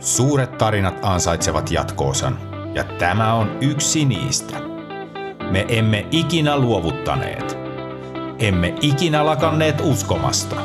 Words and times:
Suuret 0.00 0.58
tarinat 0.58 0.94
ansaitsevat 1.02 1.70
jatkoosan, 1.70 2.38
ja 2.74 2.84
tämä 2.84 3.34
on 3.34 3.58
yksi 3.60 4.04
niistä. 4.04 4.56
Me 5.50 5.66
emme 5.68 6.06
ikinä 6.10 6.58
luovuttaneet. 6.58 7.58
Emme 8.38 8.74
ikinä 8.80 9.26
lakanneet 9.26 9.80
uskomasta. 9.80 10.56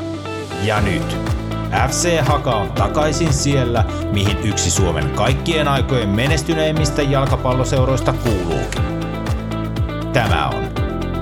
Ja 0.62 0.80
nyt 0.80 1.16
FC 1.88 2.20
Haka 2.20 2.54
on 2.54 2.72
takaisin 2.72 3.32
siellä, 3.32 3.84
mihin 4.12 4.38
yksi 4.38 4.70
Suomen 4.70 5.10
kaikkien 5.10 5.68
aikojen 5.68 6.08
menestyneimmistä 6.08 7.02
jalkapalloseuroista 7.02 8.12
kuuluukin. 8.12 8.82
Tämä 10.12 10.48
on 10.48 10.64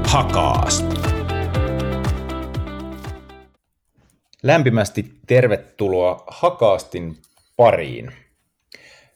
Hakaast. 0.09 0.87
Lämpimästi 4.43 5.15
tervetuloa 5.27 6.25
Hakaastin 6.27 7.24
pariin. 7.57 8.13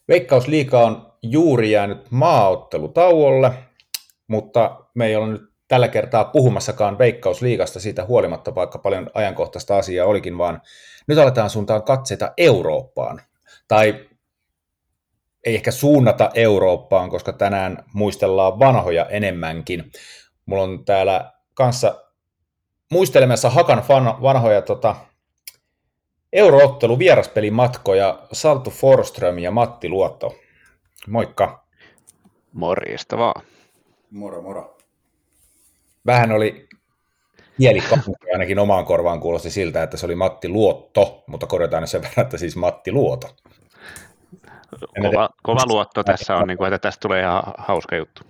Veikkausliiga 0.08 0.80
on 0.80 1.12
juuri 1.22 1.70
jäänyt 1.70 2.10
maaottelutauolle, 2.10 3.52
mutta 4.28 4.84
me 4.94 5.06
ei 5.06 5.16
ole 5.16 5.28
nyt 5.28 5.42
tällä 5.68 5.88
kertaa 5.88 6.24
puhumassakaan 6.24 6.98
Veikkausliigasta 6.98 7.80
siitä 7.80 8.04
huolimatta, 8.04 8.54
vaikka 8.54 8.78
paljon 8.78 9.10
ajankohtaista 9.14 9.78
asiaa 9.78 10.06
olikin, 10.06 10.38
vaan 10.38 10.62
nyt 11.06 11.18
aletaan 11.18 11.50
suuntaan 11.50 11.82
katseita 11.82 12.32
Eurooppaan. 12.36 13.20
Tai 13.68 14.08
ei 15.44 15.54
ehkä 15.54 15.70
suunnata 15.70 16.30
Eurooppaan, 16.34 17.10
koska 17.10 17.32
tänään 17.32 17.84
muistellaan 17.94 18.58
vanhoja 18.58 19.06
enemmänkin. 19.06 19.92
Mulla 20.46 20.62
on 20.62 20.84
täällä 20.84 21.32
kanssa 21.54 22.04
muistelemassa 22.90 23.50
Hakan 23.50 23.84
vanhoja 24.22 24.62
tota, 24.62 24.96
Euroottelu 26.32 26.98
vieraspelimatkoja 26.98 28.22
Saltu 28.32 28.70
Forström 28.70 29.38
ja 29.38 29.50
Matti 29.50 29.88
Luotto. 29.88 30.36
Moikka. 31.06 31.64
Morjesta 32.52 33.18
vaan. 33.18 33.42
Moro, 34.10 34.42
moro. 34.42 34.78
Vähän 36.06 36.32
oli 36.32 36.68
kieli 37.58 37.80
ainakin 38.32 38.58
omaan 38.58 38.84
korvaan 38.84 39.20
kuulosti 39.20 39.50
siltä, 39.50 39.82
että 39.82 39.96
se 39.96 40.06
oli 40.06 40.14
Matti 40.14 40.48
Luotto, 40.48 41.24
mutta 41.26 41.46
korjataan 41.46 41.88
sen 41.88 42.02
verran, 42.02 42.24
että 42.26 42.38
siis 42.38 42.56
Matti 42.56 42.92
Luoto. 42.92 43.36
Kova, 45.02 45.30
kova 45.42 45.62
luotto 45.66 46.04
tässä 46.04 46.36
on, 46.36 46.48
niin 46.48 46.58
kuin, 46.58 46.74
että 46.74 46.88
tästä 46.88 47.00
tulee 47.00 47.22
ihan 47.22 47.42
hauska 47.58 47.96
juttu. 47.96 48.22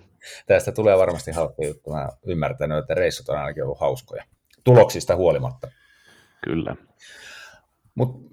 Tästä 0.47 0.71
tulee 0.71 0.97
varmasti 0.97 1.31
hauska 1.31 1.65
juttu. 1.65 1.91
Mä 1.91 2.09
ymmärtänyt, 2.25 2.77
että 2.77 2.93
reissut 2.93 3.29
on 3.29 3.37
ainakin 3.37 3.63
ollut 3.63 3.79
hauskoja. 3.79 4.23
Tuloksista 4.63 5.15
huolimatta. 5.15 5.67
Kyllä. 6.43 6.75
Mutta 7.99 8.29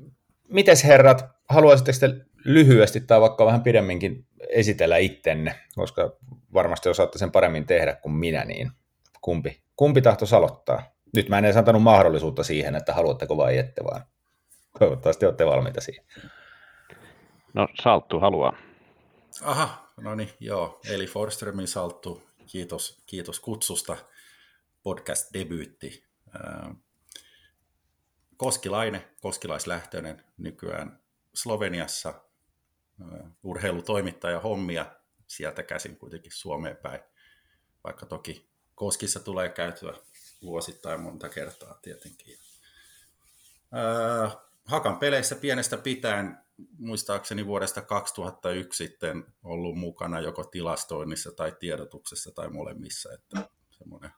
mites 0.48 0.84
herrat, 0.84 1.24
haluaisitteko 1.48 1.98
te 2.00 2.26
lyhyesti 2.44 3.00
tai 3.00 3.20
vaikka 3.20 3.46
vähän 3.46 3.62
pidemminkin 3.62 4.26
esitellä 4.48 4.96
ittenne, 4.96 5.54
koska 5.74 6.16
varmasti 6.54 6.88
osaatte 6.88 7.18
sen 7.18 7.32
paremmin 7.32 7.66
tehdä 7.66 7.94
kuin 7.94 8.12
minä, 8.12 8.44
niin 8.44 8.70
kumpi, 9.20 9.62
kumpi 9.76 10.02
tahto 10.02 10.24
aloittaa? 10.36 10.82
Nyt 11.16 11.28
mä 11.28 11.38
en 11.38 11.44
edes 11.44 11.56
antanut 11.56 11.82
mahdollisuutta 11.82 12.42
siihen, 12.42 12.74
että 12.74 12.94
haluatteko 12.94 13.36
vai 13.36 13.58
ette, 13.58 13.84
vaan 13.84 14.02
toivottavasti 14.78 15.26
olette 15.26 15.46
valmiita 15.46 15.80
siihen. 15.80 16.04
No 17.54 17.68
Salttu 17.82 18.20
haluaa. 18.20 18.56
Aha, 19.42 19.92
no 19.96 20.14
niin, 20.14 20.30
joo. 20.40 20.80
Eli 20.90 21.06
Forströmin 21.06 21.68
Salttu, 21.68 22.22
kiitos, 22.46 23.02
kiitos 23.06 23.40
kutsusta. 23.40 23.96
Podcast-debyytti. 24.82 26.04
Koskilainen, 28.36 29.04
koskilaislähtöinen 29.20 30.24
nykyään 30.38 31.00
Sloveniassa 31.34 32.24
urheilutoimittaja 33.42 34.40
hommia 34.40 34.86
sieltä 35.26 35.62
käsin 35.62 35.96
kuitenkin 35.96 36.32
Suomeen 36.32 36.76
päin, 36.76 37.00
vaikka 37.84 38.06
toki 38.06 38.48
Koskissa 38.74 39.20
tulee 39.20 39.48
käytyä 39.48 39.92
vuosittain 40.42 41.00
monta 41.00 41.28
kertaa 41.28 41.78
tietenkin. 41.82 42.38
Hakan 44.64 44.98
peleissä 44.98 45.34
pienestä 45.34 45.76
pitäen, 45.76 46.38
muistaakseni 46.78 47.46
vuodesta 47.46 47.82
2001 47.82 48.84
sitten 48.84 49.24
ollut 49.44 49.78
mukana 49.78 50.20
joko 50.20 50.44
tilastoinnissa 50.44 51.32
tai 51.32 51.56
tiedotuksessa 51.60 52.30
tai 52.30 52.48
molemmissa, 52.50 53.12
että 53.12 53.48
semmoinen 53.70 54.10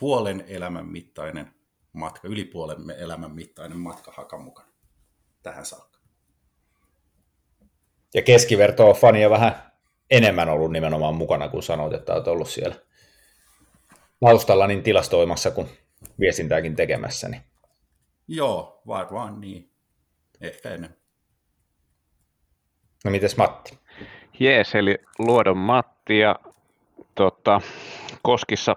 puolen 0.00 0.44
elämän 0.48 0.86
mittainen 0.86 1.59
matka, 1.92 2.28
yli 2.28 2.44
puolen 2.44 2.90
elämän 2.90 3.34
mittainen 3.34 3.78
matka 3.78 4.12
Hakan 4.16 4.42
mukana 4.42 4.68
tähän 5.42 5.66
saakka. 5.66 5.98
Ja 8.14 8.22
keskiverto 8.22 8.88
on 8.88 8.96
fania 8.96 9.30
vähän 9.30 9.72
enemmän 10.10 10.48
ollut 10.48 10.72
nimenomaan 10.72 11.14
mukana, 11.14 11.48
kun 11.48 11.62
sanoit, 11.62 11.92
että 11.92 12.14
olet 12.14 12.28
ollut 12.28 12.48
siellä 12.48 12.76
taustalla 14.20 14.66
niin 14.66 14.82
tilastoimassa 14.82 15.50
kuin 15.50 15.68
viestintääkin 16.20 16.76
tekemässä. 16.76 17.28
Niin. 17.28 17.42
Joo, 18.28 18.82
varmaan 18.86 19.40
niin. 19.40 19.72
Ehkä 20.40 20.68
enemmän. 20.68 20.96
No 23.04 23.10
mites 23.10 23.36
Matti? 23.36 23.78
Jees, 24.40 24.74
eli 24.74 24.98
Luodon 25.18 25.56
Matti 25.56 26.18
ja 26.18 26.36
tota, 27.14 27.60
Koskissa, 28.22 28.76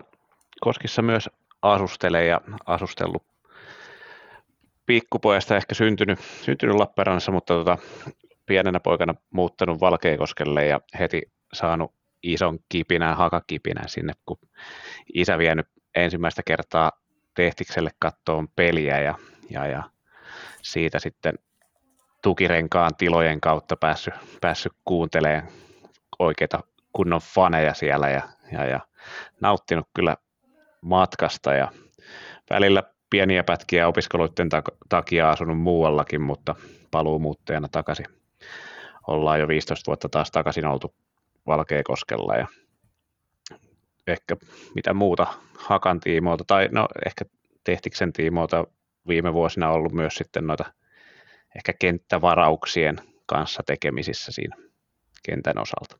Koskissa 0.61 1.01
myös 1.01 1.29
asustelee 1.63 2.25
ja 2.25 2.41
asustellut 2.65 3.23
pikkupojasta 4.85 5.57
ehkä 5.57 5.75
syntynyt, 5.75 6.19
syntynyt 6.19 6.75
Lappeenrannassa, 6.75 7.31
mutta 7.31 7.53
tota, 7.53 7.77
pienenä 8.45 8.79
poikana 8.79 9.15
muuttanut 9.31 9.79
Valkeakoskelle 9.79 10.65
ja 10.65 10.81
heti 10.99 11.21
saanut 11.53 11.93
ison 12.23 12.59
kipinän, 12.69 13.17
hakakipinän 13.17 13.89
sinne, 13.89 14.13
kun 14.25 14.37
isä 15.13 15.37
vienyt 15.37 15.67
ensimmäistä 15.95 16.41
kertaa 16.45 16.91
Tehtikselle 17.35 17.89
kattoon 17.99 18.47
peliä 18.55 18.99
ja, 18.99 19.15
ja, 19.49 19.67
ja 19.67 19.83
siitä 20.61 20.99
sitten 20.99 21.33
tukirenkaan 22.23 22.95
tilojen 22.97 23.41
kautta 23.41 23.75
päässyt, 23.75 24.13
päässyt 24.41 24.73
kuuntelemaan 24.85 25.47
oikeita 26.19 26.59
kunnon 26.93 27.21
faneja 27.21 27.73
siellä 27.73 28.09
ja, 28.09 28.21
ja, 28.51 28.65
ja 28.65 28.79
nauttinut 29.41 29.87
kyllä 29.95 30.17
matkasta 30.83 31.53
ja 31.53 31.71
välillä 32.49 32.83
pieniä 33.09 33.43
pätkiä 33.43 33.87
opiskeluiden 33.87 34.49
takia 34.89 35.29
asunut 35.29 35.59
muuallakin, 35.59 36.21
mutta 36.21 36.55
paluumuuttajana 36.91 37.67
takaisin. 37.71 38.05
Ollaan 39.07 39.39
jo 39.39 39.47
15 39.47 39.87
vuotta 39.87 40.09
taas 40.09 40.31
takaisin 40.31 40.65
oltu 40.65 40.95
Valkeakoskella 41.47 42.35
ja 42.35 42.47
ehkä 44.07 44.37
mitä 44.75 44.93
muuta 44.93 45.27
Hakan 45.57 45.99
tiimoilta, 45.99 46.43
tai 46.47 46.69
no 46.71 46.87
ehkä 47.05 47.25
Tehtiksen 47.63 48.13
tiimoilta 48.13 48.67
viime 49.07 49.33
vuosina 49.33 49.69
ollut 49.69 49.91
myös 49.91 50.15
sitten 50.15 50.47
noita 50.47 50.65
ehkä 51.55 51.73
kenttävarauksien 51.79 52.97
kanssa 53.25 53.63
tekemisissä 53.65 54.31
siinä 54.31 54.55
kentän 55.23 55.57
osalta. 55.57 55.97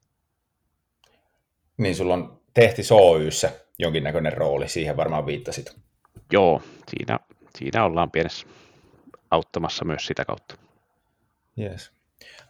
Niin 1.77 1.95
sulla 1.95 2.13
on 2.13 2.41
Tehti 2.53 2.81
Oyssä 2.91 3.51
jonkinnäköinen 3.79 4.34
rooli, 4.34 4.69
siihen 4.69 4.97
varmaan 4.97 5.25
viittasit. 5.25 5.75
Joo, 6.31 6.61
siinä, 6.89 7.19
siinä 7.57 7.85
ollaan 7.85 8.11
pienessä 8.11 8.47
auttamassa 9.31 9.85
myös 9.85 10.06
sitä 10.06 10.25
kautta. 10.25 10.56
Yes. 11.59 11.91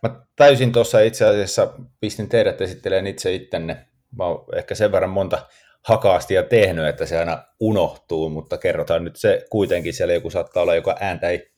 Mä 0.03 0.25
täysin 0.35 0.71
tuossa 0.71 0.99
itse 0.99 1.25
asiassa 1.25 1.73
pistin 1.99 2.29
teidät 2.29 2.61
esittelemään 2.61 3.07
itse 3.07 3.33
ittenne. 3.33 3.87
Mä 4.17 4.25
oon 4.25 4.45
ehkä 4.57 4.75
sen 4.75 4.91
verran 4.91 5.09
monta 5.09 5.47
hakaastia 5.83 6.43
tehnyt, 6.43 6.85
että 6.85 7.05
se 7.05 7.19
aina 7.19 7.43
unohtuu, 7.59 8.29
mutta 8.29 8.57
kerrotaan 8.57 9.03
nyt 9.03 9.15
se 9.15 9.45
kuitenkin, 9.49 9.93
siellä 9.93 10.13
joku 10.13 10.29
saattaa 10.29 10.63
olla, 10.63 10.75
joka 10.75 10.97
ääntä 10.99 11.29
ei, 11.29 11.51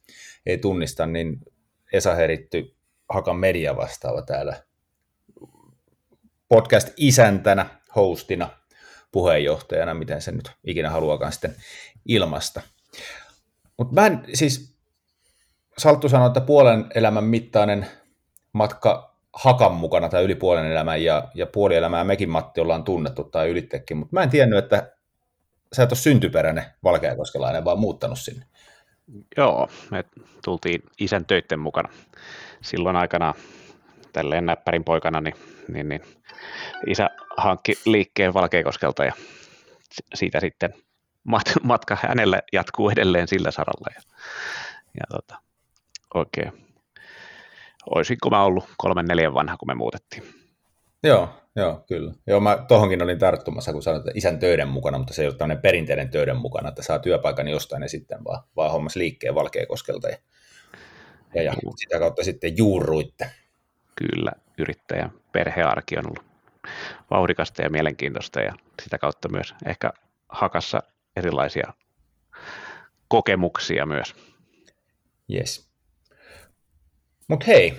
ei 0.45 0.57
tunnista, 0.57 1.05
niin 1.05 1.39
Esa 1.93 2.15
Heritty 2.15 2.75
Hakan 3.09 3.35
media 3.35 3.75
vastaava 3.75 4.21
täällä 4.21 4.55
podcast-isäntänä, 6.49 7.65
hostina, 7.95 8.49
puheenjohtajana, 9.15 9.93
miten 9.93 10.21
se 10.21 10.31
nyt 10.31 10.51
ikinä 10.63 10.89
haluakaan 10.89 11.31
sitten 11.31 11.55
ilmasta. 12.05 12.61
Mutta 13.77 13.93
mä 13.93 14.07
en 14.07 14.23
siis, 14.33 14.75
Salttu 15.77 16.09
sanoi, 16.09 16.27
että 16.27 16.41
puolen 16.41 16.85
elämän 16.95 17.23
mittainen 17.23 17.87
matka 18.53 19.15
hakan 19.33 19.73
mukana 19.73 20.09
tai 20.09 20.23
yli 20.23 20.35
puolen 20.35 20.65
elämän 20.65 21.03
ja, 21.03 21.27
ja 21.33 21.45
puoli 21.45 21.75
elämää 21.75 22.03
mekin 22.03 22.29
Matti 22.29 22.61
ollaan 22.61 22.83
tunnettu 22.83 23.23
tai 23.23 23.49
ylittekin, 23.49 23.97
mutta 23.97 24.13
mä 24.15 24.23
en 24.23 24.29
tiennyt, 24.29 24.59
että 24.59 24.91
sä 25.73 25.83
et 25.83 25.91
ole 25.91 25.97
syntyperäinen 25.97 26.65
valkeakoskelainen, 26.83 27.65
vaan 27.65 27.79
muuttanut 27.79 28.19
sinne. 28.19 28.45
Joo, 29.37 29.67
me 29.91 30.03
tultiin 30.45 30.83
isän 30.99 31.25
töitten 31.25 31.59
mukana. 31.59 31.89
Silloin 32.61 32.95
aikana 32.95 33.33
tälleen 34.13 34.45
näppärin 34.45 34.83
poikana, 34.83 35.21
niin, 35.21 35.35
niin, 35.67 35.89
niin 35.89 36.01
isä 36.87 37.09
hankki 37.37 37.73
liikkeen 37.85 38.33
Valkeakoskelta 38.33 39.05
ja 39.05 39.13
siitä 40.13 40.39
sitten 40.39 40.73
mat- 41.29 41.63
matka 41.63 41.97
hänelle 42.01 42.43
jatkuu 42.53 42.89
edelleen 42.89 43.27
sillä 43.27 43.51
saralla. 43.51 43.87
Ja, 43.95 44.01
ja 44.97 45.03
tota, 45.09 45.41
oikein, 46.13 46.65
olisinko 47.89 48.29
mä 48.29 48.43
ollut 48.43 48.65
kolmen 48.77 49.05
neljän 49.05 49.33
vanha, 49.33 49.57
kun 49.57 49.67
me 49.67 49.73
muutettiin. 49.73 50.23
Joo, 51.03 51.29
joo, 51.55 51.83
kyllä. 51.87 52.13
Joo, 52.27 52.39
mä 52.39 52.65
tohonkin 52.67 53.01
olin 53.01 53.19
tarttumassa, 53.19 53.73
kun 53.73 53.83
sanoit, 53.83 54.07
että 54.07 54.17
isän 54.17 54.39
töiden 54.39 54.67
mukana, 54.67 54.97
mutta 54.97 55.13
se 55.13 55.21
ei 55.21 55.27
ole 55.27 55.35
tämmöinen 55.35 55.61
perinteinen 55.61 56.09
töiden 56.09 56.37
mukana, 56.37 56.69
että 56.69 56.83
saa 56.83 56.99
työpaikan 56.99 57.47
jostain 57.47 57.81
ja 57.81 57.89
sitten 57.89 58.23
vaan, 58.23 58.43
vaan 58.55 58.71
hommas 58.71 58.95
liikkeen 58.95 59.35
Valkeakoskelta 59.35 60.09
ja, 60.09 60.17
ja, 61.33 61.43
ja 61.43 61.53
sitä 61.75 61.99
kautta 61.99 62.23
sitten 62.23 62.57
juurruitte. 62.57 63.31
Kyllä, 63.95 64.31
yrittäjän 64.57 65.11
perhearki 65.35 65.97
on 65.97 66.07
ollut 66.07 66.25
vauhdikasta 67.11 67.61
ja 67.61 67.69
mielenkiintoista 67.69 68.39
ja 68.39 68.53
sitä 68.81 68.97
kautta 68.97 69.29
myös 69.29 69.55
ehkä 69.65 69.93
hakassa 70.29 70.83
erilaisia 71.15 71.73
kokemuksia 73.07 73.85
myös. 73.85 74.15
Yes. 75.33 75.69
Mutta 77.27 77.45
hei, 77.47 77.73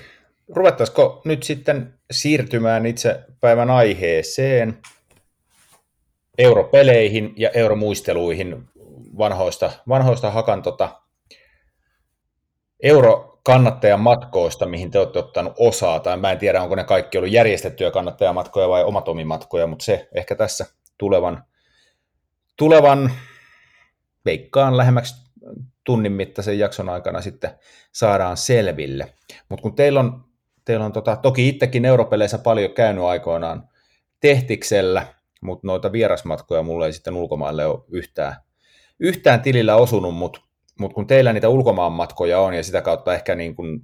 ruvettaisiko 0.49 1.23
nyt 1.25 1.43
sitten 1.43 1.95
siirtymään 2.11 2.87
itse 2.87 3.25
päivän 3.41 3.71
aiheeseen, 3.71 4.79
europeleihin 6.39 7.35
ja 7.37 7.51
euromuisteluihin 7.51 8.65
vanhoista, 9.19 9.71
vanhoista 9.89 10.31
hakan 10.31 10.63
tota, 10.63 11.03
eurokannattajan 12.83 13.36
matkoista, 13.97 14.67
mihin 14.67 14.91
te 14.91 14.99
olette 14.99 15.19
ottanut 15.19 15.53
osaa, 15.59 16.01
tai 16.01 16.17
mä 16.17 16.33
en 16.33 16.39
tiedä, 16.39 16.63
onko 16.63 16.75
ne 16.75 16.85
kaikki 16.85 17.19
ollut 17.19 17.33
järjestettyjä 17.33 17.91
kannattajamatkoja 17.91 18.69
vai 18.69 18.85
omat 18.85 19.09
omimatkoja, 19.09 19.67
mutta 19.67 19.85
se 19.85 20.09
ehkä 20.15 20.35
tässä 20.35 20.67
tulevan, 20.99 21.45
tulevan 22.59 23.13
veikkaan 24.25 24.77
lähemmäksi 24.77 25.15
tunnin 25.85 26.13
mittaisen 26.13 26.59
jakson 26.59 26.89
aikana 26.89 27.21
sitten 27.21 27.51
saadaan 27.93 28.37
selville. 28.37 29.15
Mutta 29.49 29.63
kun 29.63 29.77
teillä 29.77 30.01
on, 30.01 30.25
teillä 30.65 30.85
on 30.85 30.93
tota, 30.93 31.17
toki 31.17 31.49
itsekin 31.49 31.85
europeleissä 31.85 32.39
paljon 32.39 32.71
käynyt 32.71 33.05
aikoinaan 33.05 33.69
tehtiksellä, 34.21 35.07
mutta 35.43 35.67
noita 35.67 35.93
vierasmatkoja 35.93 36.63
mulle 36.63 36.87
ei 36.87 36.93
sitten 36.93 37.15
ulkomaille 37.15 37.67
ole 37.67 37.85
yhtään, 37.89 38.37
yhtään 39.01 39.41
tilillä 39.41 39.77
osunut, 39.77 40.15
mutta 40.15 40.41
mut 40.81 40.93
kun 40.93 41.07
teillä 41.07 41.33
niitä 41.33 41.49
ulkomaanmatkoja 41.49 42.41
on 42.41 42.55
ja 42.55 42.63
sitä 42.63 42.83
kautta 42.83 43.15
ehkä 43.15 43.35
niin 43.35 43.57
kuin 43.57 43.83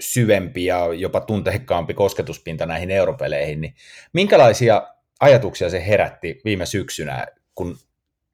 syvempi 0.00 0.64
ja 0.64 0.94
jopa 0.94 1.20
tunteikkaampi 1.20 1.94
kosketuspinta 1.94 2.66
näihin 2.66 2.90
europeleihin, 2.90 3.60
niin 3.60 3.74
minkälaisia 4.12 4.82
ajatuksia 5.20 5.70
se 5.70 5.86
herätti 5.86 6.40
viime 6.44 6.66
syksynä, 6.66 7.26
kun 7.54 7.76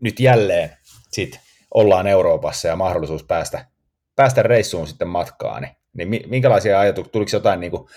nyt 0.00 0.20
jälleen 0.20 0.70
sit 1.10 1.40
ollaan 1.74 2.06
Euroopassa 2.06 2.68
ja 2.68 2.76
mahdollisuus 2.76 3.24
päästä, 3.24 3.66
päästä 4.16 4.42
reissuun 4.42 4.86
sitten 4.86 5.08
matkaan, 5.08 5.62
niin, 5.62 6.10
niin 6.10 6.30
minkälaisia 6.30 6.80
ajatuksia, 6.80 7.12
tuliko 7.12 7.30
jotain 7.32 7.60
niin 7.60 7.70
kuin 7.70 7.88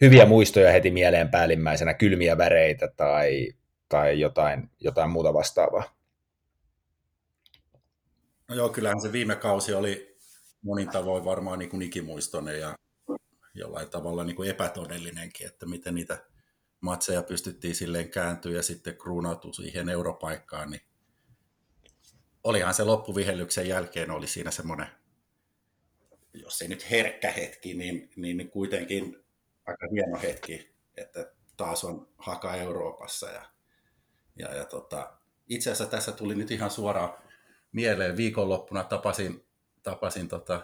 hyviä 0.00 0.26
muistoja 0.26 0.72
heti 0.72 0.90
mieleen 0.90 1.28
päällimmäisenä, 1.28 1.94
kylmiä 1.94 2.38
väreitä 2.38 2.88
tai, 2.96 3.48
tai 3.88 4.20
jotain, 4.20 4.70
jotain 4.80 5.10
muuta 5.10 5.34
vastaavaa? 5.34 6.01
No 8.52 8.56
joo, 8.56 8.68
kyllähän 8.68 9.00
se 9.00 9.12
viime 9.12 9.36
kausi 9.36 9.74
oli 9.74 10.18
monin 10.62 10.88
tavoin 10.88 11.24
varmaan 11.24 11.58
niin 11.58 11.70
kuin 11.70 11.82
ikimuistoinen 11.82 12.60
ja 12.60 12.74
jollain 13.54 13.90
tavalla 13.90 14.24
niin 14.24 14.36
kuin 14.36 14.50
epätodellinenkin, 14.50 15.46
että 15.46 15.66
miten 15.66 15.94
niitä 15.94 16.26
matseja 16.80 17.22
pystyttiin 17.22 17.74
silleen 17.74 18.10
kääntyä 18.10 18.52
ja 18.52 18.62
sitten 18.62 18.96
kruunautua 18.96 19.52
siihen 19.52 19.88
europaikkaan, 19.88 20.70
niin 20.70 20.80
olihan 22.44 22.74
se 22.74 22.84
loppuvihellyksen 22.84 23.68
jälkeen 23.68 24.10
oli 24.10 24.26
siinä 24.26 24.50
semmoinen, 24.50 24.86
jos 26.32 26.62
ei 26.62 26.68
nyt 26.68 26.90
herkkä 26.90 27.30
hetki, 27.30 27.74
niin, 27.74 28.10
niin, 28.16 28.36
niin 28.36 28.50
kuitenkin 28.50 29.24
aika 29.66 29.86
hieno 29.92 30.20
hetki, 30.22 30.74
että 30.96 31.32
taas 31.56 31.84
on 31.84 32.08
haka 32.18 32.54
Euroopassa. 32.54 33.26
Ja, 33.26 33.50
ja, 34.38 34.54
ja 34.54 34.64
tota, 34.64 35.18
itse 35.48 35.70
asiassa 35.70 35.90
tässä 35.90 36.12
tuli 36.12 36.34
nyt 36.34 36.50
ihan 36.50 36.70
suoraan 36.70 37.22
mieleen. 37.72 38.16
Viikonloppuna 38.16 38.84
tapasin, 38.84 39.46
tapasin 39.82 40.28
tota 40.28 40.62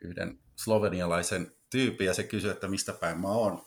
yhden 0.00 0.38
slovenialaisen 0.56 1.56
tyypin 1.70 2.06
ja 2.06 2.14
se 2.14 2.22
kysyi, 2.22 2.50
että 2.50 2.68
mistä 2.68 2.92
päin 2.92 3.20
mä 3.20 3.28
oon. 3.28 3.62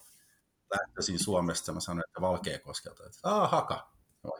Lähtöisin 0.79 1.19
Suomesta, 1.19 1.73
mä 1.73 1.79
sanoin, 1.79 2.03
että 2.07 2.21
Valkeakoskelta. 2.21 3.05
Että, 3.05 3.19
Aa, 3.23 3.47
haka. 3.47 3.91
No, 4.23 4.31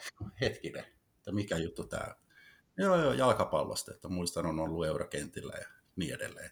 hetkinen, 0.42 0.86
että 1.18 1.32
mikä 1.32 1.58
juttu 1.58 1.84
tämä 1.84 2.16
Joo, 2.78 3.02
joo, 3.02 3.14
jalkapallosta, 3.14 3.92
että 3.92 4.08
muistan 4.08 4.46
on 4.46 4.60
ollut 4.60 4.86
eurokentillä 4.86 5.54
ja 5.62 5.68
niin 5.96 6.14
edelleen. 6.14 6.52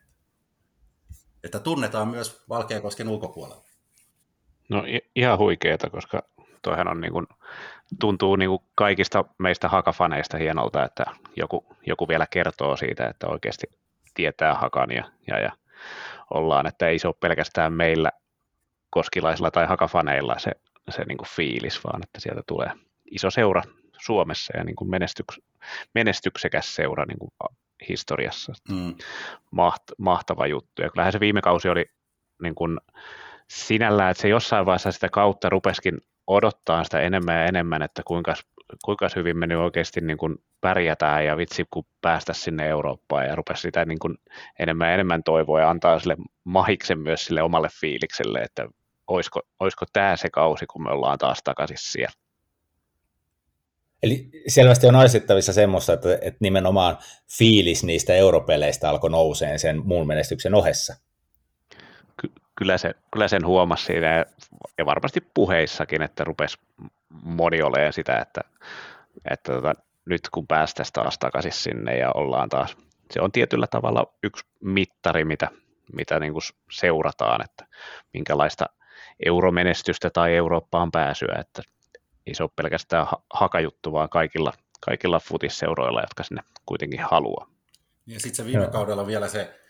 Että 1.44 1.60
tunnetaan 1.60 2.07
myös 2.07 2.44
Valkeakosken 2.50 3.07
ulkopuolella. 3.07 3.63
No 4.69 4.84
ihan 5.16 5.38
huikeeta, 5.38 5.90
koska 5.90 6.24
toihan 6.62 6.88
on 6.88 7.01
niin 7.01 7.13
kuin, 7.13 7.28
tuntuu 8.00 8.36
niin 8.36 8.50
kuin 8.50 8.62
kaikista 8.75 9.25
meistä 9.38 9.69
hakafaneista 9.69 10.38
hienolta, 10.38 10.86
että 10.86 11.04
joku, 11.36 11.66
joku 11.86 12.07
vielä 12.07 12.28
kertoo 12.30 12.78
siitä, 12.78 13.07
että 13.07 13.28
oikeasti 13.28 13.68
tietää 14.13 14.54
hakan 14.54 14.92
ja, 14.92 15.04
ja, 15.28 15.40
ja 15.40 15.51
ollaan, 16.30 16.68
että 16.68 16.88
ei 16.88 17.00
se 17.00 17.07
ole 17.07 17.16
pelkästään 17.19 17.74
meillä 17.74 18.12
koskilaisilla 18.90 19.51
tai 19.51 19.66
hakafaneilla 19.68 20.40
se, 20.40 20.51
se 20.90 21.04
niin 21.06 21.18
kuin 21.18 21.30
fiilis, 21.30 21.84
vaan 21.84 22.01
että 22.04 22.19
sieltä 22.19 22.42
tulee 22.48 22.72
iso 23.12 23.30
seura 23.30 23.63
Suomessa 24.00 24.57
ja 24.57 24.63
niin 24.63 24.75
kuin 24.75 24.90
menestyks, 24.90 25.40
menestyksekäs 25.94 26.75
seura 26.75 27.06
niin 27.06 27.19
kuin 27.19 27.31
historiassa. 27.90 28.54
Mm. 28.69 28.95
Maht, 29.51 29.84
mahtava 29.98 30.48
juttu. 30.48 30.81
Ja 30.81 30.90
kyllähän 30.90 31.12
se 31.12 31.19
viime 31.19 31.42
kausi 31.42 31.69
oli 31.69 31.86
niin 32.42 32.56
kuin 32.56 32.80
sinällään, 33.48 34.12
että 34.12 34.22
se 34.22 34.28
jossain 34.28 34.66
vaiheessa 34.66 34.92
sitä 34.92 35.10
kautta 35.10 35.50
rupeskin 35.50 36.01
odottaa 36.28 36.84
sitä 36.84 37.00
enemmän 37.00 37.36
ja 37.36 37.46
enemmän, 37.46 37.81
että 37.81 38.02
kuinka, 38.06 38.34
kuinka 38.86 39.08
hyvin 39.16 39.38
me 39.38 39.48
nyt 39.48 39.58
oikeasti 39.58 40.02
niin 40.02 40.18
kuin 40.18 40.36
pärjätään 40.62 41.25
ja 41.25 41.38
vitsi 41.38 41.66
kun 41.72 41.86
päästä 42.02 42.34
sinne 42.34 42.68
Eurooppaan 42.68 43.25
ja 43.25 43.36
rupesi 43.36 43.62
sitä 43.62 43.86
niin 43.86 44.00
kuin 44.00 44.18
enemmän 44.60 44.88
ja 44.88 44.94
enemmän 44.94 45.24
toivoa 45.24 45.60
ja 45.60 45.70
antaa 45.70 46.00
sille 46.00 46.16
mahiksen 46.44 47.00
myös 47.00 47.25
sille 47.25 47.42
omalle 47.42 47.70
fiilikselle, 47.81 48.40
että 48.40 48.68
olisiko, 49.08 49.42
olisiko 49.60 49.86
tämä 49.94 50.16
se 50.16 50.30
kausi, 50.30 50.66
kun 50.66 50.84
me 50.84 50.92
ollaan 50.92 51.18
taas 51.18 51.40
takaisin 51.44 51.78
siellä. 51.80 52.14
Eli 54.04 54.30
selvästi 54.48 54.88
on 54.88 54.96
aistettavissa 54.96 55.54
semmoista, 55.54 55.94
että, 55.94 56.14
että 56.14 56.38
nimenomaan 56.40 56.98
fiilis 57.38 57.84
niistä 57.84 58.14
europeleistä 58.14 58.90
alkoi 58.90 59.09
nouseen 59.09 59.59
sen 59.59 59.86
muun 59.86 60.07
menestyksen 60.07 60.56
ohessa. 60.56 60.95
Ky- 62.56 62.66
kyllä, 62.66 62.78
se, 62.78 62.94
kyllä 63.12 63.28
sen 63.28 63.45
huomasi 63.45 63.86
siinä 63.86 64.26
ja 64.78 64.86
varmasti 64.86 65.22
puheissakin, 65.33 66.02
että 66.02 66.24
rupesi 66.24 66.57
moni 67.24 67.62
olemaan 67.62 67.94
sitä, 67.94 68.18
että, 68.18 68.42
että 69.31 69.54
tota, 69.54 69.74
nyt 70.06 70.22
kun 70.31 70.48
päästäisiin 70.48 70.94
taas 70.94 71.18
takaisin 71.18 71.52
sinne 71.52 71.98
ja 71.98 72.12
ollaan 72.12 72.50
taas, 72.50 72.78
se 73.12 73.22
on 73.22 73.31
tietyllä 73.31 73.68
tavalla 73.68 74.14
yksi 74.24 74.45
mittari, 74.62 75.26
mitä, 75.26 75.48
mitä 75.94 76.19
niin 76.19 76.33
kuin 76.33 76.44
seurataan, 76.72 77.44
että 77.44 77.68
minkälaista 78.14 78.66
euromenestystä 79.26 80.10
tai 80.10 80.36
Eurooppaan 80.36 80.92
pääsyä, 80.92 81.36
että 81.40 81.62
ei 82.28 82.36
se 82.36 82.44
ole 82.44 82.52
pelkästään 82.56 83.07
hakajuttu, 83.33 83.94
vaan 83.94 84.10
kaikilla, 84.10 84.54
kaikilla 84.86 85.19
futisseuroilla, 85.19 86.02
jotka 86.02 86.24
sinne 86.24 86.42
kuitenkin 86.66 87.00
haluaa. 87.00 87.48
Ja 88.07 88.19
sitten 88.19 88.36
se 88.36 88.45
viime 88.45 88.68
kaudella 88.68 89.07
vielä 89.07 89.28
se, 89.28 89.63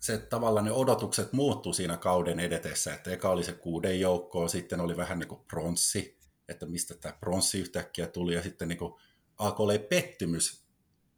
se 0.00 0.18
tavallaan 0.18 0.64
ne 0.64 0.72
odotukset 0.72 1.32
muuttuu 1.32 1.72
siinä 1.72 1.96
kauden 1.96 2.40
edetessä, 2.40 2.94
että 2.94 3.10
eka 3.10 3.30
oli 3.30 3.44
se 3.44 3.52
kuuden 3.52 4.00
joukkoa, 4.00 4.48
sitten 4.48 4.80
oli 4.80 4.96
vähän 4.96 5.18
niin 5.18 5.28
kuin 5.28 5.40
pronssi, 5.50 6.18
että 6.48 6.66
mistä 6.66 6.94
tämä 6.94 7.16
pronssi 7.20 7.60
yhtäkkiä 7.60 8.06
tuli, 8.06 8.34
ja 8.34 8.42
sitten 8.42 8.68
niin 8.68 8.78
kuin 8.78 8.94
alkoi 9.38 9.64
olla 9.64 9.86
pettymys, 9.88 10.64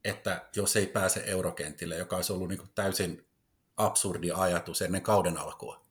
että 0.04 0.48
jos 0.56 0.76
ei 0.76 0.86
pääse 0.86 1.22
eurokentille, 1.26 1.96
joka 1.96 2.16
olisi 2.16 2.32
ollut 2.32 2.48
niin 2.48 2.58
kuin 2.58 2.70
täysin 2.74 3.26
absurdi 3.76 4.30
ajatus 4.30 4.82
ennen 4.82 5.02
kauden 5.02 5.38
alkua. 5.38 5.86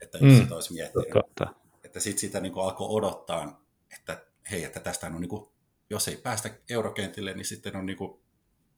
Että 0.00 0.18
jos 0.18 0.32
mm. 0.32 0.42
sitä 0.42 0.54
olisi 0.54 0.72
miettinyt. 0.72 1.08
Totta 1.12 1.60
että 1.90 2.00
sitten 2.00 2.20
sitä 2.20 2.40
niin 2.40 2.52
alkoi 2.56 2.88
odottaa, 2.90 3.64
että 3.98 4.26
hei, 4.50 4.64
että 4.64 4.80
tästä 4.80 5.06
on 5.06 5.20
niin 5.20 5.28
kuin, 5.28 5.50
jos 5.90 6.08
ei 6.08 6.16
päästä 6.16 6.50
eurokentille, 6.68 7.34
niin 7.34 7.44
sitten 7.44 7.76
on 7.76 7.86
niin 7.86 7.96
kuin, 7.96 8.20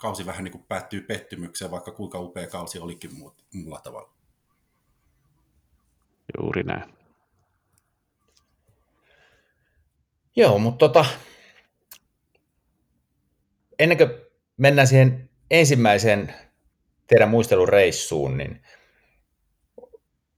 kausi 0.03 0.27
vähän 0.27 0.45
niin 0.45 0.53
kuin 0.53 0.65
päättyy 0.69 1.01
pettymykseen, 1.01 1.71
vaikka 1.71 1.93
kuinka 1.93 2.21
upea 2.21 2.47
kausi 2.47 2.79
olikin 2.79 3.11
muulla 3.53 3.81
tavalla. 3.81 4.11
Juuri 6.39 6.63
näin. 6.63 6.95
Joo, 10.37 10.59
mutta 10.59 10.89
tota, 10.89 11.05
ennen 13.79 13.99
kuin 13.99 14.11
mennään 14.57 14.89
siihen 14.89 15.31
ensimmäiseen 15.51 16.35
teidän 17.07 17.29
muistelureissuun, 17.29 18.37
niin 18.37 18.63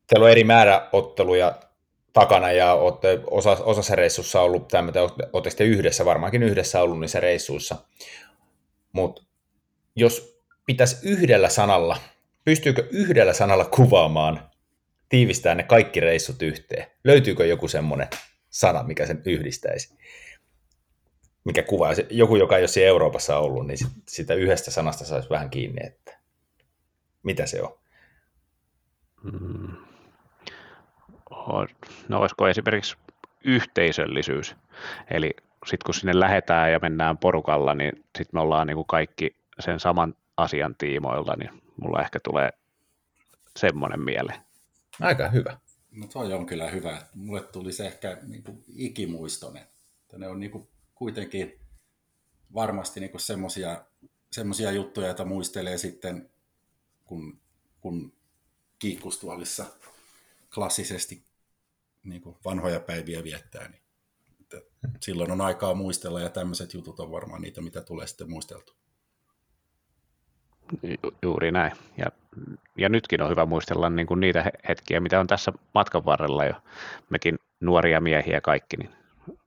teillä 0.07 0.25
on 0.25 0.31
eri 0.31 0.45
määrä 0.45 0.89
otteluja 0.93 1.61
takana 2.13 2.53
ja 2.53 2.75
olette 2.75 3.21
osa, 3.31 3.51
osassa 3.51 3.95
reissussa 3.95 4.41
ollut, 4.41 4.69
tai 4.69 4.83
olette 5.33 5.51
sitten 5.51 5.67
yhdessä, 5.67 6.05
varmaankin 6.05 6.43
yhdessä 6.43 6.83
ollut 6.83 7.01
niissä 7.01 7.21
reissuissa. 7.21 7.77
Mutta 8.93 9.34
jos 9.97 10.41
pitäisi 10.67 11.09
yhdellä 11.09 11.49
sanalla, 11.49 11.97
pystyykö 12.45 12.89
yhdellä 12.91 13.33
sanalla 13.33 13.65
kuvaamaan 13.65 14.51
tiivistää 15.09 15.55
ne 15.55 15.63
kaikki 15.63 16.01
reissut 16.01 16.43
yhteen? 16.43 16.87
Löytyykö 17.05 17.47
joku 17.47 17.69
semmoinen 17.69 18.09
sana, 18.51 18.83
mikä 18.83 19.07
sen 19.07 19.23
yhdistäisi? 19.27 19.99
Mikä 21.45 21.63
kuvaa, 21.63 21.93
joku, 22.11 22.37
joka 22.37 22.57
ei 22.57 22.63
ole 22.63 22.69
siellä 22.69 22.89
Euroopassa 22.89 23.39
ollut, 23.39 23.67
niin 23.67 23.79
sitä 24.09 24.35
yhdestä 24.35 24.71
sanasta 24.71 25.05
saisi 25.05 25.31
vähän 25.31 25.51
kiinni, 25.51 25.87
että 25.87 26.19
mitä 27.23 27.47
se 27.47 27.63
on? 27.63 27.79
Mm. 29.23 29.77
No 32.09 32.21
olisiko 32.21 32.49
esimerkiksi 32.49 32.97
yhteisöllisyys? 33.45 34.57
Eli 35.11 35.31
sitten 35.67 35.85
kun 35.87 35.95
sinne 35.95 36.21
lähdetään 36.21 36.73
ja 36.73 36.79
mennään 36.83 37.19
porukalla, 37.19 37.75
niin 37.75 37.93
sitten 37.97 38.31
me 38.33 38.41
ollaan 38.41 38.67
niin 38.67 38.75
kuin 38.75 38.87
kaikki 38.87 39.37
sen 39.61 39.81
saman 39.81 40.15
asian 40.37 40.75
tiimoilta, 40.79 41.37
niin 41.37 41.63
mulla 41.81 42.03
ehkä 42.03 42.21
tulee 42.25 42.51
semmoinen 43.57 44.01
mieleen. 44.01 44.41
Aika 45.01 45.29
hyvä. 45.29 45.59
No 45.91 46.07
toi 46.07 46.33
on 46.33 46.47
kyllä 46.47 46.71
hyvä. 46.71 47.03
Mulle 47.15 47.43
tuli 47.43 47.73
se 47.73 47.87
ehkä 47.87 48.19
niin 48.23 48.43
kuin 48.43 48.65
ikimuistoinen. 48.75 49.67
Ne 50.17 50.29
on 50.29 50.41
niin 50.41 50.51
kuin 50.51 50.69
kuitenkin 50.95 51.61
varmasti 52.55 53.01
niin 53.01 53.11
semmoisia 54.31 54.73
juttuja, 54.73 55.07
joita 55.07 55.25
muistelee 55.25 55.79
sitten, 55.79 56.31
kun, 57.05 57.41
kun 57.81 58.13
kiikkustuolissa 58.79 59.67
klassisesti 60.55 61.25
niin 62.05 62.23
kuin 62.23 62.37
vanhoja 62.45 62.81
päiviä 62.81 63.25
viettää. 63.25 63.69
Niin, 63.69 63.83
silloin 65.01 65.31
on 65.31 65.41
aikaa 65.41 65.75
muistella 65.75 66.21
ja 66.21 66.29
tämmöiset 66.29 66.75
jutut 66.75 67.01
on 67.01 67.11
varmaan 67.11 67.43
niitä, 67.43 67.61
mitä 67.61 67.83
tulee 67.83 68.07
sitten 68.07 68.31
muisteltu. 68.31 68.77
Ju- 70.83 71.15
juuri 71.23 71.53
näin. 71.53 71.73
Ja, 71.99 72.07
ja 72.79 72.89
nytkin 72.89 73.23
on 73.23 73.31
hyvä 73.31 73.47
muistella 73.47 73.91
niin 73.91 74.07
kuin 74.07 74.21
niitä 74.21 74.51
hetkiä, 74.69 75.01
mitä 75.01 75.21
on 75.21 75.27
tässä 75.27 75.53
matkan 75.75 76.05
varrella 76.05 76.45
jo. 76.45 76.55
Mekin 77.11 77.39
nuoria 77.61 78.01
miehiä 78.01 78.41
kaikki, 78.41 78.77
niin 78.77 78.91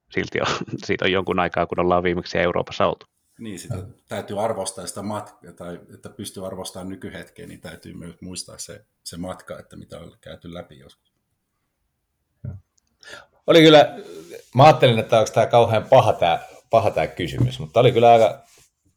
silti 0.09 0.41
on, 0.41 0.47
siitä 0.85 1.05
on 1.05 1.11
jonkun 1.11 1.39
aikaa, 1.39 1.65
kun 1.65 1.79
ollaan 1.79 2.03
viimeksi 2.03 2.37
Euroopassa 2.37 2.87
oltu. 2.87 3.05
Niin, 3.39 3.59
sitä 3.59 3.75
täytyy 4.07 4.43
arvostaa 4.43 4.87
sitä 4.87 5.01
matkaa, 5.01 5.51
tai 5.53 5.79
että 5.93 6.09
pystyy 6.09 6.45
arvostamaan 6.45 6.89
nykyhetkeä, 6.89 7.47
niin 7.47 7.61
täytyy 7.61 7.93
myös 7.93 8.15
muistaa 8.21 8.57
se, 8.57 8.85
se 9.03 9.17
matka, 9.17 9.59
että 9.59 9.75
mitä 9.75 9.99
on 9.99 10.17
käyty 10.21 10.53
läpi 10.53 10.79
joskus. 10.79 11.13
Oli 13.47 13.61
kyllä, 13.61 13.95
mä 14.55 14.63
ajattelin, 14.63 14.99
että 14.99 15.19
onko 15.19 15.31
tämä 15.33 15.45
kauhean 15.45 15.85
paha 15.89 16.13
tämä, 16.13 16.39
paha 16.69 16.91
tämä 16.91 17.07
kysymys, 17.07 17.59
mutta 17.59 17.79
oli 17.79 17.91
kyllä 17.91 18.11
aika 18.11 18.43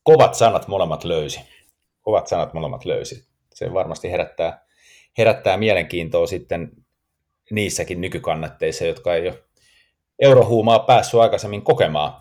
kovat 0.02 0.34
sanat 0.34 0.68
molemmat 0.68 1.04
löysi 1.04 1.40
kovat 2.10 2.26
sanat 2.26 2.54
molemmat 2.54 2.84
löysi. 2.84 3.28
Se 3.54 3.74
varmasti 3.74 4.10
herättää, 4.10 4.64
herättää 5.18 5.56
mielenkiintoa 5.56 6.26
sitten 6.26 6.70
niissäkin 7.50 8.00
nykykannatteissa, 8.00 8.84
jotka 8.84 9.14
ei 9.14 9.28
ole 9.28 9.42
eurohuumaa 10.18 10.78
päässyt 10.78 11.20
aikaisemmin 11.20 11.62
kokemaan. 11.62 12.12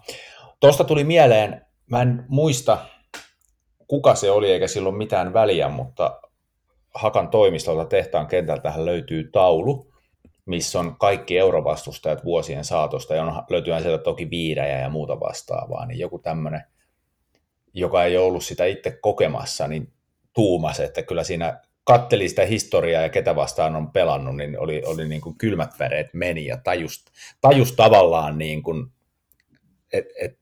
Tuosta 0.59 0.83
tuli 0.83 1.03
mieleen, 1.03 1.65
mä 1.91 2.01
en 2.01 2.25
muista 2.27 2.77
kuka 3.87 4.15
se 4.15 4.31
oli 4.31 4.51
eikä 4.51 4.67
silloin 4.67 4.95
mitään 4.95 5.33
väliä, 5.33 5.69
mutta 5.69 6.21
Hakan 6.95 7.29
toimistolta 7.29 7.85
tehtaan 7.85 8.27
kentältähän 8.27 8.85
löytyy 8.85 9.29
taulu, 9.31 9.93
missä 10.45 10.79
on 10.79 10.95
kaikki 10.99 11.37
eurovastustajat 11.37 12.25
vuosien 12.25 12.65
saatosta, 12.65 13.15
ja 13.15 13.23
on, 13.23 13.43
löytyy 13.49 13.81
sieltä 13.81 14.03
toki 14.03 14.29
viirejä 14.29 14.79
ja 14.79 14.89
muuta 14.89 15.19
vastaavaa, 15.19 15.85
niin 15.85 15.99
joku 15.99 16.19
tämmöinen 16.19 16.63
joka 17.73 18.03
ei 18.03 18.17
ollut 18.17 18.43
sitä 18.43 18.65
itse 18.65 18.91
kokemassa, 19.01 19.67
niin 19.67 19.93
tuumasi, 20.33 20.83
että 20.83 21.03
kyllä 21.03 21.23
siinä 21.23 21.59
katteli 21.83 22.29
sitä 22.29 22.45
historiaa 22.45 23.01
ja 23.01 23.09
ketä 23.09 23.35
vastaan 23.35 23.75
on 23.75 23.91
pelannut, 23.91 24.35
niin 24.35 24.59
oli, 24.59 24.81
oli 24.85 25.07
niin 25.07 25.21
kuin 25.21 25.37
kylmät 25.37 25.79
väreet 25.79 26.13
meni 26.13 26.45
ja 26.45 26.57
tajus, 26.57 27.05
tajus 27.41 27.71
tavallaan 27.71 28.37
niin 28.37 28.63
kuin, 28.63 28.87
et, 29.93 30.05
et, 30.21 30.39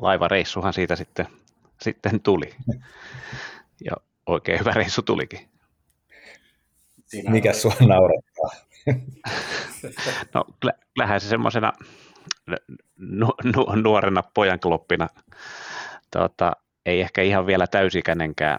Laivareissuhan 0.01 0.73
siitä 0.73 0.97
sitten, 0.97 1.27
sitten 1.81 2.21
tuli. 2.21 2.55
Ja 3.85 3.93
oikein 4.27 4.61
hyvä 4.61 4.73
reissu 4.73 5.03
tulikin. 5.03 5.49
Mikä 7.29 7.53
sua 7.53 7.73
naurattaa? 7.81 8.51
no 10.35 10.45
kyllähän 10.95 11.21
se 11.21 11.29
semmoisena 11.29 11.73
nu, 12.97 13.35
nu, 13.45 13.67
nuorena 13.83 14.23
pojankloppina 14.35 15.09
tota, 16.11 16.53
ei 16.87 17.01
ehkä 17.01 17.23
ihan 17.23 17.47
vielä 17.47 17.67
täysikäinenkään 17.67 18.59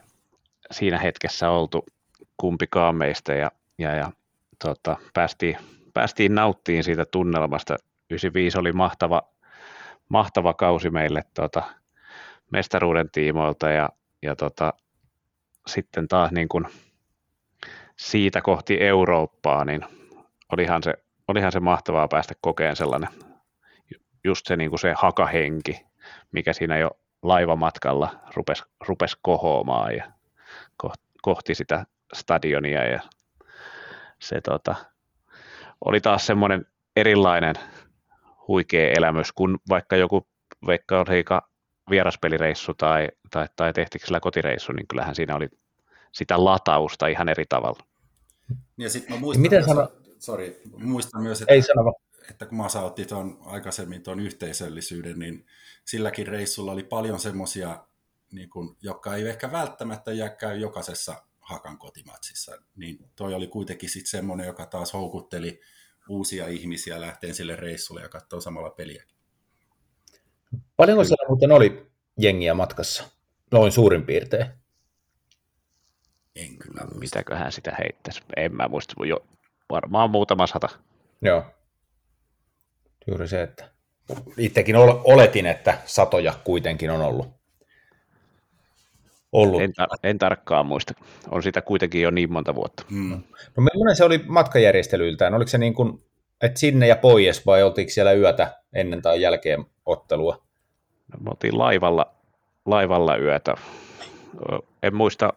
siinä 0.72 0.98
hetkessä 0.98 1.50
oltu 1.50 1.86
kumpikaan 2.38 2.96
meistä 2.96 3.34
ja, 3.34 3.51
ja, 3.77 3.96
ja 3.96 4.12
tota, 4.65 4.98
päästiin, 5.13 5.58
päästiin 5.94 6.36
nauttiin 6.36 6.84
siitä 6.84 7.06
tunnelmasta. 7.06 7.75
95 8.10 8.60
oli 8.60 8.72
mahtava, 8.72 9.22
mahtava 10.10 10.53
kausi 10.53 10.89
meille 10.89 11.24
tota, 11.34 11.63
mestaruuden 12.51 13.12
tiimoilta 13.12 13.70
ja, 13.70 13.89
ja 14.22 14.36
tota, 14.36 14.74
sitten 15.67 16.08
taas 16.08 16.32
niin 16.32 16.50
kuin 16.50 16.65
siitä 17.96 18.41
kohti 18.41 18.82
Eurooppaa, 18.82 19.65
niin 19.65 19.86
olihan 20.51 20.84
se, 20.84 20.94
olihan 21.27 21.51
se 21.51 21.60
mahtavaa 21.60 22.08
päästä 22.08 22.34
kokeen 22.41 22.75
sellainen 22.75 23.10
just 24.27 24.46
se, 24.46 24.55
niin 24.55 24.69
kuin 24.69 24.79
se 24.79 24.93
hakahenki, 24.98 25.86
mikä 26.31 26.53
siinä 26.53 26.77
jo 26.77 26.91
laivamatkalla 27.24 28.19
rupesi, 28.36 28.63
rupes 28.88 29.17
kohoamaan 29.22 29.96
ja 29.96 30.12
kohti 31.22 31.55
sitä 31.55 31.86
stadionia 32.13 32.86
ja 32.86 33.00
se 34.19 34.41
tota, 34.41 34.75
oli 35.86 36.01
taas 36.01 36.25
semmoinen 36.25 36.65
erilainen 36.96 37.55
huikea 38.48 38.93
elämys 38.98 39.31
kuin 39.31 39.57
vaikka 39.69 39.96
joku 39.96 40.27
vaikka 40.65 41.03
Riika 41.03 41.50
vieraspelireissu 41.89 42.74
tai, 42.74 43.07
tai, 43.31 43.48
tai 43.55 43.74
tehtikö 43.74 44.05
sillä 44.05 44.19
kotireissu, 44.19 44.72
niin 44.72 44.88
kyllähän 44.88 45.15
siinä 45.15 45.36
oli 45.36 45.50
sitä 46.12 46.46
latausta 46.46 47.07
ihan 47.07 47.29
eri 47.29 47.46
tavalla. 47.50 47.84
Ja 48.77 48.89
sitten 48.89 49.15
mä 49.15 49.19
muistan, 49.19 49.41
Miten 49.41 49.65
sano... 49.65 49.91
sorry, 50.19 50.62
muistan 50.77 51.22
myös, 51.22 51.41
että 51.41 51.53
Ei 51.53 51.62
sano 51.62 51.93
että 52.31 52.46
kun 52.46 52.57
Masa 52.57 52.81
otti 52.81 53.05
tuon 53.05 53.39
aikaisemmin 53.46 54.03
tuon 54.03 54.19
yhteisöllisyyden, 54.19 55.19
niin 55.19 55.46
silläkin 55.86 56.27
reissulla 56.27 56.72
oli 56.72 56.84
paljon 56.84 57.19
semmoisia, 57.19 57.84
niin 58.31 58.50
jotka 58.81 59.15
ei 59.15 59.27
ehkä 59.27 59.51
välttämättä 59.51 60.13
jää 60.13 60.29
käy 60.29 60.57
jokaisessa 60.57 61.24
Hakan 61.39 61.77
kotimatsissa, 61.77 62.57
niin 62.75 63.10
toi 63.15 63.34
oli 63.34 63.48
kuitenkin 63.48 63.89
sitten 63.89 64.10
semmoinen, 64.10 64.48
joka 64.48 64.65
taas 64.65 64.93
houkutteli 64.93 65.62
uusia 66.10 66.48
ihmisiä 66.48 67.01
lähteen 67.01 67.36
sille 67.36 67.55
reissulle 67.55 68.01
ja 68.01 68.10
katsoa 68.10 68.41
samalla 68.41 68.69
peliä. 68.69 69.03
Paljonko 70.77 71.03
siellä 71.03 71.27
muuten 71.27 71.51
oli 71.51 71.91
jengiä 72.17 72.53
matkassa? 72.53 73.03
Noin 73.51 73.72
suurin 73.72 74.05
piirtein. 74.05 74.46
En 76.36 76.57
kyllä 76.57 76.81
muista. 76.81 77.00
Mitäköhän 77.00 77.51
sitä 77.51 77.75
heittäisi? 77.79 78.22
En 78.38 78.55
mä 78.55 78.67
muista. 78.67 79.05
Jo, 79.05 79.25
varmaan 79.69 80.10
muutama 80.10 80.48
sata. 80.48 80.69
Joo. 81.22 81.46
Juuri 83.07 83.27
se, 83.27 83.41
että 83.41 83.65
itsekin 84.37 84.75
ol- 84.75 85.01
oletin, 85.03 85.45
että 85.45 85.77
satoja 85.85 86.33
kuitenkin 86.43 86.91
on 86.91 87.01
ollut. 87.01 87.27
ollut. 89.31 89.61
En, 89.61 89.69
tar- 89.81 89.99
en 90.03 90.17
tarkkaan 90.17 90.65
muista. 90.65 90.93
On 91.31 91.43
sitä 91.43 91.61
kuitenkin 91.61 92.01
jo 92.01 92.11
niin 92.11 92.31
monta 92.33 92.55
vuotta. 92.55 92.83
Mm. 92.89 93.23
No 93.57 93.63
millainen 93.63 93.95
se 93.95 94.03
oli 94.03 94.23
matkajärjestelyiltään? 94.27 95.33
Oliko 95.33 95.47
se 95.47 95.57
niin 95.57 95.73
kuin, 95.73 96.03
että 96.41 96.59
sinne 96.59 96.87
ja 96.87 96.95
pois 96.95 97.45
vai 97.45 97.63
oltiinko 97.63 97.89
siellä 97.89 98.13
yötä 98.13 98.55
ennen 98.73 99.01
tai 99.01 99.21
jälkeen 99.21 99.65
ottelua? 99.85 100.47
No, 101.13 101.19
me 101.19 101.29
oltiin 101.29 101.57
laivalla, 101.57 102.13
laivalla 102.65 103.17
yötä. 103.17 103.55
En 104.83 104.95
muista, 104.95 105.33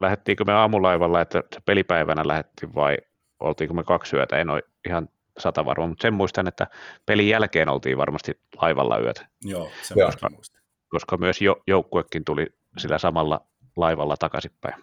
lähdettiinkö 0.00 0.44
me 0.44 0.52
aamulaivalla, 0.52 1.20
että 1.20 1.42
pelipäivänä 1.66 2.22
lähdettiin 2.26 2.74
vai 2.74 2.98
oltiinko 3.40 3.74
me 3.74 3.84
kaksi 3.84 4.16
yötä. 4.16 4.36
En 4.36 4.50
ole 4.50 4.62
ihan 4.88 5.08
sata 5.38 5.64
varma, 5.64 5.86
mutta 5.86 6.02
sen 6.02 6.14
muistan, 6.14 6.48
että 6.48 6.66
pelin 7.06 7.28
jälkeen 7.28 7.68
oltiin 7.68 7.98
varmasti 7.98 8.40
laivalla 8.62 8.98
yötä, 8.98 9.26
Joo, 9.44 9.70
se 9.82 9.94
Joo. 9.96 10.08
mäkin 10.08 10.36
muistan. 10.36 10.62
koska 10.88 11.16
myös 11.16 11.42
jo, 11.42 11.62
joukkuekin 11.66 12.24
tuli 12.24 12.46
sillä 12.78 12.98
samalla 12.98 13.46
laivalla 13.76 14.16
takaisinpäin. 14.16 14.74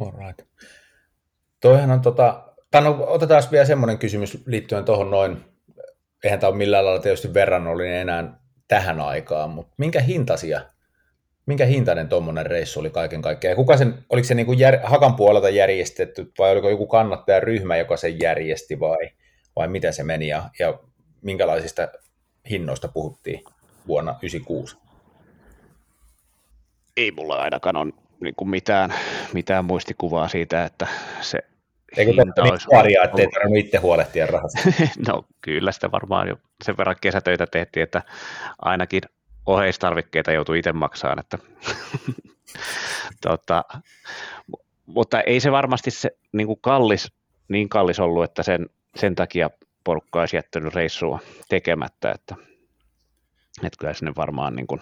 Alright. 0.00 0.40
Toihan 1.60 1.90
on 1.90 2.00
tota, 2.00 2.44
tai 2.70 2.82
no, 2.82 2.96
otetaan 3.06 3.42
vielä 3.50 3.64
semmoinen 3.64 3.98
kysymys 3.98 4.42
liittyen 4.46 4.84
tuohon 4.84 5.10
noin, 5.10 5.44
eihän 6.24 6.40
tämä 6.40 6.48
ole 6.48 6.56
millään 6.56 6.84
lailla 6.84 7.02
tietysti 7.02 7.34
verrannollinen 7.34 8.00
enää 8.00 8.40
tähän 8.68 9.00
aikaan, 9.00 9.50
mutta 9.50 9.74
minkä 9.78 10.00
hintaisia, 10.00 10.60
minkä 11.48 11.64
hintainen 11.64 12.08
tuommoinen 12.08 12.46
reissu 12.46 12.80
oli 12.80 12.90
kaiken 12.90 13.22
kaikkiaan? 13.22 13.52
Ja 13.52 13.56
kuka 13.56 13.76
sen, 13.76 14.04
oliko 14.08 14.28
se 14.28 14.34
niin 14.34 14.46
kuin 14.46 14.58
jär, 14.58 14.78
Hakan 14.82 15.14
puolelta 15.14 15.48
järjestetty 15.48 16.32
vai 16.38 16.52
oliko 16.52 16.70
joku 16.70 16.86
kannattajaryhmä, 16.86 17.76
joka 17.76 17.96
sen 17.96 18.20
järjesti 18.20 18.80
vai, 18.80 19.10
vai 19.56 19.68
miten 19.68 19.92
se 19.92 20.02
meni 20.02 20.28
ja, 20.28 20.50
ja 20.58 20.78
minkälaisista 21.22 21.88
hinnoista 22.50 22.88
puhuttiin 22.88 23.44
vuonna 23.86 24.12
1996? 24.12 24.76
Ei 26.96 27.10
mulla 27.10 27.36
ainakaan 27.36 27.76
ole 27.76 27.92
niin 28.20 28.34
kuin 28.34 28.48
mitään, 28.48 28.94
mitään 29.32 29.64
muistikuvaa 29.64 30.28
siitä, 30.28 30.64
että 30.64 30.86
se 31.20 31.38
Eikö 31.96 32.12
hinta 32.12 32.42
olisi 32.42 32.64
suoria, 32.64 33.02
ettei 33.02 33.28
tarvinnut 33.28 33.64
itse 33.64 33.78
huolehtia 33.78 34.26
rahasta? 34.26 34.58
No 35.08 35.22
kyllä 35.40 35.72
sitä 35.72 35.90
varmaan 35.90 36.28
jo 36.28 36.36
sen 36.64 36.76
verran 36.76 36.96
kesätöitä 37.00 37.46
tehtiin, 37.46 37.82
että 37.82 38.02
ainakin 38.62 39.02
oheistarvikkeita 39.48 40.32
joutui 40.32 40.58
itse 40.58 40.72
maksamaan. 40.72 41.18
Että 41.18 41.38
tota, 43.26 43.64
mu- 44.52 44.64
mutta 44.86 45.20
ei 45.20 45.40
se 45.40 45.52
varmasti 45.52 45.90
se 45.90 46.10
niin 46.32 46.46
kuin 46.46 46.60
kallis, 46.60 47.12
niin 47.48 47.68
kallis 47.68 48.00
ollut, 48.00 48.24
että 48.24 48.42
sen, 48.42 48.66
sen 48.96 49.14
takia 49.14 49.50
porukka 49.84 50.20
olisi 50.20 50.36
jättänyt 50.36 50.74
reissua 50.74 51.18
tekemättä. 51.48 52.12
Että, 52.12 52.36
että 53.62 53.76
kyllä 53.78 53.94
sinne 53.94 54.12
varmaan 54.16 54.56
niin 54.56 54.66
kuin 54.66 54.80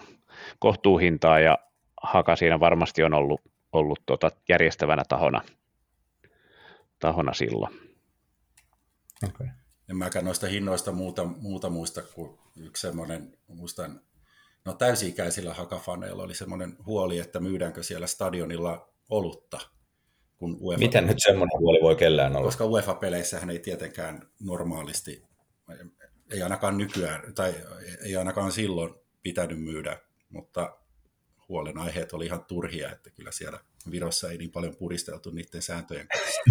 kohtuuhintaa 0.59 1.39
ja 1.39 1.57
Haka 2.03 2.35
siinä 2.35 2.59
varmasti 2.59 3.03
on 3.03 3.13
ollut, 3.13 3.41
ollut 3.73 3.99
tota 4.05 4.31
järjestävänä 4.49 5.03
tahona, 5.09 5.41
tahona 6.99 7.33
silloin. 7.33 7.79
Okay. 9.27 9.47
En 9.89 9.97
mäkään 9.97 10.25
noista 10.25 10.47
hinnoista 10.47 10.91
muuta, 10.91 11.25
muuta 11.25 11.69
muista 11.69 12.01
kuin 12.01 12.39
yksi 12.55 12.81
semmoinen, 12.81 13.37
muistan, 13.47 14.01
no 14.67 14.73
täysi-ikäisillä 14.73 15.53
hakafaneilla 15.53 16.23
oli 16.23 16.35
semmoinen 16.35 16.77
huoli, 16.85 17.19
että 17.19 17.39
myydäänkö 17.39 17.83
siellä 17.83 18.07
stadionilla 18.07 18.89
olutta. 19.09 19.59
Kun 20.37 20.57
UEFA, 20.61 20.79
Miten 20.79 21.07
nyt 21.07 21.17
semmoinen 21.19 21.59
huoli 21.59 21.79
voi 21.81 21.95
kellään 21.95 22.35
olla? 22.35 22.45
Koska 22.45 22.65
UEFA-peleissähän 22.65 23.49
ei 23.49 23.59
tietenkään 23.59 24.29
normaalisti, 24.39 25.23
ei 26.31 26.41
ainakaan 26.41 26.77
nykyään, 26.77 27.33
tai 27.35 27.53
ei 28.03 28.15
ainakaan 28.15 28.51
silloin 28.51 28.93
pitänyt 29.23 29.63
myydä, 29.63 29.99
mutta 30.29 30.77
huolenaiheet 31.49 32.13
oli 32.13 32.25
ihan 32.25 32.45
turhia, 32.45 32.91
että 32.91 33.09
kyllä 33.09 33.31
siellä 33.31 33.59
Virossa 33.91 34.31
ei 34.31 34.37
niin 34.37 34.51
paljon 34.51 34.75
puristeltu 34.75 35.29
niiden 35.29 35.61
sääntöjen 35.61 36.07
kanssa. 36.07 36.41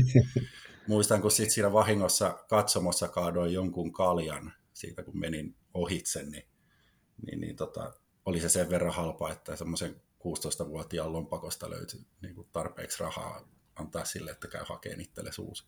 Muistan, 0.88 1.22
kun 1.22 1.30
sitten 1.30 1.54
siinä 1.54 1.72
vahingossa 1.72 2.38
katsomossa 2.48 3.08
kaadoin 3.08 3.52
jonkun 3.52 3.92
kaljan 3.92 4.52
siitä, 4.72 5.02
kun 5.02 5.18
menin 5.18 5.56
ohitse, 5.74 6.22
niin, 6.22 6.44
niin, 7.26 7.40
niin 7.40 7.56
tota, 7.56 7.92
oli 8.26 8.40
se 8.40 8.48
sen 8.48 8.70
verran 8.70 8.94
halpa, 8.94 9.32
että 9.32 9.56
semmoisen 9.56 9.96
16-vuotiaan 10.18 11.12
lompakosta 11.12 11.70
löytyi 11.70 12.00
niin 12.22 12.34
kuin 12.34 12.48
tarpeeksi 12.52 13.02
rahaa 13.02 13.40
antaa 13.76 14.04
sille, 14.04 14.30
että 14.30 14.48
käy 14.48 14.64
hakemaan 14.68 15.00
itsellesi 15.00 15.42
uusi. 15.42 15.64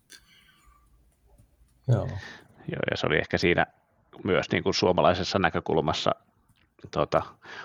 Joo. 1.89 2.09
Joo, 2.73 2.83
ja 2.91 2.97
se 2.97 3.07
oli 3.07 3.19
ehkä 3.19 3.39
siinä 3.39 3.67
myös 4.25 4.47
niin 4.53 4.63
kuin 4.63 4.75
suomalaisessa 4.75 5.39
näkökulmassa, 5.39 6.15
tota, 6.91 7.23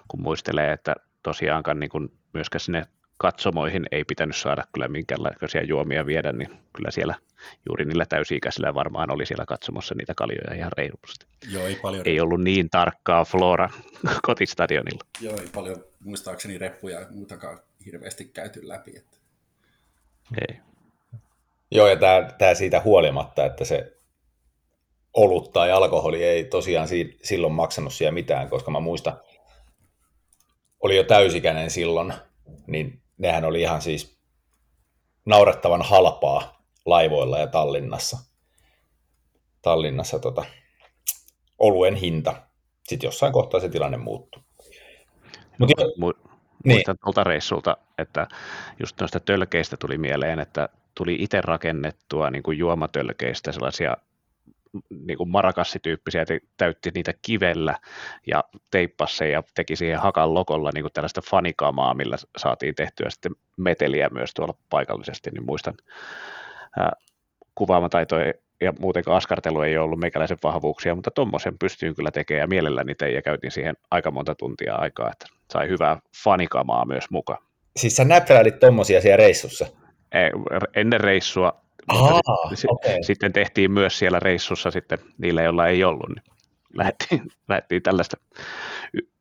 kun 0.08 0.22
muistelee, 0.22 0.74
että 0.74 0.96
tosiaankaan 1.24 1.80
niin 1.80 1.90
kuin 1.90 2.20
myöskään 2.34 2.60
sinne 2.60 2.88
katsomoihin 3.24 3.86
ei 3.92 4.04
pitänyt 4.04 4.36
saada 4.36 4.64
kyllä 4.74 4.88
minkäänlaisia 4.88 5.64
juomia 5.64 6.06
viedä, 6.06 6.32
niin 6.32 6.50
kyllä 6.76 6.92
siellä 6.92 7.16
juuri 7.70 7.86
niillä 7.86 8.06
täysi-ikäisillä 8.06 8.74
varmaan 8.74 9.12
oli 9.12 9.26
siellä 9.26 9.46
katsomossa 9.46 9.96
niitä 9.96 10.14
kaljoja 10.16 10.54
ihan 10.56 10.72
reilusti. 10.78 11.26
Joo, 11.52 11.66
ei 11.68 11.76
paljon, 11.82 12.04
Ei 12.08 12.20
ollut 12.22 12.42
niin 12.42 12.70
tarkkaa 12.70 13.26
flora 13.26 13.70
kotistadionilla. 14.28 15.04
joo, 15.22 15.38
ei 15.40 15.48
paljon 15.56 15.84
muistaakseni 16.00 16.58
reppuja 16.58 17.00
ja 17.00 17.08
muutakaan 17.10 17.60
hirveästi 17.86 18.26
käyty 18.26 18.68
läpi. 18.68 18.94
Että. 18.98 19.18
Ei. 20.42 20.58
Joo, 21.72 21.88
ja 21.88 21.96
tämä, 21.96 22.30
tämä 22.38 22.54
siitä 22.54 22.82
huolimatta, 22.82 23.46
että 23.46 23.66
se 23.66 23.98
olut 25.14 25.54
tai 25.54 25.72
alkoholi 25.72 26.24
ei 26.24 26.44
tosiaan 26.44 26.88
si- 26.88 27.18
silloin 27.24 27.54
maksanut 27.54 27.94
siellä 27.94 28.12
mitään, 28.12 28.50
koska 28.50 28.72
mä 28.72 28.80
muistan, 28.80 29.18
oli 30.80 30.96
jo 30.98 31.04
täysikäinen 31.04 31.70
silloin, 31.70 32.14
niin 32.68 33.03
nehän 33.18 33.46
oli 33.46 33.62
ihan 33.62 33.82
siis 33.82 34.18
naurettavan 35.26 35.82
halpaa 35.82 36.64
laivoilla 36.86 37.40
ja 37.40 37.48
Tallinnassa. 37.48 38.18
Tallinnassa 39.62 40.20
tota, 40.20 40.46
oluen 41.60 41.96
hinta. 41.96 42.42
Sitten 42.84 43.08
jossain 43.08 43.34
kohtaa 43.34 43.60
se 43.60 43.70
tilanne 43.70 43.98
muuttui. 43.98 44.44
Mut 45.60 45.70
jo, 45.78 45.86
Mu- 45.86 46.34
Niin. 46.64 46.76
Muistan 46.76 46.98
tuolta 47.04 47.24
reissulta, 47.24 47.78
että 47.98 48.28
just 48.80 49.00
noista 49.00 49.20
tölkeistä 49.20 49.78
tuli 49.78 49.98
mieleen, 49.98 50.40
että 50.40 50.70
tuli 50.96 51.18
itse 51.20 51.42
rakennettua 51.42 52.30
niin 52.30 52.44
kuin 52.44 52.58
juomatölkeistä 52.58 53.52
sellaisia 53.52 53.98
niin 55.06 55.18
kuin 55.18 55.30
marakassityyppisiä, 55.30 56.26
täytti 56.58 56.92
niitä 56.94 57.14
kivellä 57.22 57.78
ja 58.28 58.44
teippasi 58.72 59.18
sen 59.18 59.32
ja 59.32 59.44
teki 59.56 59.76
siihen 59.76 60.00
hakan 60.00 60.34
lokolla 60.34 60.70
niin 60.74 60.84
kuin 60.84 60.94
tällaista 60.94 61.22
fanikamaa, 61.22 61.94
millä 61.94 62.16
saatiin 62.38 62.76
tehtyä 62.76 63.10
sitten 63.10 63.32
meteliä 63.58 64.10
myös 64.10 64.34
tuolla 64.34 64.54
paikallisesti, 64.70 65.30
niin 65.32 65.46
muistan 65.46 65.74
ää, 66.80 66.92
kuvaamataito 67.56 68.16
ja 68.62 68.74
muutenkaan 68.80 69.18
askartelu 69.18 69.62
ei 69.62 69.78
ollut 69.78 70.00
meikäläisen 70.00 70.38
vahvuuksia, 70.44 70.96
mutta 70.96 71.12
tuommoisen 71.12 71.58
pystyy 71.58 71.94
kyllä 71.94 72.12
tekemään 72.12 72.42
ja 72.42 72.48
mielelläni 72.48 72.96
tein 72.96 73.16
ja 73.16 73.22
käytin 73.22 73.52
siihen 73.52 73.76
aika 73.92 74.12
monta 74.12 74.36
tuntia 74.36 74.76
aikaa, 74.76 75.12
että 75.12 75.26
sai 75.54 75.70
hyvää 75.70 76.00
fanikamaa 76.24 76.86
myös 76.86 77.10
mukaan. 77.10 77.44
siis 77.78 77.96
sä 77.96 78.06
näpräilit 78.06 78.60
tommosia 78.60 79.02
siellä 79.02 79.18
reissussa. 79.18 79.66
Ei, 80.12 80.32
Ennen 80.76 81.02
reissua, 81.02 81.64
Aa, 81.88 82.22
sit- 82.50 82.60
si- 82.60 82.68
okei. 82.70 83.04
sitten 83.04 83.34
tehtiin 83.34 83.72
myös 83.72 84.00
siellä 84.00 84.20
reissussa 84.20 84.72
sitten 84.72 85.00
niille, 85.18 85.44
joilla 85.44 85.68
ei 85.68 85.84
ollut, 85.84 86.10
niin 86.10 86.24
lähdettiin, 86.74 87.22
lähdettiin 87.50 87.84
tällaista 87.84 88.18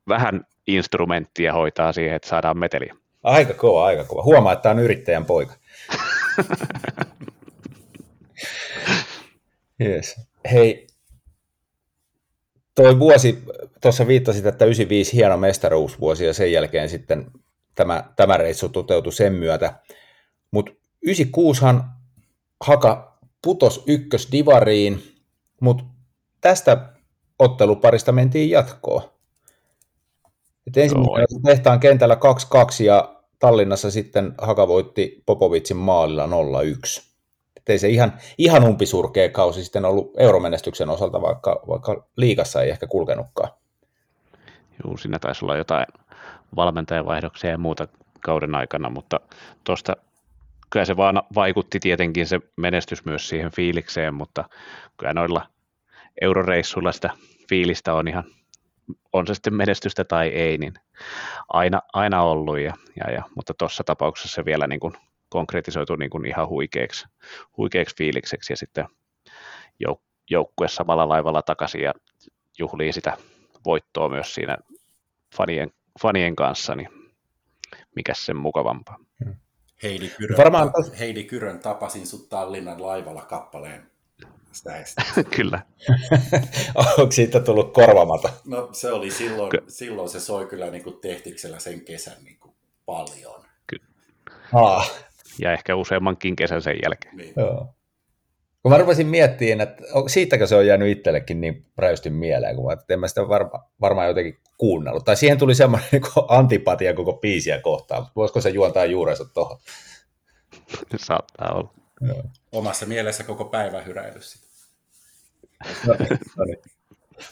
vähän 0.09 0.46
instrumenttia 0.66 1.53
hoitaa 1.53 1.92
siihen, 1.92 2.16
että 2.16 2.29
saadaan 2.29 2.59
meteliä. 2.59 2.94
Aika 3.22 3.55
kova, 3.55 3.85
aika 3.85 4.05
kova. 4.05 4.22
Huomaa, 4.22 4.53
että 4.53 4.62
tämä 4.62 4.72
on 4.72 4.79
yrittäjän 4.79 5.25
poika. 5.25 5.55
yes. 9.81 10.20
Hei, 10.53 10.87
toi 12.75 12.98
vuosi, 12.98 13.42
tuossa 13.81 14.07
viittasit, 14.07 14.46
että 14.46 14.64
95 14.64 15.12
hieno 15.12 15.37
mestaruusvuosi 15.37 16.25
ja 16.25 16.35
sen 16.35 16.53
jälkeen 16.53 16.88
sitten 16.88 17.27
tämä, 17.75 18.05
tämä 18.16 18.37
reissu 18.37 18.68
toteutui 18.68 19.12
sen 19.12 19.33
myötä. 19.33 19.72
Mutta 20.51 20.72
96han 21.07 21.83
Haka 22.62 23.18
putos 23.42 23.85
ykkösdivariin, 23.87 25.03
mutta 25.61 25.85
tästä 26.40 26.92
otteluparista 27.38 28.12
mentiin 28.12 28.51
jatkoon. 28.51 29.03
Et 30.66 30.77
ensimmäinen 30.77 31.42
tehtaan 31.44 31.81
kentällä 31.81 32.14
2-2 32.14 32.18
ja 32.85 33.14
Tallinnassa 33.38 33.90
sitten 33.90 34.35
Haka 34.38 34.68
voitti 34.68 35.22
Popovitsin 35.27 35.77
maalilla 35.77 36.27
0-1. 36.27 36.31
Että 37.57 37.72
ei 37.72 37.79
se 37.79 37.88
ihan, 37.88 38.12
ihan 38.38 38.64
umpisurkea 38.64 39.29
kausi 39.29 39.64
sitten 39.64 39.85
ollut 39.85 40.12
euromenestyksen 40.16 40.90
osalta, 40.90 41.22
vaikka, 41.22 41.62
vaikka 41.68 42.07
liikassa 42.16 42.62
ei 42.62 42.70
ehkä 42.70 42.87
kulkenutkaan. 42.87 43.51
Juu, 44.85 44.96
siinä 44.96 45.18
taisi 45.18 45.44
olla 45.44 45.57
jotain 45.57 45.87
valmentajavaihdoksia 46.57 47.51
ja 47.51 47.59
muuta 47.59 47.88
kauden 48.20 48.55
aikana, 48.55 48.90
mutta 48.90 49.20
tuosta 49.64 49.96
kyllä 50.72 50.85
se 50.85 50.96
vaan 50.96 51.22
vaikutti 51.35 51.80
tietenkin 51.80 52.26
se 52.26 52.40
menestys 52.56 53.04
myös 53.04 53.28
siihen 53.28 53.50
fiilikseen, 53.50 54.14
mutta 54.14 54.44
kyllä 54.96 55.12
noilla 55.12 55.46
euroreissuilla 56.20 56.92
sitä 56.92 57.11
fiilistä 57.48 57.94
on 57.94 58.08
ihan, 58.08 58.24
on 59.12 59.26
se 59.26 59.35
sitten 59.35 59.54
menestystä 59.54 60.04
tai 60.04 60.28
ei, 60.28 60.58
niin 60.58 60.74
aina, 61.48 61.80
aina 61.92 62.22
ollut, 62.22 62.58
ja, 62.58 62.74
ja, 62.96 63.12
ja, 63.12 63.22
mutta 63.37 63.54
tuossa 63.58 63.85
tapauksessa 63.85 64.35
se 64.35 64.44
vielä 64.44 64.66
niin 64.66 64.80
kuin 64.80 64.92
konkretisoitu 65.28 65.96
niin 65.96 66.11
kuin 66.11 66.26
ihan 66.26 66.48
huikeaksi, 66.48 67.06
huikeaksi 67.56 67.96
fiilikseksi 67.96 68.52
ja 68.52 68.56
sitten 68.56 68.87
jouk- 69.88 70.02
joukkue 70.30 70.68
samalla 70.68 71.08
laivalla 71.08 71.42
takaisin 71.42 71.82
ja 71.82 71.92
juhlii 72.58 72.92
sitä 72.92 73.16
voittoa 73.64 74.08
myös 74.08 74.35
siinä 74.35 74.56
fanien, 75.37 75.70
fanien 76.02 76.37
kanssa, 76.37 76.74
niin 76.74 76.88
mikä 77.96 78.12
sen 78.14 78.37
mukavampaa. 78.37 78.98
Heidi 79.82 80.08
Kyrön, 80.08 80.38
Varmaan... 80.38 80.70
Heidi 80.98 81.24
Kyrön 81.24 81.58
tapasin 81.58 82.06
sut 82.06 82.28
Tallinnan 82.28 82.82
laivalla 82.82 83.22
kappaleen 83.22 83.92
Kyllä. 85.36 85.62
Onko 86.98 87.12
siitä 87.12 87.40
tullut 87.40 87.72
korvamata? 87.72 88.30
No 88.46 88.68
se 88.72 88.92
oli 88.92 89.10
silloin, 89.10 89.50
silloin 89.68 90.08
se 90.08 90.20
soi 90.20 90.46
kyllä 90.46 90.70
niin 90.70 90.84
kuin 90.84 90.98
tehtiksellä 91.00 91.58
sen 91.58 91.80
kesän 91.80 92.24
niin 92.24 92.38
kuin 92.40 92.54
paljon. 92.86 93.44
Kyllä. 93.66 93.84
Ah. 94.52 94.92
Ja 95.38 95.52
ehkä 95.52 95.76
useammankin 95.76 96.36
kesän 96.36 96.62
sen 96.62 96.76
jälkeen. 96.84 97.16
Niin. 97.16 97.34
Joo. 97.36 97.74
Kun 98.62 98.72
mä 98.72 98.79
rupesin 98.79 99.07
miettimään, 99.07 99.61
että 99.61 99.85
siitäkö 100.07 100.46
se 100.46 100.57
on 100.57 100.66
jäänyt 100.66 100.98
itsellekin 100.98 101.40
niin 101.40 101.66
räysti 101.79 102.11
mieleen, 102.11 102.57
kun 102.57 102.66
mä, 102.66 102.72
että 102.72 102.94
en 102.94 103.01
mä 103.01 103.09
sitä 103.09 103.29
varma, 103.29 103.68
varmaan 103.81 104.09
jotenkin 104.09 104.38
kuunnellut. 104.59 105.05
Tai 105.05 105.16
siihen 105.16 105.38
tuli 105.38 105.55
semmoinen 105.55 105.88
niin 105.92 106.03
antipatia 106.29 106.94
koko 106.94 107.12
biisiä 107.12 107.61
kohtaan. 107.61 108.07
Voisiko 108.16 108.40
se 108.40 108.51
juontaa 108.51 108.85
juurensa 108.85 109.25
tuohon? 109.25 109.59
Saattaa 110.96 111.53
olla. 111.55 111.75
Joo. 112.01 112.22
Omassa 112.53 112.87
mielessä 112.87 113.25
koko 113.25 113.44
päivä 113.44 113.83
hyräilys 113.83 114.53
no, 115.87 115.94
no 116.37 116.44
niin. 116.44 116.59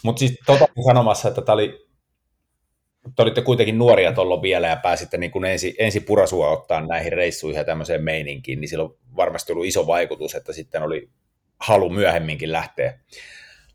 Mutta 0.02 0.20
siis 0.20 0.38
tota 0.46 0.68
sanomassa, 0.86 1.28
että 1.28 1.42
tämä 1.42 1.54
oli, 1.54 1.86
te 3.16 3.22
olitte 3.22 3.42
kuitenkin 3.42 3.78
nuoria 3.78 4.12
tuolla 4.12 4.42
vielä 4.42 4.68
ja 4.68 4.76
pääsitte 4.76 5.18
niin 5.18 5.30
kuin 5.30 5.44
ensi, 5.44 5.74
ensi 5.78 6.00
purasua 6.00 6.50
ottaa 6.50 6.86
näihin 6.86 7.12
reissuihin 7.12 7.58
ja 7.58 7.64
tämmöiseen 7.64 8.04
meininkiin, 8.04 8.60
niin 8.60 8.68
sillä 8.68 8.84
on 8.84 8.96
varmasti 9.16 9.52
ollut 9.52 9.66
iso 9.66 9.86
vaikutus, 9.86 10.34
että 10.34 10.52
sitten 10.52 10.82
oli 10.82 11.10
halu 11.60 11.90
myöhemminkin 11.90 12.52
lähteä, 12.52 12.98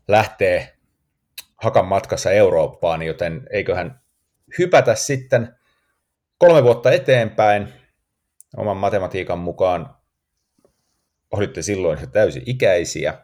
lähteä 0.08 0.68
hakan 1.56 1.86
matkassa 1.86 2.30
Eurooppaan, 2.30 3.02
joten 3.02 3.46
eiköhän 3.50 4.00
hypätä 4.58 4.94
sitten 4.94 5.56
kolme 6.38 6.62
vuotta 6.62 6.92
eteenpäin 6.92 7.72
oman 8.56 8.76
matematiikan 8.76 9.38
mukaan 9.38 9.96
olitte 11.30 11.62
silloin 11.62 12.00
jo 12.00 12.06
täysi-ikäisiä, 12.06 13.14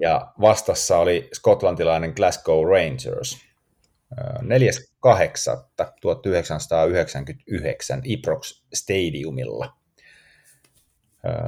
ja 0.00 0.32
vastassa 0.40 0.98
oli 0.98 1.28
skotlantilainen 1.32 2.12
Glasgow 2.16 2.70
Rangers. 2.70 3.46
4.8.1999 4.14 4.18
Ibrox 8.04 8.62
Stadiumilla. 8.74 9.75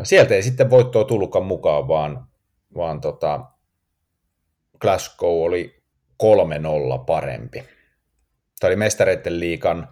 Sieltä 0.02 0.34
ei 0.34 0.42
sitten 0.42 0.70
voittoa 0.70 1.04
tullutkaan 1.04 1.46
mukaan, 1.46 1.88
vaan, 1.88 2.26
vaan 2.76 3.00
tota, 3.00 3.40
Glasgow 4.80 5.42
oli 5.42 5.82
3-0 6.22 7.04
parempi. 7.06 7.64
Tämä 8.60 8.68
oli 8.68 8.76
mestareiden 8.76 9.40
liigan, 9.40 9.88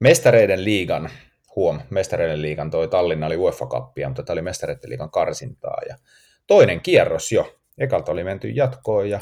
mestareiden 0.00 0.64
liigan, 0.64 1.10
huom, 1.56 1.80
mestareiden 1.90 2.42
liigan 2.42 2.70
toi 2.70 2.88
Tallinna 2.88 3.26
oli 3.26 3.36
UEFA 3.36 3.66
Cupia, 3.66 4.08
mutta 4.08 4.22
tämä 4.22 4.34
oli 4.34 4.42
mestareiden 4.42 4.90
liigan 4.90 5.10
karsintaa. 5.10 5.78
Ja 5.88 5.96
toinen 6.46 6.80
kierros 6.80 7.32
jo, 7.32 7.60
ekalta 7.78 8.12
oli 8.12 8.24
menty 8.24 8.48
jatkoon, 8.48 9.10
ja, 9.10 9.20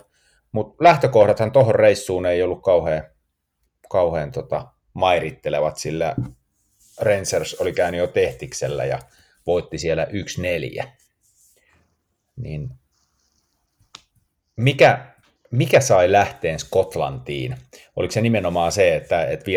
mutta 0.52 0.84
lähtökohdathan 0.84 1.52
tuohon 1.52 1.74
reissuun 1.74 2.26
ei 2.26 2.42
ollut 2.42 2.62
kauhean, 2.62 3.04
kauhean 3.90 4.32
tota, 4.32 4.66
mairittelevat, 4.92 5.76
sillä 5.76 6.16
Rangers 7.00 7.54
oli 7.60 7.72
käynyt 7.72 7.98
jo 7.98 8.06
tehtiksellä 8.06 8.84
ja 8.84 8.98
voitti 9.48 9.78
siellä 9.78 10.06
1-4. 10.84 10.88
Niin 12.36 12.70
mikä, 14.56 15.06
mikä 15.50 15.80
sai 15.80 16.12
lähteen 16.12 16.58
Skotlantiin? 16.58 17.56
Oliko 17.96 18.12
se 18.12 18.20
nimenomaan 18.20 18.72
se, 18.72 18.96
että, 18.96 19.24
että 19.24 19.50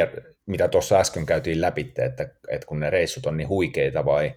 mitä 0.45 0.67
tuossa 0.67 0.99
äsken 0.99 1.25
käytiin 1.25 1.61
läpi, 1.61 1.93
että, 1.97 2.29
että 2.47 2.67
kun 2.67 2.79
ne 2.79 2.89
reissut 2.89 3.25
on 3.25 3.37
niin 3.37 3.49
huikeita 3.49 4.05
vai 4.05 4.35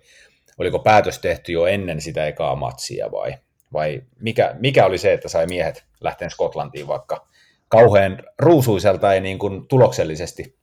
oliko 0.59 0.79
päätös 0.79 1.19
tehty 1.19 1.53
jo 1.53 1.67
ennen 1.67 2.01
sitä 2.01 2.27
ekaa 2.27 2.57
matsia 2.57 3.13
vai, 3.13 3.35
vai 3.73 4.03
mikä, 4.21 4.55
mikä 4.59 4.87
oli 4.87 4.99
se, 4.99 5.13
että 5.13 5.29
sai 5.29 5.47
miehet 5.47 5.85
lähteen 6.01 6.31
Skotlantiin, 6.31 6.87
vaikka 6.87 7.27
kauhean 7.69 8.23
ruusuiselta 8.39 9.15
ei 9.15 9.21
niin 9.21 9.39
kuin 9.39 9.69
tuloksellisesti 9.69 10.59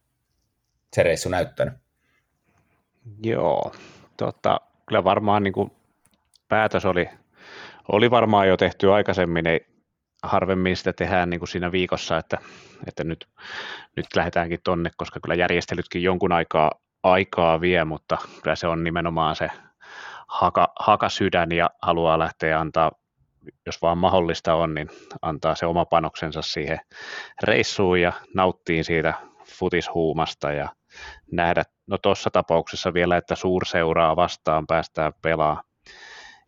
se 0.93 1.03
reissu 1.03 1.29
näyttänyt? 1.29 1.73
Joo, 3.23 3.71
tota, 4.17 4.61
kyllä 4.91 5.03
varmaan 5.03 5.43
niin 5.43 5.53
kuin 5.53 5.71
päätös 6.47 6.85
oli, 6.85 7.09
oli 7.91 8.11
varmaan 8.11 8.47
jo 8.47 8.57
tehty 8.57 8.93
aikaisemmin, 8.93 9.47
ei 9.47 9.65
harvemmin 10.23 10.77
sitä 10.77 10.93
tehdään 10.93 11.29
niin 11.29 11.39
kuin 11.39 11.47
siinä 11.47 11.71
viikossa, 11.71 12.17
että, 12.17 12.37
että 12.87 13.03
nyt, 13.03 13.27
nyt 13.95 14.05
lähdetäänkin 14.15 14.59
tonne, 14.63 14.89
koska 14.97 15.19
kyllä 15.19 15.35
järjestelytkin 15.35 16.03
jonkun 16.03 16.31
aikaa, 16.31 16.71
aikaa 17.03 17.61
vie, 17.61 17.85
mutta 17.85 18.17
kyllä 18.43 18.55
se 18.55 18.67
on 18.67 18.83
nimenomaan 18.83 19.35
se 19.35 19.49
haka, 20.27 20.73
haka 20.79 21.09
sydän 21.09 21.51
ja 21.51 21.69
haluaa 21.81 22.19
lähteä 22.19 22.59
antaa 22.59 22.91
jos 23.65 23.81
vaan 23.81 23.97
mahdollista 23.97 24.55
on, 24.55 24.73
niin 24.73 24.89
antaa 25.21 25.55
se 25.55 25.65
oma 25.65 25.85
panoksensa 25.85 26.41
siihen 26.41 26.79
reissuun 27.43 28.01
ja 28.01 28.13
nauttii 28.33 28.83
siitä 28.83 29.13
futishuumasta 29.45 30.51
ja 30.51 30.69
nähdä, 31.31 31.63
no 31.87 31.97
tuossa 31.97 32.29
tapauksessa 32.29 32.93
vielä, 32.93 33.17
että 33.17 33.35
suurseuraa 33.35 34.15
vastaan 34.15 34.67
päästään 34.67 35.13
pelaa 35.21 35.63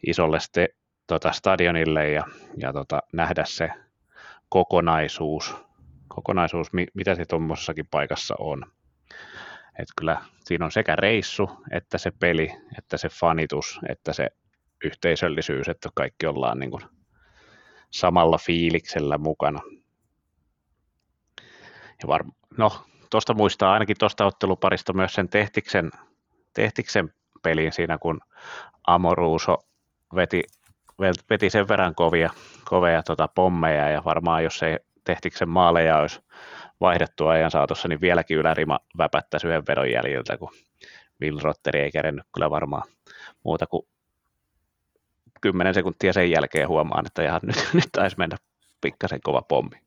isolle 0.08 0.40
ste, 0.40 0.70
tota, 1.08 1.32
stadionille 1.32 2.10
ja, 2.10 2.24
ja 2.58 2.74
tota, 2.74 3.00
nähdä 3.14 3.46
se 3.46 3.70
kokonaisuus, 4.50 5.56
kokonaisuus 6.08 6.74
mi, 6.74 6.88
mitä 6.94 7.16
se 7.16 7.26
tuommoisessakin 7.26 7.88
paikassa 7.92 8.36
on. 8.40 8.66
Et 9.80 9.88
kyllä 9.98 10.22
siinä 10.46 10.66
on 10.66 10.72
sekä 10.72 10.96
reissu, 10.96 11.50
että 11.72 11.98
se 11.98 12.12
peli, 12.20 12.52
että 12.78 12.98
se 12.98 13.10
fanitus, 13.10 13.80
että 13.90 14.14
se 14.14 14.30
yhteisöllisyys, 14.84 15.70
että 15.70 15.90
kaikki 15.96 16.28
ollaan 16.28 16.60
niin 16.60 16.72
kuin 16.72 16.84
samalla 17.90 18.38
fiiliksellä 18.38 19.18
mukana. 19.18 19.62
Ja 22.02 22.08
var, 22.08 22.24
no, 22.58 22.86
tuosta 23.14 23.34
muistaa 23.34 23.74
ainakin 23.74 23.96
tuosta 24.00 24.26
otteluparista 24.26 24.94
myös 24.94 25.14
sen 25.14 25.30
Tehtiksen, 25.30 25.92
Tehtiksen 26.54 27.14
pelin 27.44 27.72
siinä, 27.72 27.98
kun 27.98 28.22
Amoruuso 28.88 29.58
veti, 30.16 30.44
veti 31.30 31.50
sen 31.50 31.68
verran 31.68 31.96
kovia, 31.96 32.30
kovia 32.66 33.04
tota 33.04 33.28
pommeja 33.28 33.90
ja 33.90 34.02
varmaan 34.06 34.44
jos 34.44 34.64
ei 34.64 34.78
Tehtiksen 35.04 35.50
maaleja 35.50 35.98
olisi 35.98 36.20
vaihdettu 36.82 37.28
ajan 37.28 37.52
saatossa, 37.52 37.88
niin 37.88 38.02
vieläkin 38.02 38.38
ylärima 38.38 38.80
väpättäisi 38.98 39.48
yhden 39.48 39.64
vedon 39.68 39.92
jäljiltä, 39.92 40.38
kun 40.38 40.52
Will 41.22 41.40
Rotteri 41.42 41.80
ei 41.80 41.92
kerennyt 41.92 42.26
kyllä 42.34 42.50
varmaan 42.50 42.84
muuta 43.44 43.68
kuin 43.68 43.88
10 45.42 45.74
sekuntia 45.74 46.14
sen 46.14 46.32
jälkeen 46.32 46.68
huomaan, 46.68 47.06
että 47.06 47.24
ihan 47.24 47.42
nyt, 47.44 47.70
nyt 47.74 47.90
taisi 47.92 48.18
mennä 48.18 48.38
pikkasen 48.82 49.22
kova 49.24 49.42
pommi. 49.42 49.82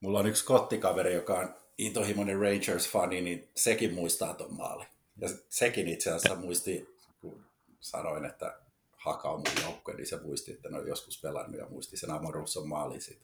Mulla 0.00 0.18
on 0.18 0.26
yksi 0.26 0.44
kottikaveri, 0.44 1.14
joka 1.14 1.34
on 1.34 1.54
intohimoinen 1.78 2.38
Rangers-fani, 2.40 3.20
niin 3.20 3.48
sekin 3.54 3.94
muistaa 3.94 4.34
ton 4.34 4.54
maali. 4.54 4.84
Ja 5.16 5.28
sekin 5.48 5.88
itse 5.88 6.10
asiassa 6.10 6.40
muisti, 6.40 6.96
kun 7.20 7.44
sanoin, 7.80 8.24
että 8.24 8.58
Haka 8.92 9.30
on 9.30 9.38
mun 9.38 9.62
joukkue, 9.62 9.94
niin 9.94 10.06
se 10.06 10.20
muisti, 10.22 10.52
että 10.52 10.68
ne 10.68 10.78
on 10.78 10.88
joskus 10.88 11.22
pelannut 11.22 11.60
ja 11.60 11.66
muisti 11.70 11.96
sen 11.96 12.10
Amorusson 12.10 12.68
maali 12.68 13.00
siitä. 13.00 13.22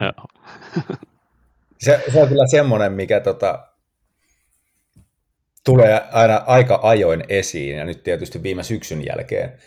se, 1.84 2.04
se 2.12 2.22
on 2.22 2.28
kyllä 2.28 2.46
semmoinen, 2.46 2.92
mikä 2.92 3.20
tota, 3.20 3.68
tulee 5.64 6.08
aina 6.12 6.42
aika 6.46 6.80
ajoin 6.82 7.24
esiin, 7.28 7.76
ja 7.76 7.84
nyt 7.84 8.02
tietysti 8.02 8.42
viime 8.42 8.62
syksyn 8.62 9.06
jälkeen 9.06 9.58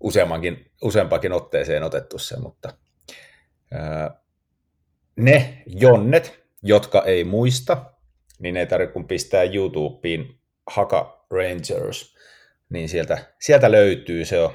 useammankin, 0.00 0.70
useampakin 0.82 1.32
otteeseen 1.32 1.82
otettu 1.82 2.18
se, 2.18 2.38
mutta 2.38 2.74
ää, 3.70 4.20
ne 5.16 5.62
jonnet, 5.66 6.41
jotka 6.62 7.02
ei 7.02 7.24
muista, 7.24 7.92
niin 8.38 8.56
ei 8.56 8.66
tarvitse 8.66 8.92
kun 8.92 9.06
pistää 9.06 9.42
YouTubeen 9.42 10.34
Haka 10.66 11.26
Rangers, 11.30 12.16
niin 12.68 12.88
sieltä, 12.88 13.18
sieltä 13.40 13.70
löytyy 13.72 14.24
se 14.24 14.40
on 14.40 14.52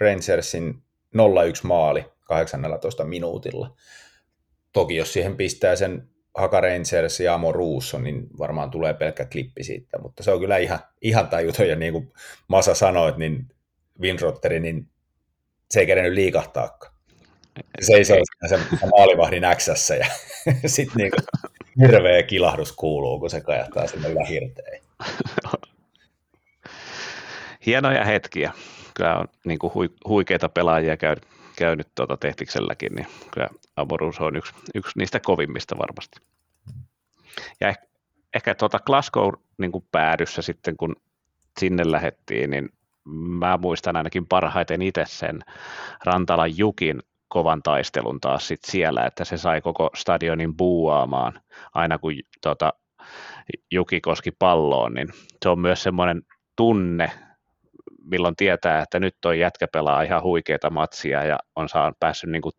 Rangersin 0.00 0.82
0-1 1.16 1.18
maali 1.62 2.04
18 2.20 3.04
minuutilla. 3.04 3.76
Toki 4.72 4.96
jos 4.96 5.12
siihen 5.12 5.36
pistää 5.36 5.76
sen 5.76 6.08
Haka 6.34 6.60
Rangers 6.60 7.20
ja 7.20 7.34
Amo 7.34 7.52
Ruusso, 7.52 7.98
niin 7.98 8.26
varmaan 8.38 8.70
tulee 8.70 8.94
pelkkä 8.94 9.24
klippi 9.24 9.64
siitä, 9.64 9.98
mutta 9.98 10.22
se 10.22 10.30
on 10.30 10.40
kyllä 10.40 10.56
ihan, 10.56 10.78
ihan 11.02 11.28
tajuton, 11.28 11.68
ja 11.68 11.76
niin 11.76 11.92
kuin 11.92 12.12
Masa 12.48 12.74
sanoi, 12.74 13.14
niin 13.16 13.48
Winrotteri, 14.00 14.60
niin 14.60 14.88
se 15.70 15.80
ei 15.80 15.86
kerennyt 15.86 16.12
liikahtaakaan. 16.12 16.91
Se 17.80 17.94
ei 17.94 18.04
se 18.04 18.20
sen 18.48 18.60
maalivahdin 18.90 19.44
äksässä 19.44 19.94
ja 19.94 20.06
sitten 20.66 20.96
niin 20.96 21.12
hirveä 21.80 22.22
kilahdus 22.22 22.72
kuuluu, 22.72 23.20
kun 23.20 23.30
se 23.30 23.40
kajahtaa 23.40 23.86
sinne 23.86 24.14
lähirteen. 24.14 24.82
Hienoja 27.66 28.04
hetkiä. 28.04 28.52
Kyllä 28.94 29.18
on 29.18 29.28
niin 29.44 29.58
kuin 29.58 29.72
huikeita 30.08 30.48
pelaajia 30.48 30.96
käynyt, 30.96 31.26
käynyt 31.56 31.88
tuota 31.94 32.16
Tehtikselläkin, 32.16 32.94
niin 32.94 33.06
kyllä 33.30 33.48
Amorus 33.76 34.20
on 34.20 34.36
yksi, 34.36 34.52
yksi 34.74 34.98
niistä 34.98 35.20
kovimmista 35.20 35.78
varmasti. 35.78 36.20
Ja 37.60 37.68
ehkä, 37.68 37.86
ehkä 38.34 38.54
tuota 38.54 38.78
Glasgow 38.78 39.32
niin 39.58 39.72
kuin 39.72 39.84
päädyssä 39.92 40.42
sitten, 40.42 40.76
kun 40.76 40.96
sinne 41.60 41.82
lähettiin, 41.86 42.50
niin 42.50 42.68
mä 43.04 43.58
muistan 43.62 43.96
ainakin 43.96 44.26
parhaiten 44.26 44.82
itse 44.82 45.04
sen 45.06 45.40
Rantalan 46.04 46.58
Jukin 46.58 47.02
kovan 47.32 47.62
taistelun 47.62 48.20
taas 48.20 48.48
sit 48.48 48.64
siellä, 48.64 49.04
että 49.06 49.24
se 49.24 49.36
sai 49.36 49.60
koko 49.60 49.90
stadionin 49.94 50.56
buuaamaan 50.56 51.40
aina 51.74 51.98
kun 51.98 52.12
tota, 52.40 52.72
Juki 53.70 54.00
koski 54.00 54.30
palloon, 54.30 54.94
niin 54.94 55.08
se 55.42 55.48
on 55.48 55.58
myös 55.58 55.82
semmoinen 55.82 56.22
tunne, 56.56 57.10
milloin 58.04 58.36
tietää, 58.36 58.82
että 58.82 59.00
nyt 59.00 59.16
toi 59.20 59.40
jätkä 59.40 59.68
pelaa 59.68 60.02
ihan 60.02 60.22
huikeita 60.22 60.70
matsia 60.70 61.24
ja 61.24 61.38
on 61.56 61.68
saanut 61.68 62.00
päässyt 62.00 62.30
niin 62.30 62.42
kuin 62.42 62.52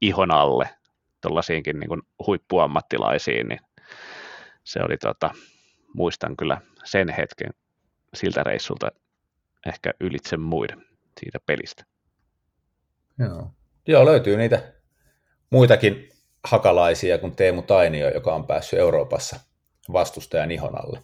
ihon 0.00 0.30
alle 0.30 0.68
tuollaisiinkin 1.20 1.80
niin 1.80 2.02
huippuammattilaisiin, 2.26 3.48
niin 3.48 3.60
se 4.64 4.80
oli 4.82 4.96
tota, 4.96 5.30
muistan 5.94 6.36
kyllä 6.36 6.60
sen 6.84 7.08
hetken 7.08 7.50
siltä 8.14 8.42
reissulta 8.42 8.88
ehkä 9.66 9.92
ylitse 10.00 10.36
muiden 10.36 10.84
siitä 11.20 11.38
pelistä. 11.46 11.84
Joo. 13.18 13.55
Joo, 13.86 14.04
löytyy 14.04 14.36
niitä 14.36 14.72
muitakin 15.50 16.08
hakalaisia 16.44 17.18
kuin 17.18 17.36
Teemu 17.36 17.62
Tainio, 17.62 18.08
joka 18.08 18.34
on 18.34 18.46
päässyt 18.46 18.78
Euroopassa 18.78 19.40
vastustajan 19.92 20.50
ihon 20.50 20.84
alle. 20.84 21.02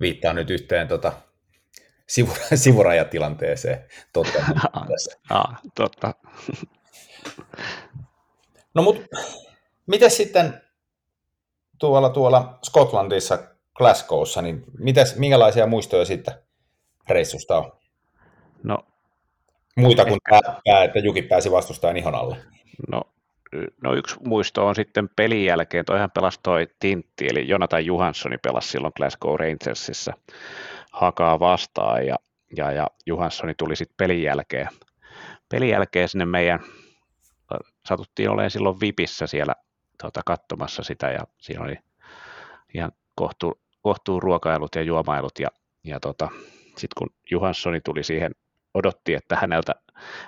Viittaa 0.00 0.32
nyt 0.32 0.50
yhteen 0.50 0.88
tota, 0.88 1.12
sivurajatilanteeseen. 2.54 3.84
Totta. 4.12 4.38
ah, 5.30 5.60
totta. 5.74 6.14
no 8.74 8.82
mutta 8.82 9.16
miten 9.86 10.10
sitten 10.10 10.62
tuolla, 11.78 12.10
tuolla 12.10 12.58
Skotlandissa, 12.64 13.38
Glasgowssa, 13.74 14.42
niin 14.42 14.64
mitäs, 14.78 15.16
minkälaisia 15.16 15.66
muistoja 15.66 16.04
sitten 16.04 16.34
reissusta 17.08 17.58
on? 17.58 17.72
No, 18.62 18.78
Muita 19.76 20.04
kuin 20.04 20.20
tämä, 20.30 20.84
että 20.84 20.98
Juki 20.98 21.22
pääsi 21.22 21.50
vastustamaan 21.50 21.96
ihon 21.96 22.14
alle. 22.14 22.36
No, 22.88 23.02
no 23.82 23.94
yksi 23.94 24.16
muisto 24.24 24.66
on 24.66 24.74
sitten 24.74 25.08
pelin 25.16 25.44
jälkeen, 25.44 25.84
toihan 25.84 26.10
pelasi 26.10 26.40
toi 26.42 26.66
Tintti, 26.80 27.26
eli 27.30 27.48
Jonathan 27.48 27.86
Johanssoni 27.86 28.38
pelasi 28.38 28.68
silloin 28.68 28.92
Glasgow 28.96 29.36
Rangersissa 29.40 30.12
hakaa 30.92 31.40
vastaan 31.40 32.06
ja, 32.06 32.16
ja, 32.56 32.72
ja 32.72 32.86
Johanssoni 33.06 33.54
tuli 33.54 33.76
sitten 33.76 33.96
pelin 33.96 34.22
jälkeen, 34.22 34.68
pelin 35.48 35.68
jälkeen 35.68 36.08
sinne 36.08 36.24
meidän, 36.26 36.60
satuttiin 37.86 38.30
olemaan 38.30 38.50
silloin 38.50 38.80
VIPissä 38.80 39.26
siellä 39.26 39.54
tota, 40.02 40.20
katsomassa 40.26 40.82
sitä 40.82 41.10
ja 41.10 41.20
siinä 41.40 41.64
oli 41.64 41.78
ihan 42.74 42.92
kohtuu, 43.14 43.60
kohtuu 43.82 44.20
ruokailut 44.20 44.74
ja 44.74 44.82
juomailut 44.82 45.38
ja, 45.38 45.48
ja 45.84 46.00
tota, 46.00 46.28
sitten 46.64 46.94
kun 46.98 47.08
Johanssoni 47.30 47.80
tuli 47.80 48.04
siihen, 48.04 48.32
odotti, 48.76 49.14
että 49.14 49.36
häneltä, 49.36 49.74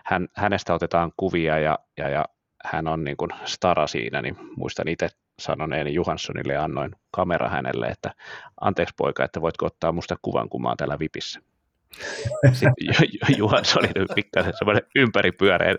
hän, 0.04 0.28
hänestä 0.34 0.74
otetaan 0.74 1.12
kuvia 1.16 1.58
ja, 1.58 1.78
ja, 1.96 2.08
ja 2.08 2.24
hän 2.64 2.88
on 2.88 3.04
niin 3.04 3.16
kuin 3.16 3.30
stara 3.44 3.86
siinä, 3.86 4.22
niin 4.22 4.36
muistan 4.56 4.88
itse 4.88 5.08
sanoneeni 5.38 5.94
Johanssonille 5.94 6.52
ja 6.52 6.64
annoin 6.64 6.90
kamera 7.10 7.48
hänelle, 7.48 7.86
että 7.86 8.14
anteeksi 8.60 8.94
poika, 8.96 9.24
että 9.24 9.40
voitko 9.40 9.66
ottaa 9.66 9.92
musta 9.92 10.16
kuvan, 10.22 10.48
kun 10.48 10.62
mä 10.62 10.68
oon 10.68 10.76
täällä 10.76 10.98
Vipissä. 10.98 11.40
Sitten 12.52 13.08
Juhansson 13.38 13.84
oli 13.84 14.06
pikkasen 14.14 14.52
semmoinen 14.58 14.82
ympäripyöreä, 14.96 15.74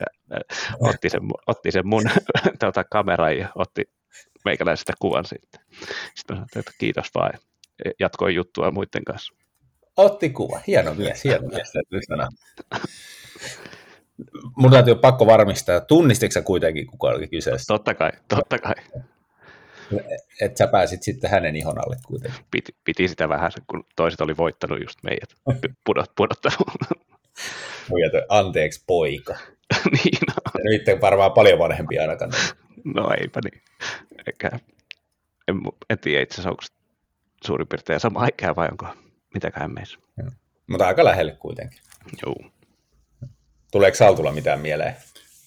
otti 0.79 1.09
sen, 1.09 1.21
otti 1.47 1.71
sen 1.71 1.87
mun 1.87 2.03
tuota, 2.59 2.83
kameran 2.83 3.37
ja 3.37 3.49
otti 3.55 3.83
meikäläisestä 4.45 4.93
kuvan 4.99 5.25
siitä. 5.25 5.59
Sitten 6.15 6.35
sanoin, 6.35 6.47
että 6.55 6.71
kiitos 6.77 7.07
vaan. 7.15 7.31
Jatkoin 7.99 8.35
juttua 8.35 8.71
muiden 8.71 9.03
kanssa. 9.05 9.33
Otti 9.97 10.29
kuva. 10.29 10.59
Hieno 10.67 10.93
mies, 10.93 11.23
hieno 11.23 11.47
mies. 11.47 11.73
Mun 14.57 14.71
täytyy 14.71 14.95
pakko 14.95 15.25
varmistaa, 15.25 15.81
tunnistitko 15.81 16.33
sä 16.33 16.41
kuitenkin 16.41 16.87
kuka 16.87 17.07
oli 17.07 17.27
kyseessä? 17.27 17.73
Totta 17.73 17.93
kai, 17.93 18.11
totta 18.27 18.57
kai. 18.57 18.73
Että 20.41 20.57
sä 20.57 20.67
pääsit 20.67 21.03
sitten 21.03 21.29
hänen 21.29 21.55
ihon 21.55 21.77
alle 21.77 21.95
kuitenkin. 22.05 22.45
Piti, 22.51 22.75
piti 22.83 23.07
sitä 23.07 23.29
vähän, 23.29 23.51
kun 23.67 23.83
toiset 23.95 24.21
oli 24.21 24.37
voittanut 24.37 24.81
just 24.81 24.99
meidät 25.03 25.29
pudot, 25.85 26.11
pudottanut. 26.15 26.67
Anteeksi 28.29 28.83
poika. 28.87 29.37
niin 30.03 30.19
no. 30.27 30.33
Nyt 30.63 31.01
varmaan 31.01 31.31
paljon 31.31 31.59
vanhempi 31.59 31.99
ainakaan. 31.99 32.31
No 32.83 33.11
eipä 33.21 33.39
niin. 33.43 33.61
Eikä, 34.27 34.49
en, 35.47 35.55
en 35.89 35.99
tiedä 35.99 36.23
itse 36.23 36.33
asiassa, 36.33 36.49
onko 36.49 36.63
suurin 37.45 37.67
piirtein 37.67 37.99
sama 37.99 38.27
ikää 38.27 38.55
vai 38.55 38.67
onko 38.71 38.87
mitäkään 39.33 39.73
meissä. 39.73 39.99
Mutta 40.67 40.87
aika 40.87 41.03
lähelle 41.03 41.31
kuitenkin. 41.31 41.79
Joo. 42.25 42.51
Tuleeko 43.71 43.97
Saltulla 43.97 44.31
mitään 44.31 44.59
mieleen? 44.59 44.95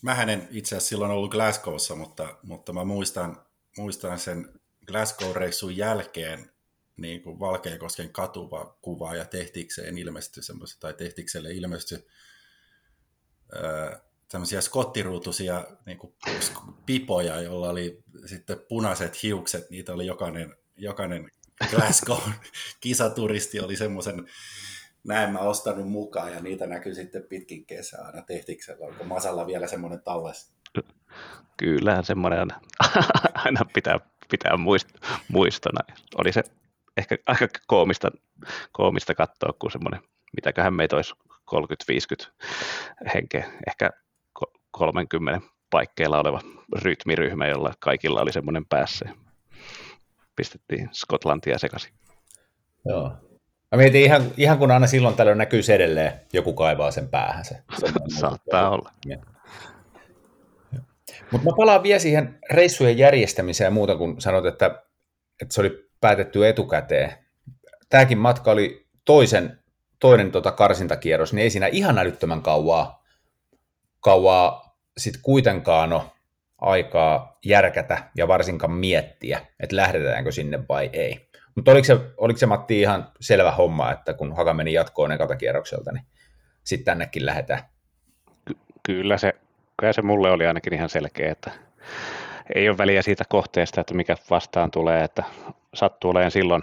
Mä 0.03 0.23
en 0.23 0.49
itse 0.51 0.77
asiassa 0.77 0.89
silloin 0.89 1.11
ollut 1.11 1.31
Glasgowssa, 1.31 1.95
mutta, 1.95 2.37
mutta 2.43 2.73
mä 2.73 2.85
muistan, 2.85 3.43
muistan 3.77 4.19
sen 4.19 4.49
Glasgow-reissun 4.87 5.77
jälkeen 5.77 6.51
niin 6.97 7.23
kuin 7.23 7.41
Valkeakosken 7.41 8.13
katuva 8.13 8.79
kuva 8.83 9.17
ja 9.17 9.25
tehtikseen 9.25 9.99
ilmestyi 9.99 10.43
semmoisia, 10.43 10.81
tai 10.81 10.95
tehtikselle 10.95 11.53
ilmestyi 11.53 11.99
öö, 13.57 13.99
tämmöisiä 14.29 14.61
skottiruutuisia 14.61 15.65
niin 15.87 15.99
kuin 15.99 16.15
pipoja, 16.87 17.41
jolla 17.41 17.71
oli 17.71 18.03
sitten 18.27 18.61
punaiset 18.69 19.23
hiukset, 19.23 19.71
niitä 19.71 19.93
oli 19.93 20.07
jokainen, 20.07 20.57
jokainen 20.77 21.31
Glasgow 21.71 22.21
kisaturisti 22.81 23.61
oli 23.61 23.77
semmoisen 23.77 24.27
näin 25.05 25.33
mä 25.33 25.39
ostanut 25.39 25.91
mukaan 25.91 26.33
ja 26.33 26.41
niitä 26.41 26.67
näkyy 26.67 26.95
sitten 26.95 27.23
pitkin 27.23 27.67
kesää 27.67 28.05
aina 28.05 28.23
tehtiksellä. 28.23 28.87
Onko 28.87 29.05
Masalla 29.05 29.47
vielä 29.47 29.67
semmoinen 29.67 30.03
talles? 30.03 30.53
Kyllä, 31.57 32.03
semmoinen 32.03 32.49
aina 33.45 33.61
pitää, 33.75 34.01
pitää 34.31 34.57
muist, 34.57 34.89
muistona. 35.29 35.81
Oli 36.15 36.33
se 36.33 36.43
ehkä 36.97 37.19
aika 37.27 37.49
koomista, 37.67 38.11
koomista 38.73 39.15
katsoa, 39.15 39.53
kun 39.59 39.71
semmoinen, 39.71 40.01
mitäköhän 40.37 40.75
meitä 40.75 40.97
olisi 40.97 41.15
30-50 41.55 42.31
henkeä, 43.15 43.51
ehkä 43.69 43.91
30 44.71 45.41
paikkeilla 45.71 46.21
oleva 46.21 46.41
rytmiryhmä, 46.83 47.47
jolla 47.47 47.75
kaikilla 47.81 48.21
oli 48.21 48.33
semmoinen 48.33 48.67
päässä. 48.67 49.09
Pistettiin 50.37 50.89
Skotlantia 50.93 51.59
sekaisin. 51.59 51.93
Joo, 52.85 53.13
Mä 53.73 53.77
mietin 53.77 54.03
ihan, 54.03 54.33
ihan 54.37 54.59
kun 54.59 54.71
aina 54.71 54.87
silloin 54.87 55.15
tällöin 55.15 55.39
näkyy 55.39 55.63
se 55.63 55.75
edelleen, 55.75 56.13
joku 56.33 56.53
kaivaa 56.53 56.91
sen 56.91 57.09
päähän 57.09 57.45
se. 57.45 57.63
Saattaa 58.21 58.71
olla. 58.71 58.91
Mutta 61.31 61.51
mä 61.51 61.57
palaan 61.57 61.83
vielä 61.83 61.99
siihen 61.99 62.39
reissujen 62.51 62.99
järjestämiseen 62.99 63.67
ja 63.67 63.71
muuta, 63.71 63.97
kun 63.97 64.21
sanoit, 64.21 64.47
että, 64.47 64.83
että 65.43 65.55
se 65.55 65.61
oli 65.61 65.89
päätetty 66.01 66.49
etukäteen. 66.49 67.13
Tämäkin 67.89 68.19
matka 68.19 68.51
oli 68.51 68.87
toisen, 69.05 69.59
toinen 69.99 70.33
tota 70.33 70.53
karsintakierros, 70.53 71.33
niin 71.33 71.43
ei 71.43 71.51
siinä 71.51 71.67
ihan 71.67 71.99
älyttömän 71.99 72.43
kauaa, 72.43 73.05
kauaa 74.01 74.77
sit 74.99 75.15
kuitenkaan 75.23 75.93
ole 75.93 76.03
aikaa 76.63 77.39
järkätä 77.45 77.99
ja 78.17 78.29
varsinkaan 78.29 78.73
miettiä, 78.73 79.41
että 79.61 79.77
lähdetäänkö 79.77 80.33
sinne 80.33 80.69
vai 80.69 80.91
ei. 80.93 81.29
Mutta 81.55 81.71
oliko 81.71 81.85
se, 81.85 81.97
oliko 82.17 82.39
se 82.39 82.47
Matti 82.47 82.81
ihan 82.81 83.09
selvä 83.21 83.51
homma, 83.51 83.93
että 83.93 84.15
kun 84.15 84.37
Haka 84.37 84.55
meni 84.55 84.73
jatkoon 84.73 85.13
ekata 85.13 85.37
kierrokselta, 85.37 85.93
niin 85.93 86.05
sitten 86.65 86.85
tännekin 86.85 87.27
lähdetään? 87.27 87.61
Ky- 88.45 88.57
kyllä, 88.83 89.19
se, 89.19 89.33
kyllä 89.81 89.93
se 89.93 90.03
mulle 90.03 90.31
oli 90.31 90.47
ainakin 90.47 90.75
ihan 90.75 90.89
selkeä, 90.89 91.33
että 91.33 91.51
ei 92.55 92.69
ole 92.69 92.79
väliä 92.79 93.03
siitä 93.03 93.25
kohteesta, 93.29 93.81
että 93.81 93.95
mikä 93.95 94.17
vastaan 94.31 94.71
tulee, 94.71 95.05
että 95.05 95.23
sattuu 95.75 96.11
olemaan 96.11 96.31
silloin 96.31 96.63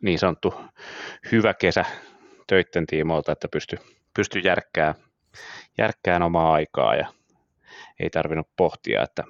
niin 0.00 0.18
sanottu 0.18 0.54
hyvä 1.32 1.54
kesä 1.54 1.84
töitten 2.46 2.86
tiimoilta, 2.86 3.32
että 3.32 3.48
pysty, 3.48 3.78
pysty 4.14 4.38
järkkää, 4.38 4.94
järkkään 5.78 6.22
omaa 6.22 6.52
aikaa 6.52 6.94
ja 6.94 7.06
ei 8.00 8.10
tarvinnut 8.10 8.48
pohtia, 8.56 9.02
että 9.02 9.24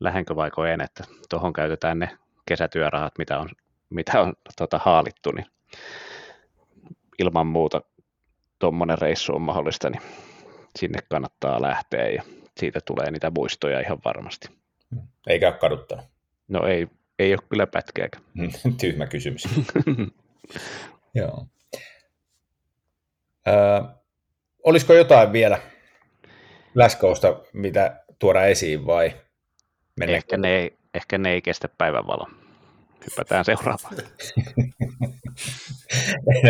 lähenkö 0.00 0.36
vaiko 0.36 0.64
en, 0.64 0.80
että 0.80 1.04
tuohon 1.28 1.52
käytetään 1.52 1.98
ne 1.98 2.18
kesätyörahat, 2.46 3.18
mitä 3.18 3.38
on, 3.38 3.48
mitä 3.90 4.20
on 4.20 4.32
tota, 4.58 4.80
haalittu, 4.84 5.30
niin 5.30 5.46
ilman 7.18 7.46
muuta 7.46 7.82
tuommoinen 8.58 8.98
reissu 8.98 9.34
on 9.34 9.42
mahdollista, 9.42 9.90
niin 9.90 10.02
sinne 10.78 10.98
kannattaa 11.10 11.62
lähteä 11.62 12.08
ja 12.08 12.22
siitä 12.56 12.80
tulee 12.84 13.10
niitä 13.10 13.32
muistoja 13.34 13.80
ihan 13.80 13.98
varmasti. 14.04 14.48
Eikä 15.26 15.48
ole 15.48 15.58
kaduttanut. 15.58 16.04
No 16.48 16.66
ei, 16.66 16.88
ei 17.18 17.32
ole 17.32 17.40
kyllä 17.48 17.66
pätkääkään. 17.66 18.24
Tyhmä 18.80 19.06
kysymys. 19.06 19.48
Joo. 21.14 21.46
Ö, 23.48 23.84
olisiko 24.64 24.92
jotain 24.92 25.32
vielä 25.32 25.58
läskousta, 26.74 27.40
mitä 27.52 28.04
tuoda 28.18 28.44
esiin 28.44 28.86
vai 28.86 29.12
Ehkä 30.06 30.36
ne, 30.36 30.56
ei, 30.56 30.76
ehkä 30.94 31.18
ne 31.18 31.32
ei 31.32 31.42
kestä 31.42 31.68
päivänvalo. 31.78 32.26
Hypätään 33.10 33.44
seuraavaan. 33.44 33.94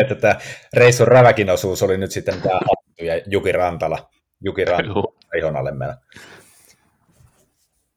että 0.01 0.15
tämä 0.15 0.41
reissun 0.73 1.09
räväkin 1.09 1.51
osuus 1.51 1.83
oli 1.83 1.99
nyt 1.99 2.11
sitten 2.11 2.43
tämä 2.43 2.55
Hattu 2.55 3.05
ja 3.05 3.23
Juki 3.27 3.53
Rantala. 3.53 4.11
Juki 4.41 4.65
Rantala 4.65 5.13
ihon 5.39 5.57
alle 5.57 5.73
meillä. 5.73 5.97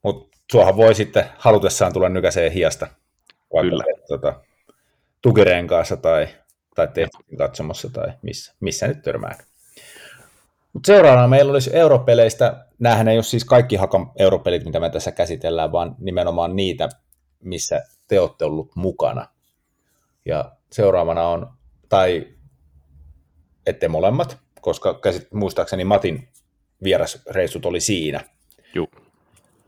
Mutta 0.03 0.37
suohan 0.51 0.77
voi 0.77 0.95
sitten 0.95 1.25
halutessaan 1.37 1.93
tulla 1.93 2.09
nykäiseen 2.09 2.51
hiasta. 2.51 2.87
Vaikka 3.53 3.69
Kyllä. 3.69 3.83
Tuota, 4.07 4.41
tukirenkaassa 5.21 5.97
tai, 5.97 6.27
tai 6.75 6.87
tehtiin 6.87 7.37
katsomassa 7.37 7.89
tai 7.89 8.07
missä, 8.21 8.53
missä 8.59 8.87
nyt 8.87 9.01
törmää. 9.01 9.37
Mut 10.73 10.85
seuraavana 10.85 11.27
meillä 11.27 11.51
olisi 11.51 11.69
europeleistä, 11.73 12.65
näähän 12.79 13.07
ei 13.07 13.17
ole 13.17 13.23
siis 13.23 13.45
kaikki 13.45 13.75
Hakan 13.75 14.11
europelit, 14.19 14.65
mitä 14.65 14.79
me 14.79 14.89
tässä 14.89 15.11
käsitellään, 15.11 15.71
vaan 15.71 15.95
nimenomaan 15.99 16.55
niitä, 16.55 16.89
missä 17.43 17.81
te 18.07 18.19
olette 18.19 18.45
ollut 18.45 18.75
mukana. 18.75 19.27
Ja 20.25 20.51
seuraavana 20.71 21.27
on, 21.27 21.53
tai 21.89 22.27
ette 23.65 23.87
molemmat, 23.87 24.37
koska 24.61 24.93
käsit, 24.93 25.33
muistaakseni 25.33 25.83
Matin 25.83 26.27
vierasreissut 26.83 27.65
oli 27.65 27.79
siinä. 27.79 28.23
Joo. 28.75 28.87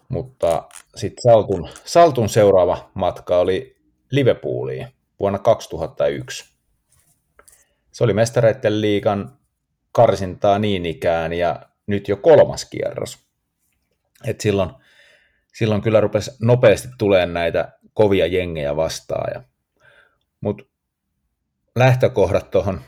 Mutta 0.09 0.67
sitten 0.95 1.21
Saltun, 1.21 1.69
Saltun 1.85 2.29
seuraava 2.29 2.89
matka 2.93 3.37
oli 3.37 3.75
Liverpooliin 4.11 4.87
vuonna 5.19 5.39
2001. 5.39 6.45
Se 7.91 8.03
oli 8.03 8.13
mestareiden 8.13 8.81
liigan 8.81 9.37
karsintaa 9.93 10.59
niin 10.59 10.85
ikään 10.85 11.33
ja 11.33 11.59
nyt 11.87 12.07
jo 12.07 12.17
kolmas 12.17 12.65
kierros. 12.65 13.17
Et 14.27 14.41
silloin, 14.41 14.69
silloin 15.53 15.81
kyllä 15.81 16.01
rupesi 16.01 16.31
nopeasti 16.41 16.87
tulemaan 16.97 17.33
näitä 17.33 17.71
kovia 17.93 18.25
jengejä 18.25 18.75
vastaan. 18.75 19.45
Mutta 20.41 20.63
lähtökohdat 21.75 22.51
tuohon 22.51 22.81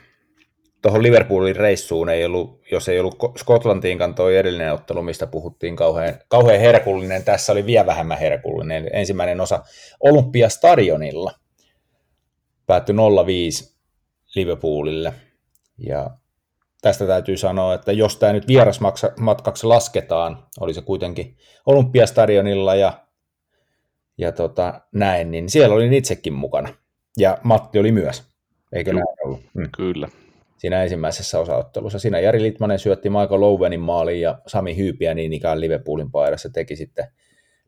tuohon 0.86 1.04
Liverpoolin 1.04 1.56
reissuun 1.56 2.10
ei 2.10 2.26
ollut, 2.26 2.62
jos 2.72 2.90
ei 2.90 3.00
ollut 3.00 3.16
Skotlantiinkaan 3.38 4.16
tuo 4.16 4.30
edellinen 4.30 4.74
ottelu, 4.74 5.02
mistä 5.02 5.28
puhuttiin 5.28 5.76
kauhean, 5.76 6.14
kauhean 6.28 6.60
herkullinen, 6.60 7.24
tässä 7.24 7.52
oli 7.52 7.66
vielä 7.66 7.86
vähemmän 7.86 8.18
herkullinen. 8.18 8.90
Ensimmäinen 8.94 9.42
osa 9.42 9.64
Olympiastadionilla 10.00 11.32
päättyi 12.68 12.96
0-5 12.96 13.76
Liverpoolille. 14.36 15.14
Ja 15.78 16.10
tästä 16.86 17.08
täytyy 17.08 17.38
sanoa, 17.38 17.74
että 17.74 17.92
jos 17.92 18.18
tämä 18.18 18.34
nyt 18.34 18.48
vierasmatkaksi 18.48 19.68
lasketaan, 19.68 20.44
oli 20.60 20.74
se 20.74 20.82
kuitenkin 20.82 21.38
Olympiastadionilla 21.66 22.76
ja, 22.76 22.94
ja 24.18 24.32
tota, 24.32 24.82
näin, 24.92 25.32
niin 25.32 25.50
siellä 25.50 25.76
olin 25.76 25.94
itsekin 25.94 26.34
mukana. 26.34 26.70
Ja 27.18 27.38
Matti 27.44 27.80
oli 27.80 27.92
myös, 27.92 28.24
eikö 28.74 28.92
Kyllä. 28.92 29.04
näin 29.04 29.18
ollut? 29.26 29.42
Mm. 29.54 29.70
Kyllä. 29.78 30.10
Siinä 30.58 30.84
ensimmäisessä 30.84 31.40
osaottelussa. 31.40 32.00
Siinä 32.00 32.20
Jari 32.20 32.42
Litmanen 32.42 32.80
syötti 32.80 33.10
Michael 33.10 33.42
Lowenin 33.42 33.80
maaliin 33.80 34.22
ja 34.22 34.40
Sami 34.48 34.78
Hyypiä 34.78 35.14
niin 35.14 35.34
ikään 35.34 35.62
Liverpoolin 35.62 36.12
paidassa 36.12 36.50
teki 36.50 36.76
sitten 36.76 37.06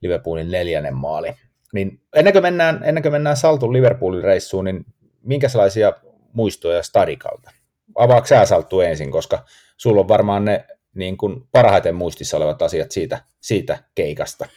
Liverpoolin 0.02 0.52
neljännen 0.52 0.96
maali. 0.96 1.34
Niin 1.74 2.02
ennen 2.16 2.34
kuin 2.34 2.44
mennään, 2.44 2.82
ennen 2.84 3.02
kuin 3.02 3.12
mennään 3.12 3.38
Saltun 3.38 3.74
Liverpoolin 3.74 4.24
reissuun, 4.24 4.66
niin 4.66 4.86
minkälaisia 5.24 5.94
muistoja 6.34 6.84
Stadikalta? 6.84 7.57
Avaako 7.98 8.28
sä 8.28 8.46
Salttu 8.46 8.82
ensin, 8.82 9.12
koska 9.12 9.46
sulla 9.78 10.02
on 10.02 10.08
varmaan 10.08 10.46
ne 10.46 10.68
niin 10.96 11.18
kuin 11.18 11.48
parhaiten 11.52 11.96
muistissa 11.96 12.38
olevat 12.38 12.62
asiat 12.62 12.92
siitä, 12.92 13.26
siitä 13.42 13.84
keikasta. 13.96 14.50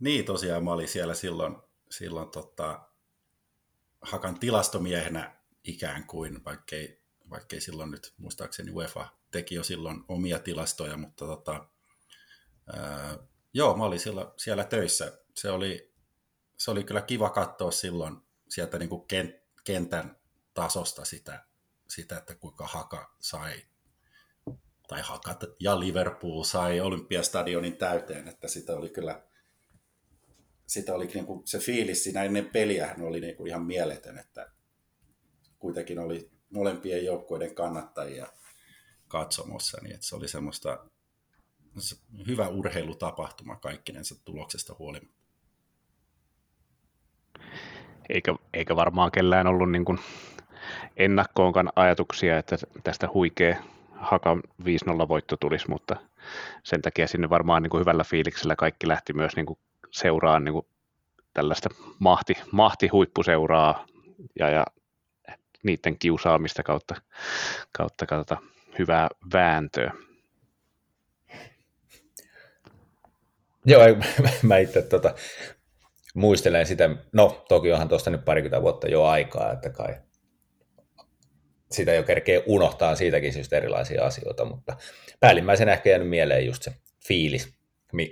Niin, 0.00 0.24
tosiaan 0.24 0.64
mä 0.64 0.72
olin 0.72 0.88
siellä 0.88 1.14
silloin, 1.14 1.56
silloin 1.90 2.30
tota, 2.30 2.80
Hakan 4.02 4.38
tilastomiehenä 4.38 5.36
ikään 5.64 6.06
kuin, 6.06 6.44
vaikkei, 6.44 7.02
vaikkei 7.30 7.60
silloin 7.60 7.90
nyt 7.90 8.14
muistaakseni 8.16 8.70
UEFA 8.70 9.08
teki 9.30 9.54
jo 9.54 9.62
silloin 9.62 10.04
omia 10.08 10.38
tilastoja, 10.38 10.96
mutta 10.96 11.26
tota, 11.26 11.66
ää, 12.72 13.18
joo, 13.54 13.76
mä 13.76 13.84
olin 13.84 14.00
siellä, 14.00 14.32
siellä 14.36 14.64
töissä. 14.64 15.18
Se 15.34 15.50
oli, 15.50 15.92
se 16.56 16.70
oli 16.70 16.84
kyllä 16.84 17.02
kiva 17.02 17.30
katsoa 17.30 17.70
silloin 17.70 18.16
sieltä 18.48 18.78
niin 18.78 18.88
kuin 18.88 19.06
kentän 19.64 20.16
tasosta 20.54 21.04
sitä, 21.04 21.44
sitä, 21.90 22.18
että 22.18 22.34
kuinka 22.34 22.66
Haka 22.66 23.14
sai, 23.20 23.62
tai 24.88 25.00
Hakat 25.02 25.44
ja 25.60 25.80
Liverpool 25.80 26.42
sai 26.42 26.80
Olympiastadionin 26.80 27.76
täyteen, 27.76 28.28
että 28.28 28.48
sitä 28.48 28.76
oli 28.76 28.88
kyllä, 28.88 29.22
sitä 30.66 30.94
oli 30.94 31.06
niin 31.06 31.26
kuin, 31.26 31.46
se 31.46 31.58
fiilis 31.58 32.04
siinä 32.04 32.22
ennen 32.22 32.46
peliä 32.46 32.94
oli 33.00 33.20
niin 33.20 33.36
kuin 33.36 33.48
ihan 33.48 33.62
mieletön, 33.62 34.18
että 34.18 34.52
kuitenkin 35.58 35.98
oli 35.98 36.30
molempien 36.50 37.04
joukkueiden 37.04 37.54
kannattajia 37.54 38.26
katsomossa, 39.08 39.78
niin 39.82 39.94
että 39.94 40.06
se 40.06 40.16
oli 40.16 40.28
semmoista 40.28 40.86
se 41.78 41.96
hyvä 42.26 42.48
urheilutapahtuma 42.48 43.56
kaikkinensa 43.56 44.24
tuloksesta 44.24 44.76
huolimatta. 44.78 45.20
Eikä, 48.08 48.34
eikä 48.54 48.76
varmaan 48.76 49.10
kellään 49.10 49.46
ollut 49.46 49.70
niin 49.70 49.84
kuin 49.84 49.98
ennakkoonkaan 51.00 51.72
ajatuksia, 51.76 52.38
että 52.38 52.56
tästä 52.84 53.08
huikea 53.14 53.56
Hakan 53.92 54.42
5-0 54.62 55.08
voitto 55.08 55.36
tulisi, 55.36 55.68
mutta 55.68 55.96
sen 56.62 56.82
takia 56.82 57.06
sinne 57.06 57.30
varmaan 57.30 57.62
niin 57.62 57.70
kuin 57.70 57.80
hyvällä 57.80 58.04
fiiliksellä 58.04 58.56
kaikki 58.56 58.88
lähti 58.88 59.12
myös 59.12 59.36
niin 59.36 59.46
kuin 59.46 59.58
seuraan 59.90 60.44
niin 60.44 60.52
kuin 60.52 60.66
tällaista 61.34 61.68
mahti, 61.98 62.34
mahti-huippuseuraa 62.52 63.86
ja, 64.38 64.50
ja 64.50 64.64
niiden 65.62 65.98
kiusaamista 65.98 66.62
kautta, 66.62 66.94
kautta, 67.72 68.06
kautta 68.06 68.36
hyvää 68.78 69.08
vääntöä. 69.32 69.92
Joo, 73.64 73.82
mä 74.42 74.58
itse 74.58 74.82
tota, 74.82 75.14
muistelen 76.14 76.66
sitä, 76.66 76.90
no 77.12 77.44
toki 77.48 77.72
onhan 77.72 77.88
tuosta 77.88 78.10
nyt 78.10 78.24
parikymmentä 78.24 78.62
vuotta 78.62 78.88
jo 78.88 79.04
aikaa, 79.04 79.52
että 79.52 79.70
kai 79.70 79.94
sitä 81.72 81.94
jo 81.94 82.02
kerkee 82.02 82.42
unohtaa 82.46 82.96
siitäkin 82.96 83.32
syystä 83.32 83.56
erilaisia 83.56 84.04
asioita, 84.04 84.44
mutta 84.44 84.76
päällimmäisenä 85.20 85.72
ehkä 85.72 85.90
jäänyt 85.90 86.08
mieleen 86.08 86.46
just 86.46 86.62
se 86.62 86.72
fiilis, 87.06 87.54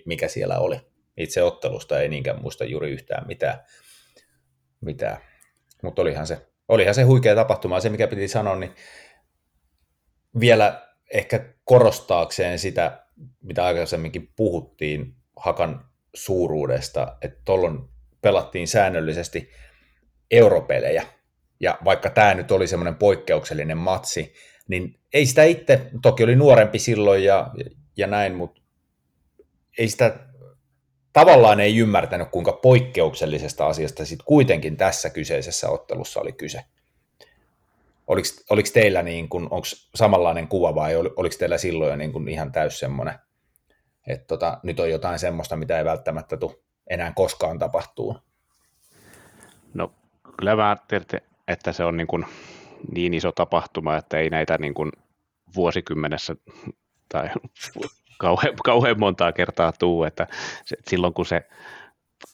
mikä 0.07 0.29
siellä 0.29 0.59
oli. 0.59 0.81
Itse 1.17 1.43
ottelusta 1.43 2.01
ei 2.01 2.09
niinkään 2.09 2.43
muista 2.43 2.65
juuri 2.65 2.91
yhtään 2.91 3.27
mitään, 3.27 3.59
mitään. 4.81 5.17
mutta 5.83 6.03
olihan 6.03 6.27
se, 6.27 6.47
olihan 6.69 6.95
se 6.95 7.03
huikea 7.03 7.35
tapahtuma. 7.35 7.81
Se, 7.81 7.89
mikä 7.89 8.09
piti 8.09 8.29
sanoa, 8.29 8.57
niin 8.57 8.75
vielä 10.41 10.89
ehkä 11.13 11.55
korostaakseen 11.65 12.59
sitä, 12.59 13.07
mitä 13.43 13.65
aikaisemminkin 13.65 14.33
puhuttiin 14.37 15.15
Hakan 15.37 15.85
suuruudesta, 16.15 17.17
että 17.23 17.41
tuolloin 17.45 17.79
pelattiin 18.23 18.69
säännöllisesti 18.69 19.51
europelejä, 20.31 21.07
ja 21.61 21.79
vaikka 21.85 22.11
tämä 22.11 22.35
nyt 22.35 22.51
oli 22.51 22.67
semmoinen 22.67 22.95
poikkeuksellinen 22.95 23.79
matsi, 23.79 24.35
niin 24.69 25.01
ei 25.15 25.27
sitä 25.27 25.45
itse, 25.45 25.91
toki 26.03 26.25
oli 26.25 26.37
nuorempi 26.37 26.79
silloin 26.79 27.25
ja, 27.25 27.51
ja 27.97 28.07
näin, 28.07 28.35
mutta 28.35 28.61
ei 29.79 29.89
sitä 29.89 30.19
tavallaan 31.13 31.61
ei 31.61 31.77
ymmärtänyt, 31.77 32.29
kuinka 32.29 32.53
poikkeuksellisesta 32.53 33.67
asiasta 33.67 34.05
sitten 34.05 34.27
kuitenkin 34.27 34.77
tässä 34.77 35.11
kyseisessä 35.11 35.69
ottelussa 35.69 36.21
oli 36.21 36.33
kyse. 36.33 36.65
Oliko, 38.07 38.29
oliko 38.51 38.69
teillä 38.73 39.03
niin 39.03 39.29
kuin, 39.29 39.45
onko 39.45 39.67
samanlainen 39.95 40.49
kuva 40.49 40.75
vai 40.75 40.97
oliko 40.97 41.37
teillä 41.39 41.59
silloin 41.59 41.91
jo 41.91 41.97
niin 41.97 42.13
kuin 42.13 42.29
ihan 42.29 42.53
täys 42.53 42.79
semmoinen, 42.79 43.15
että 44.07 44.27
tota, 44.27 44.61
nyt 44.63 44.81
on 44.81 44.91
jotain 44.91 45.19
semmoista, 45.19 45.57
mitä 45.57 45.79
ei 45.79 45.85
välttämättä 45.85 46.37
tule 46.37 46.59
enää 46.91 47.13
koskaan 47.17 47.59
tapahtuu? 47.59 48.17
No 49.75 49.93
kyllä 50.37 50.57
mä 50.57 50.77
tiedätte, 50.89 51.23
että 51.49 51.73
se 51.73 51.85
on 51.85 51.97
niin, 51.97 52.07
kuin 52.07 52.25
niin 52.95 53.15
iso 53.15 53.33
tapahtuma, 53.33 53.97
että 53.97 54.19
ei 54.19 54.31
näitä 54.31 54.59
niin 54.59 54.75
kuin 54.75 54.93
vuosikymmenessä 55.57 56.37
tai 57.09 57.31
kauhean, 58.19 58.55
kauhean 58.65 59.01
montaa 59.01 59.33
kertaa 59.33 59.73
tuu, 59.73 60.05
että 60.05 60.27
se, 60.65 60.77
silloin 60.89 61.15
kun 61.15 61.27
se 61.27 61.49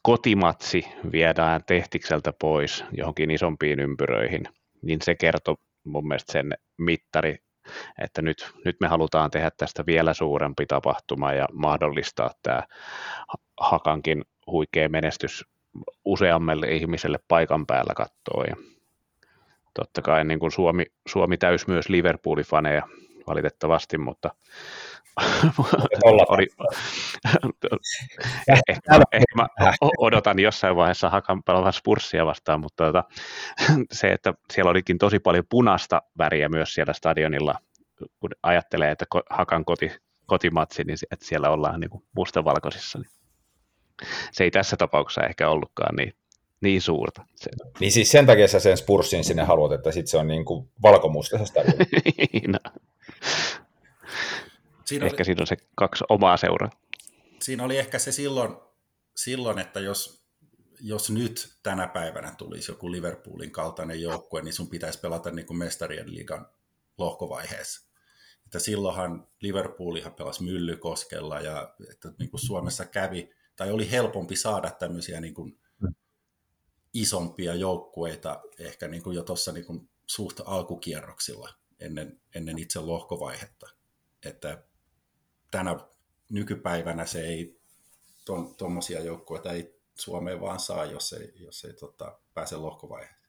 kotimatsi 0.03 0.87
viedään 1.12 1.65
tehtikseltä 1.67 2.33
pois 2.33 2.85
johonkin 2.93 3.31
isompiin 3.31 3.81
ympyröihin, 3.81 4.45
niin 4.83 4.99
se 5.03 5.15
kertoo 5.15 5.57
mun 5.85 6.09
mielestä 6.09 6.33
sen 6.33 6.55
mittari, 6.79 7.37
että 8.03 8.23
nyt, 8.23 8.53
nyt 8.65 8.77
me 8.81 8.89
halutaan 8.89 9.31
tehdä 9.31 9.51
tästä 9.57 9.87
vielä 9.87 10.15
suurempi 10.15 10.67
tapahtuma 10.67 11.33
ja 11.33 11.49
mahdollistaa 11.53 12.31
tämä 12.43 12.62
Hakankin 13.61 14.25
huikea 14.47 14.89
menestys 14.89 15.45
useammalle 16.05 16.67
ihmiselle 16.67 17.19
paikan 17.29 17.67
päällä 17.67 17.95
katsoa. 17.97 18.74
Totta 19.75 20.03
kai 20.03 20.25
niin 20.25 20.39
kuin 20.39 20.53
Suomi, 20.53 20.85
Suomi 21.09 21.37
täys 21.37 21.66
myös 21.66 21.89
Liverpoolin 21.89 22.45
faneja 22.45 22.83
valitettavasti, 23.27 23.99
mutta 23.99 24.31
oli, 26.05 26.47
ehkä, 28.49 28.72
ehkä 29.12 29.35
mä 29.37 29.47
odotan 29.99 30.39
jossain 30.39 30.77
vaiheessa 30.77 31.11
Hakan 31.11 31.43
pelaavan 31.43 31.72
Spurssia 31.72 32.27
vastaan, 32.27 32.61
mutta 32.61 32.85
tota, 32.85 33.05
se, 33.93 34.09
että 34.09 34.35
siellä 34.53 34.70
olikin 34.70 34.99
tosi 34.99 35.18
paljon 35.18 35.45
punaista 35.49 36.03
väriä 36.18 36.49
myös 36.49 36.75
siellä 36.75 36.93
stadionilla, 36.93 37.55
kun 38.20 38.31
ajattelee, 38.43 38.91
että 38.91 39.05
Hakan 39.31 39.64
koti, 39.64 39.93
kotimatsi, 40.27 40.85
niin 40.85 40.99
että 41.11 41.27
siellä 41.27 41.51
ollaan 41.51 41.81
niin 41.81 42.03
mustavalkoisissa. 42.16 42.99
Niin 42.99 43.11
se 44.33 44.45
ei 44.45 44.51
tässä 44.51 44.77
tapauksessa 44.77 45.22
ehkä 45.27 45.49
ollutkaan 45.49 45.97
niin, 45.97 46.12
niin 46.65 46.83
suurta. 46.83 47.25
Se. 47.35 47.51
Niin 47.81 47.93
siis 47.93 48.11
sen 48.11 48.27
takia 48.27 48.49
sä 48.49 48.61
sen 48.61 48.77
Spursin 48.77 49.25
sinne 49.25 49.43
haluat, 49.43 49.73
että 49.73 49.93
sit 49.93 50.07
se 50.07 50.19
on 50.19 50.27
niin 50.35 50.45
kuin 50.45 50.69
valkomustaisesta. 50.83 51.61
no. 52.49 52.59
Siinä 54.85 55.07
ehkä 55.07 55.21
oli, 55.21 55.25
siinä 55.25 55.43
on 55.43 55.47
se 55.47 55.57
kaksi 55.75 56.05
omaa 56.09 56.37
seuraa. 56.37 56.71
Siinä 57.43 57.65
oli 57.65 57.79
ehkä 57.79 57.99
se 57.99 58.12
silloin, 58.12 58.57
silloin 59.17 59.59
että 59.59 59.81
jos, 59.81 60.25
jos 60.81 61.11
nyt 61.11 61.55
tänä 61.62 61.87
päivänä 61.87 62.35
tulisi 62.39 62.71
joku 62.71 62.93
Liverpoolin 62.93 63.51
kaltainen 63.51 64.03
joukkue, 64.03 64.43
niin 64.43 64.55
sun 64.55 64.69
pitäisi 64.69 65.01
pelata 65.01 65.31
niin 65.31 65.47
kuin 65.47 65.57
mestarien 65.57 66.15
liigan 66.15 66.47
lohkovaiheessa. 66.99 67.89
Että 68.45 68.59
silloinhan 68.59 69.27
Liverpoolihan 69.41 70.15
pelasi 70.15 70.43
Myllykoskella 70.43 71.41
ja 71.41 71.75
että 71.91 72.12
niin 72.19 72.31
kuin 72.31 72.41
Suomessa 72.41 72.85
kävi, 72.85 73.31
tai 73.57 73.71
oli 73.71 73.91
helpompi 73.91 74.37
saada 74.37 74.71
tämmöisiä 74.71 75.21
niin 75.21 75.35
kuin 75.35 75.59
isompia 76.95 77.55
joukkueita 77.55 78.40
ehkä 78.59 78.88
niin 78.88 79.03
kuin 79.03 79.16
jo 79.16 79.22
tuossa 79.22 79.53
niin 79.53 79.88
suht 80.07 80.40
alkukierroksilla 80.45 81.49
ennen, 81.80 82.20
ennen 82.34 82.59
itse 82.59 82.80
lohkovaihetta. 82.80 83.66
Että 84.24 84.62
tänä 85.51 85.78
nykypäivänä 86.30 87.07
se 87.07 87.26
ei, 87.26 87.61
tuommoisia 88.59 88.99
ton, 88.99 89.07
joukkueita 89.07 89.53
ei 89.53 89.74
Suomeen 89.95 90.40
vaan 90.40 90.61
saa, 90.61 90.84
jos 90.84 91.12
ei, 91.12 91.32
jos 91.36 91.64
ei 91.64 91.72
tota, 91.72 92.18
pääse 92.34 92.57
lohkovaiheeseen. 92.57 93.24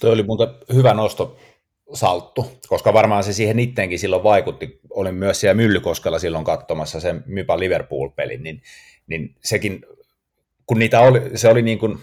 Tuo 0.00 0.10
oli 0.10 0.22
muuten 0.22 0.48
hyvä 0.72 0.94
nosto 0.94 1.36
salttu, 1.94 2.46
koska 2.68 2.92
varmaan 2.92 3.24
se 3.24 3.32
siihen 3.32 3.58
itteenkin 3.58 3.98
silloin 3.98 4.22
vaikutti. 4.22 4.80
Olin 4.90 5.14
myös 5.14 5.40
siellä 5.40 5.54
Myllykoskella 5.54 6.18
silloin 6.18 6.44
katsomassa 6.44 7.00
sen 7.00 7.24
Mypa 7.26 7.58
Liverpool-pelin, 7.58 8.42
niin, 8.42 8.62
niin 9.06 9.36
sekin, 9.44 9.86
kun 10.66 10.78
niitä 10.78 11.00
oli, 11.00 11.38
se 11.38 11.48
oli 11.48 11.62
niin 11.62 11.78
kuin, 11.78 12.02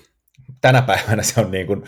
tänä 0.61 0.81
päivänä 0.81 1.23
se 1.23 1.41
on 1.41 1.51
niin 1.51 1.67
kuin 1.67 1.83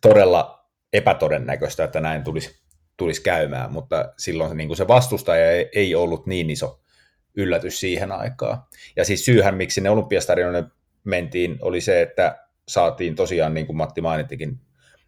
todella 0.00 0.68
epätodennäköistä, 0.92 1.84
että 1.84 2.00
näin 2.00 2.24
tulisi 2.24 2.62
tulisi 2.96 3.22
käymään, 3.22 3.72
mutta 3.72 4.12
silloin 4.18 4.50
se, 4.50 4.54
niin 4.54 4.68
kuin 4.68 4.76
se 4.76 4.88
vastustaja 4.88 5.50
ei, 5.50 5.68
ei 5.74 5.94
ollut 5.94 6.26
niin 6.26 6.50
iso 6.50 6.80
yllätys 7.36 7.80
siihen 7.80 8.12
aikaan. 8.12 8.62
Ja 8.96 9.04
siis 9.04 9.24
syyhän, 9.24 9.54
miksi 9.54 9.80
ne 9.80 9.90
olympiastadionille 9.90 10.64
mentiin, 11.04 11.58
oli 11.60 11.80
se, 11.80 12.02
että 12.02 12.38
saatiin 12.68 13.14
tosiaan, 13.14 13.54
niin 13.54 13.66
kuin 13.66 13.76
Matti 13.76 14.00
mainittikin, 14.00 14.60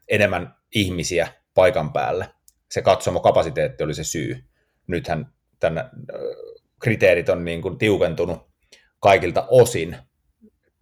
enemmän 0.09 0.55
ihmisiä 0.75 1.29
paikan 1.55 1.93
päälle. 1.93 2.29
Se 2.71 2.83
katsomokapasiteetti 2.83 3.85
oli 3.85 3.95
se 3.95 4.05
syy. 4.05 4.45
Nythän 4.87 5.33
tämän 5.61 5.91
kriteerit 6.81 7.29
on 7.29 7.45
niin 7.45 7.63
kuin 7.63 7.79
tiukentunut 7.79 8.51
kaikilta 9.01 9.47
osin. 9.51 9.97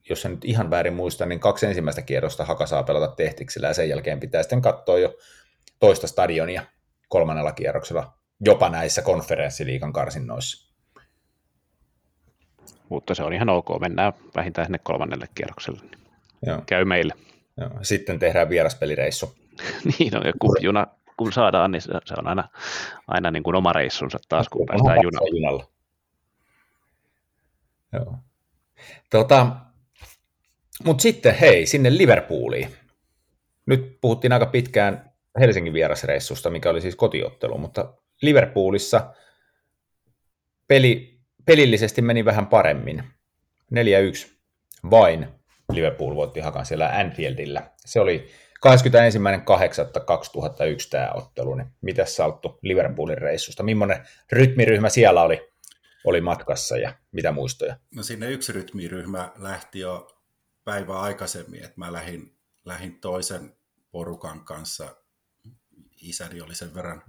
Jos 0.09 0.25
en 0.25 0.31
nyt 0.31 0.45
ihan 0.45 0.71
väärin 0.71 0.95
muista, 0.95 1.27
niin 1.27 1.41
kaksi 1.41 1.67
ensimmäistä 1.67 2.03
kierrosta 2.03 2.45
Haka 2.45 2.67
saa 2.67 2.83
pelata 2.83 3.15
tehtiksellä 3.17 3.69
ja 3.69 3.75
sen 3.75 3.89
jälkeen 3.89 4.21
pitää 4.21 4.43
sitten 4.43 4.63
katsoa 4.63 4.99
jo 4.99 5.15
toista 5.81 6.07
stadionia 6.07 6.63
kolmannella 7.09 7.53
kierroksella, 7.53 8.13
jopa 8.41 8.69
näissä 8.69 9.03
konferenssiliikan 9.03 9.93
karsinnoissa. 9.93 10.73
Mutta 12.89 13.15
se 13.15 13.23
on 13.23 13.33
ihan 13.33 13.49
ok, 13.49 13.69
mennään 13.81 14.13
vähintään 14.35 14.67
sinne 14.67 14.79
kolmannelle 14.83 15.27
kierrokselle. 15.35 15.81
Joo. 16.47 16.63
Käy 16.67 16.85
meille. 16.85 17.15
Joo. 17.57 17.71
Sitten 17.83 18.19
tehdään 18.19 18.49
vieraspelireissu. 18.49 19.35
niin 19.99 20.17
on, 20.17 20.23
ja 20.25 20.33
kun, 20.39 20.57
juna, 20.61 20.87
kun 21.17 21.33
saadaan, 21.33 21.71
niin 21.71 21.83
se, 21.83 21.93
on 22.19 22.27
aina, 22.27 22.49
aina 23.09 23.31
niin 23.31 23.43
kuin 23.43 23.57
oma 23.57 23.73
reissunsa 23.73 24.19
taas, 24.29 24.49
kun 24.49 24.67
päästään 24.67 24.99
junalla. 25.03 25.29
junalla. 25.39 25.67
Joo. 27.93 28.17
Tota, 29.11 29.47
Mutta 30.85 31.03
sitten 31.03 31.35
hei, 31.35 31.67
sinne 31.67 31.97
Liverpooliin. 31.97 32.69
Nyt 33.67 33.99
puhuttiin 34.01 34.33
aika 34.33 34.47
pitkään 34.47 35.13
Helsingin 35.41 35.73
vierasreissusta, 35.73 36.51
mikä 36.51 36.71
oli 36.71 36.81
siis 36.81 36.97
kotiottelu, 36.97 37.59
mutta 37.59 37.95
Liverpoolissa 38.23 39.15
peli, 40.69 41.21
pelillisesti 41.45 42.03
meni 42.03 42.25
vähän 42.25 42.47
paremmin. 42.47 43.05
4-1 43.75 43.77
vain 44.91 45.29
Liverpool 45.73 46.15
voitti 46.17 46.41
Hakan 46.41 46.67
siellä 46.67 46.89
Anfieldillä. 46.89 47.71
Se 47.77 48.01
oli 48.01 48.29
21.8.2001 48.67 48.71
tämä 50.91 51.11
ottelu, 51.15 51.55
niin 51.55 51.67
mitä 51.81 52.05
Salttu 52.05 52.59
Liverpoolin 52.63 53.19
reissusta? 53.19 53.63
Millainen 53.63 54.07
rytmiryhmä 54.33 54.89
siellä 54.89 55.23
oli, 55.23 55.53
oli 56.05 56.21
matkassa 56.21 56.77
ja 56.77 56.95
mitä 57.13 57.33
muistoja? 57.33 57.77
No 57.95 58.03
sinne 58.03 58.31
yksi 58.31 58.53
rytmiryhmä 58.53 59.33
lähti 59.39 59.79
jo 59.79 60.22
päivää 60.65 61.01
aikaisemmin, 61.01 61.65
että 61.65 61.75
mä 61.77 61.93
lähdin, 61.93 62.39
lähdin 62.65 63.01
toisen 63.01 63.57
porukan 63.91 64.45
kanssa 64.45 64.97
isäni 66.03 66.41
oli 66.41 66.55
sen 66.55 66.75
verran 66.75 67.03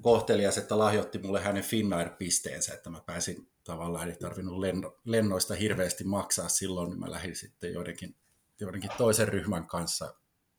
kohtelias, 0.00 0.58
että 0.58 0.78
lahjoitti 0.78 1.18
mulle 1.18 1.40
hänen 1.40 1.64
Finnair-pisteensä, 1.64 2.74
että 2.74 2.90
mä 2.90 3.00
pääsin 3.06 3.50
tavallaan, 3.64 4.08
ei 4.08 4.16
tarvinnut 4.16 4.58
lenno, 4.58 5.00
lennoista 5.04 5.54
hirveästi 5.54 6.04
maksaa 6.04 6.48
silloin, 6.48 6.90
niin 6.90 7.00
mä 7.00 7.10
lähdin 7.10 7.36
sitten 7.36 7.72
joidenkin, 7.72 8.16
joidenkin 8.60 8.90
toisen 8.98 9.28
ryhmän 9.28 9.66
kanssa. 9.66 10.14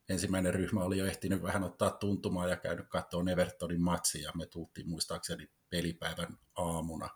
Ensimmäinen 0.08 0.54
ryhmä 0.54 0.84
oli 0.84 0.98
jo 0.98 1.06
ehtinyt 1.06 1.42
vähän 1.42 1.64
ottaa 1.64 1.90
tuntumaan 1.90 2.50
ja 2.50 2.56
käynyt 2.56 2.88
katsoa 2.88 3.24
Evertonin 3.32 3.82
matsia, 3.82 4.22
ja 4.22 4.32
me 4.34 4.46
tultiin 4.46 4.88
muistaakseni 4.88 5.50
pelipäivän 5.70 6.38
aamuna. 6.54 7.08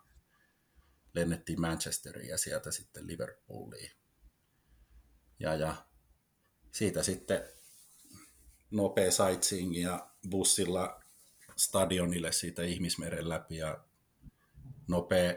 Lennettiin 1.13 1.61
Manchesteriin 1.61 2.29
ja 2.29 2.37
sieltä 2.37 2.71
sitten 2.71 3.07
Liverpooliin. 3.07 3.91
Ja, 5.39 5.55
ja 5.55 5.75
siitä 6.71 7.03
sitten 7.03 7.41
nopea 8.71 9.11
sightseeing 9.11 9.81
ja 9.83 10.07
bussilla 10.29 11.01
stadionille 11.55 12.31
siitä 12.31 12.63
ihmismeren 12.63 13.29
läpi 13.29 13.57
ja 13.57 13.77
nopea 14.87 15.33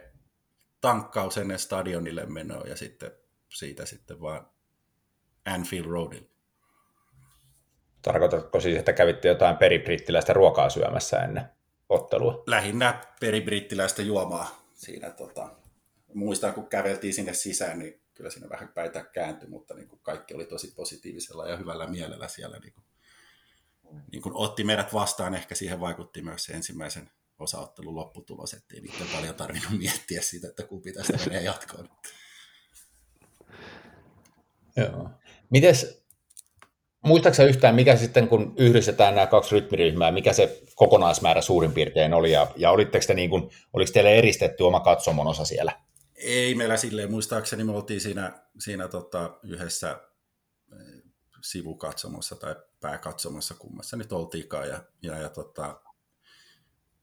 tankkaus 0.81 1.39
ennen 1.39 1.59
stadionille 1.59 2.27
menoa 2.27 2.65
ja 2.67 2.77
sitten 2.77 3.13
siitä 3.49 3.87
sitten 3.87 4.21
vaan 4.21 4.47
Anfield 5.45 5.87
Roadille. 5.87 6.29
Tarkoitatko 8.03 8.61
siis, 8.61 8.79
että 8.79 8.93
kävitte 8.93 9.29
jotain 9.29 9.57
peribrittiläistä 9.57 10.33
ruokaa 10.33 10.71
syömässä 10.71 11.19
ennen 11.19 11.45
ottelua? 11.89 12.43
Lähinnä 12.47 13.05
peribrittiläistä 13.21 14.03
juomaa 14.03 14.67
siinä. 14.75 15.11
Tota, 15.11 15.49
muistan, 16.15 16.55
kun 16.55 16.69
käveltiin 16.69 17.15
sinne 17.15 17.35
sisään, 17.35 17.79
niin 17.79 18.01
kyllä 18.17 18.31
siinä 18.31 18.49
vähän 18.49 18.69
päitä 18.69 19.05
kääntyi, 19.05 19.49
mutta 19.49 19.75
niin 19.75 19.89
kuin 19.89 20.01
kaikki 20.03 20.35
oli 20.35 20.45
tosi 20.45 20.73
positiivisella 20.77 21.49
ja 21.49 21.57
hyvällä 21.57 21.87
mielellä 21.87 22.29
siellä 22.29 22.59
niin 22.59 22.73
kuin 22.73 22.85
niin 24.13 24.23
kuin 24.23 24.37
otti 24.37 24.65
meidät 24.65 24.93
vastaan, 24.93 25.35
ehkä 25.35 25.55
siihen 25.55 25.81
vaikutti 25.81 26.23
myös 26.23 26.45
se 26.45 26.53
ensimmäisen 26.53 27.11
osaottelun 27.39 27.95
lopputulos, 27.95 28.55
ettei 28.55 28.81
niitä 28.81 29.05
paljon 29.13 29.35
tarvinnut 29.35 29.79
miettiä 29.79 30.23
siitä, 30.23 30.49
että 30.49 30.63
kumpi 30.63 30.93
tästä 30.93 31.19
menee 31.27 31.43
jatkoon. 31.43 31.89
Joo. 34.77 35.11
Mites, 35.51 36.05
muistaaksä 37.05 37.45
yhtään, 37.45 37.75
mikä 37.75 37.97
sitten, 37.97 38.29
kun 38.29 38.55
yhdistetään 38.59 39.15
nämä 39.15 39.27
kaksi 39.27 39.55
rytmiryhmää, 39.55 40.13
mikä 40.13 40.33
se 40.33 40.63
kokonaismäärä 40.75 41.41
suurin 41.41 41.73
piirtein 41.73 42.15
oli, 42.15 42.33
ja, 42.33 42.47
ja 42.57 42.71
olitteko 42.71 43.05
te 43.07 43.15
niin 43.15 43.31
kuin, 43.31 43.51
oliko 43.73 43.93
teille 43.93 44.19
eristetty 44.19 44.63
oma 44.63 44.81
katsomon 44.81 45.27
osa 45.27 45.45
siellä? 45.45 45.73
Ei 46.17 46.55
meillä 46.55 46.77
silleen, 46.77 47.11
muistaakseni 47.11 47.65
me 47.65 47.73
oltiin 47.73 48.01
siinä, 48.01 48.43
siinä 48.59 48.89
tota, 48.89 49.39
yhdessä 49.43 50.01
sivukatsomossa 51.43 52.37
tai 52.37 52.57
pääkatsomossa, 52.81 53.55
kummassa 53.55 53.97
nyt 53.97 54.13
oltiinkaan. 54.13 54.69
Ja, 54.69 54.85
ja, 55.03 55.19
ja 55.19 55.29
tota, 55.29 55.81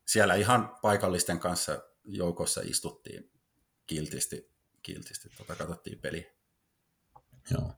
siellä 0.05 0.35
ihan 0.35 0.77
paikallisten 0.81 1.39
kanssa 1.39 1.83
joukossa 2.03 2.61
istuttiin 2.63 3.31
kiltisti, 3.85 4.51
kiltisti 4.81 5.29
tota, 5.37 5.55
katsottiin 5.55 5.99
peliä. 5.99 6.31
Joo. 7.51 7.71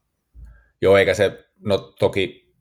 Joo, 0.82 0.98
eikä 0.98 1.14
se, 1.14 1.50
no 1.60 1.78
toki 1.78 2.54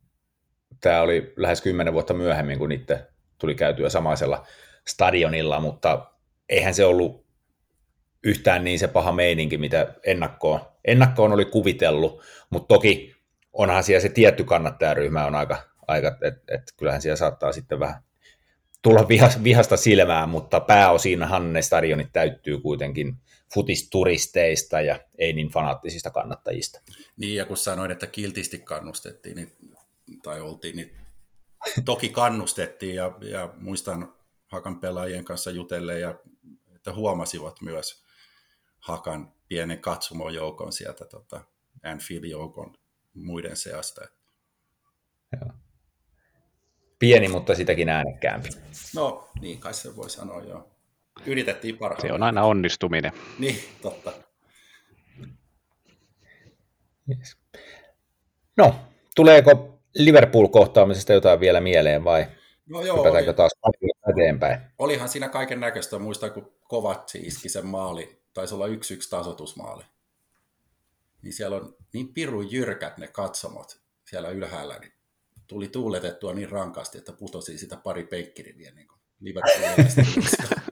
tämä 0.81 1.01
oli 1.01 1.33
lähes 1.37 1.61
kymmenen 1.61 1.93
vuotta 1.93 2.13
myöhemmin, 2.13 2.59
kun 2.59 2.71
itse 2.71 3.07
tuli 3.37 3.55
käytyä 3.55 3.89
samaisella 3.89 4.47
stadionilla, 4.87 5.59
mutta 5.59 6.11
eihän 6.49 6.73
se 6.73 6.85
ollut 6.85 7.24
yhtään 8.25 8.63
niin 8.63 8.79
se 8.79 8.87
paha 8.87 9.11
meininki, 9.11 9.57
mitä 9.57 9.93
ennakkoon, 10.03 10.59
ennakkoon 10.85 11.33
oli 11.33 11.45
kuvitellut, 11.45 12.21
mutta 12.49 12.67
toki 12.67 13.15
onhan 13.53 13.83
siellä 13.83 14.01
se 14.01 14.09
tietty 14.09 14.43
kannattajaryhmä 14.43 15.25
on 15.25 15.35
aika, 15.35 15.57
aika 15.87 16.07
että 16.07 16.55
et, 16.55 16.61
kyllähän 16.77 17.01
siellä 17.01 17.15
saattaa 17.15 17.51
sitten 17.51 17.79
vähän 17.79 18.03
tulla 18.81 19.07
vihasta 19.43 19.77
silmään, 19.77 20.29
mutta 20.29 20.59
pääosinhan 20.59 21.53
ne 21.53 21.61
stadionit 21.61 22.09
täyttyy 22.13 22.59
kuitenkin 22.59 23.17
futisturisteista 23.53 24.81
ja 24.81 24.99
ei 25.17 25.33
niin 25.33 25.49
fanaattisista 25.49 26.11
kannattajista. 26.11 26.81
Niin, 27.17 27.35
ja 27.35 27.45
kun 27.45 27.57
sanoin, 27.57 27.91
että 27.91 28.07
kiltisti 28.07 28.59
kannustettiin, 28.59 29.35
niin, 29.35 29.51
tai 30.23 30.41
oltiin, 30.41 30.75
niin 30.75 30.95
toki 31.85 32.09
kannustettiin, 32.09 32.95
ja, 32.95 33.17
ja 33.21 33.53
muistan 33.57 34.13
Hakan 34.47 34.79
pelaajien 34.79 35.25
kanssa 35.25 35.51
jutelleen, 35.51 36.01
ja 36.01 36.15
että 36.75 36.93
huomasivat 36.93 37.61
myös 37.61 38.04
Hakan 38.85 39.33
pienen 39.47 39.79
katsomojoukon 39.79 40.73
sieltä 40.73 41.05
tota, 41.05 41.41
Anfield-joukon 41.83 42.73
muiden 43.13 43.57
seasta. 43.57 44.01
Joo. 45.41 45.51
Pieni, 46.99 47.27
mutta 47.27 47.55
sitäkin 47.55 47.89
äänekkäämpi. 47.89 48.49
No, 48.95 49.29
niin 49.41 49.59
kai 49.59 49.73
se 49.73 49.95
voi 49.95 50.09
sanoa, 50.09 50.41
joo. 50.41 50.71
Yritettiin 51.25 51.77
parhaan. 51.77 52.01
Se 52.01 52.13
on 52.13 52.23
aina 52.23 52.43
onnistuminen. 52.43 53.11
Niin, 53.39 53.59
totta. 53.81 54.11
Yes. 57.09 57.37
No, 58.57 58.75
tuleeko 59.15 59.79
Liverpool-kohtaamisesta 59.95 61.13
jotain 61.13 61.39
vielä 61.39 61.61
mieleen 61.61 62.03
vai 62.03 62.27
no 62.69 62.81
joo, 62.81 63.01
oli, 63.01 63.33
taas 63.33 63.51
eteenpäin? 64.13 64.59
Olihan 64.79 65.09
siinä 65.09 65.29
kaiken 65.29 65.59
näköistä. 65.59 65.99
Muistan, 65.99 66.31
kun 66.31 66.51
Kovatsi 66.63 67.17
iski 67.17 67.49
sen 67.49 67.65
maali, 67.65 68.24
taisi 68.35 68.53
olla 68.53 68.67
yksi 68.67 68.93
yksi 68.93 69.09
tasotusmaali. 69.09 69.83
Niin 71.21 71.33
siellä 71.33 71.57
on 71.57 71.75
niin 71.93 72.13
pirun 72.13 72.51
jyrkät 72.51 72.97
ne 72.97 73.07
katsomot 73.07 73.81
siellä 74.09 74.29
ylhäällä, 74.29 74.79
niin 74.79 74.93
tuli 75.47 75.67
tuuletettua 75.67 76.33
niin 76.33 76.49
rankasti, 76.49 76.97
että 76.97 77.13
putosi 77.13 77.57
sitä 77.57 77.77
pari 77.77 78.03
peikkiriviä 78.03 78.71
niin 78.71 78.87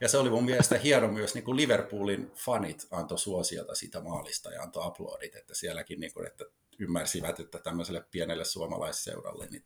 Ja 0.00 0.08
se 0.08 0.18
oli 0.18 0.30
mun 0.30 0.44
mielestä 0.44 0.78
hieno 0.78 1.08
myös, 1.08 1.34
niin 1.34 1.44
kuin 1.44 1.56
Liverpoolin 1.56 2.30
fanit 2.34 2.86
antoi 2.90 3.18
suosiota 3.18 3.74
siitä 3.74 4.00
maalista 4.00 4.50
ja 4.50 4.62
antoi 4.62 4.86
aplodit, 4.86 5.36
että 5.36 5.54
sielläkin 5.54 6.00
niin 6.00 6.14
kuin, 6.14 6.26
että 6.26 6.44
ymmärsivät, 6.78 7.40
että 7.40 7.58
tämmöiselle 7.58 8.04
pienelle 8.10 8.44
suomalaisseuralle, 8.44 9.46
niin 9.46 9.64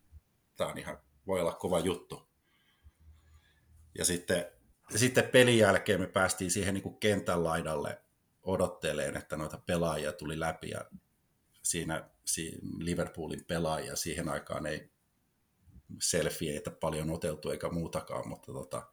tämä 0.56 0.70
on 0.70 0.78
ihan, 0.78 0.98
voi 1.26 1.40
olla 1.40 1.52
kova 1.52 1.80
juttu. 1.80 2.28
Ja 3.98 4.04
sitten, 4.04 4.46
sitten 4.96 5.28
pelin 5.28 5.58
jälkeen 5.58 6.00
me 6.00 6.06
päästiin 6.06 6.50
siihen 6.50 6.74
niin 6.74 6.82
kuin 6.82 7.00
kentän 7.00 7.44
laidalle 7.44 8.00
odotteleen, 8.42 9.16
että 9.16 9.36
noita 9.36 9.58
pelaajia 9.66 10.12
tuli 10.12 10.40
läpi 10.40 10.70
ja 10.70 10.84
siinä 11.62 12.10
Liverpoolin 12.78 13.44
pelaajia 13.44 13.96
siihen 13.96 14.28
aikaan 14.28 14.66
ei 14.66 14.90
selfieitä 16.02 16.70
paljon 16.70 17.10
oteltu 17.10 17.50
eikä 17.50 17.68
muutakaan, 17.68 18.28
mutta 18.28 18.52
tota, 18.52 18.92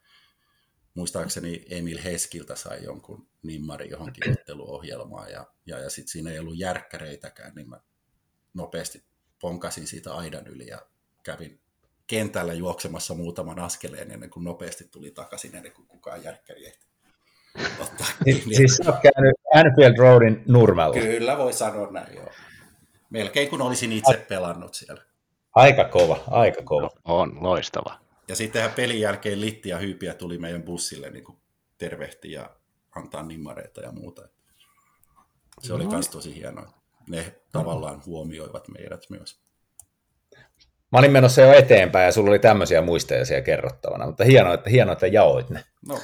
muistaakseni 0.94 1.66
Emil 1.70 2.00
Heskiltä 2.04 2.56
sai 2.56 2.84
jonkun 2.84 3.30
nimmari 3.44 3.90
johonkin 3.90 4.32
otteluohjelmaan 4.40 5.32
ja, 5.32 5.46
ja, 5.66 5.80
ja 5.80 5.90
sitten 5.90 6.12
siinä 6.12 6.32
ei 6.32 6.40
ollut 6.40 6.58
järkkäreitäkään, 6.58 7.56
niin 7.56 7.70
mä 7.70 7.80
nopeasti 8.54 9.04
ponkasin 9.42 9.88
siitä 9.88 10.14
aidan 10.14 10.48
yli 10.48 10.68
ja 10.68 10.82
kävin 11.24 11.62
kentällä 12.08 12.54
juoksemassa 12.54 13.14
muutaman 13.14 13.60
askeleen 13.60 14.12
ennen 14.12 14.30
kuin 14.30 14.44
nopeasti 14.44 14.84
tuli 14.92 15.12
takaisin 15.12 15.56
ennen 15.56 15.72
kuin 15.72 15.88
kukaan 15.88 16.24
järkkäri 16.24 16.66
ehti 16.66 16.88
ottaa. 17.80 18.08
Siis 18.56 18.78
sä 18.78 18.92
oot 18.92 19.02
käynyt 19.02 19.36
Anfield 19.56 19.98
Roadin 19.98 20.44
nurmella. 20.48 20.94
Kyllä 20.94 21.38
voi 21.38 21.54
sanoa 21.54 21.92
näin, 21.92 22.16
joo. 22.16 22.30
Melkein 23.10 23.50
kun 23.50 23.62
olisin 23.62 23.92
itse 23.92 24.26
pelannut 24.30 24.74
siellä. 24.74 25.02
Aika 25.56 25.86
kova, 25.86 26.24
aika 26.28 26.64
kova. 26.64 26.90
No, 27.08 27.16
on, 27.16 27.44
loistava. 27.44 28.00
Ja 28.28 28.36
sittenhän 28.36 28.72
pelin 28.72 29.00
jälkeen 29.00 29.42
Litti 29.42 29.70
ja 29.70 29.78
Hyypiä 29.78 30.14
tuli 30.14 30.38
meidän 30.38 30.64
bussille 30.64 31.10
niin 31.10 31.24
kuin 31.24 31.38
tervehti 31.78 32.32
ja 32.32 32.50
antaa 32.96 33.24
nimmareita 33.24 33.82
ja 33.82 33.92
muuta. 33.92 34.28
Se 35.62 35.74
oli 35.74 35.88
myös 35.88 36.10
tosi 36.10 36.36
hienoa. 36.36 36.74
Ne 37.10 37.36
tavallaan 37.52 38.02
huomioivat 38.06 38.68
meidät 38.68 39.10
myös. 39.10 39.40
Mä 40.92 41.00
olin 41.00 41.12
menossa 41.12 41.42
jo 41.42 41.54
eteenpäin 41.54 42.06
ja 42.06 42.12
sulla 42.12 42.30
oli 42.30 42.40
tämmöisiä 42.40 42.82
muisteja 42.82 43.26
siellä 43.26 43.42
kerrottavana, 43.42 44.08
mutta 44.08 44.24
hienoa, 44.24 44.54
että, 44.54 44.70
hienoa, 44.70 44.94
että 44.94 45.08
jaoit 45.08 45.50
ne. 45.50 45.64
No, 45.88 46.00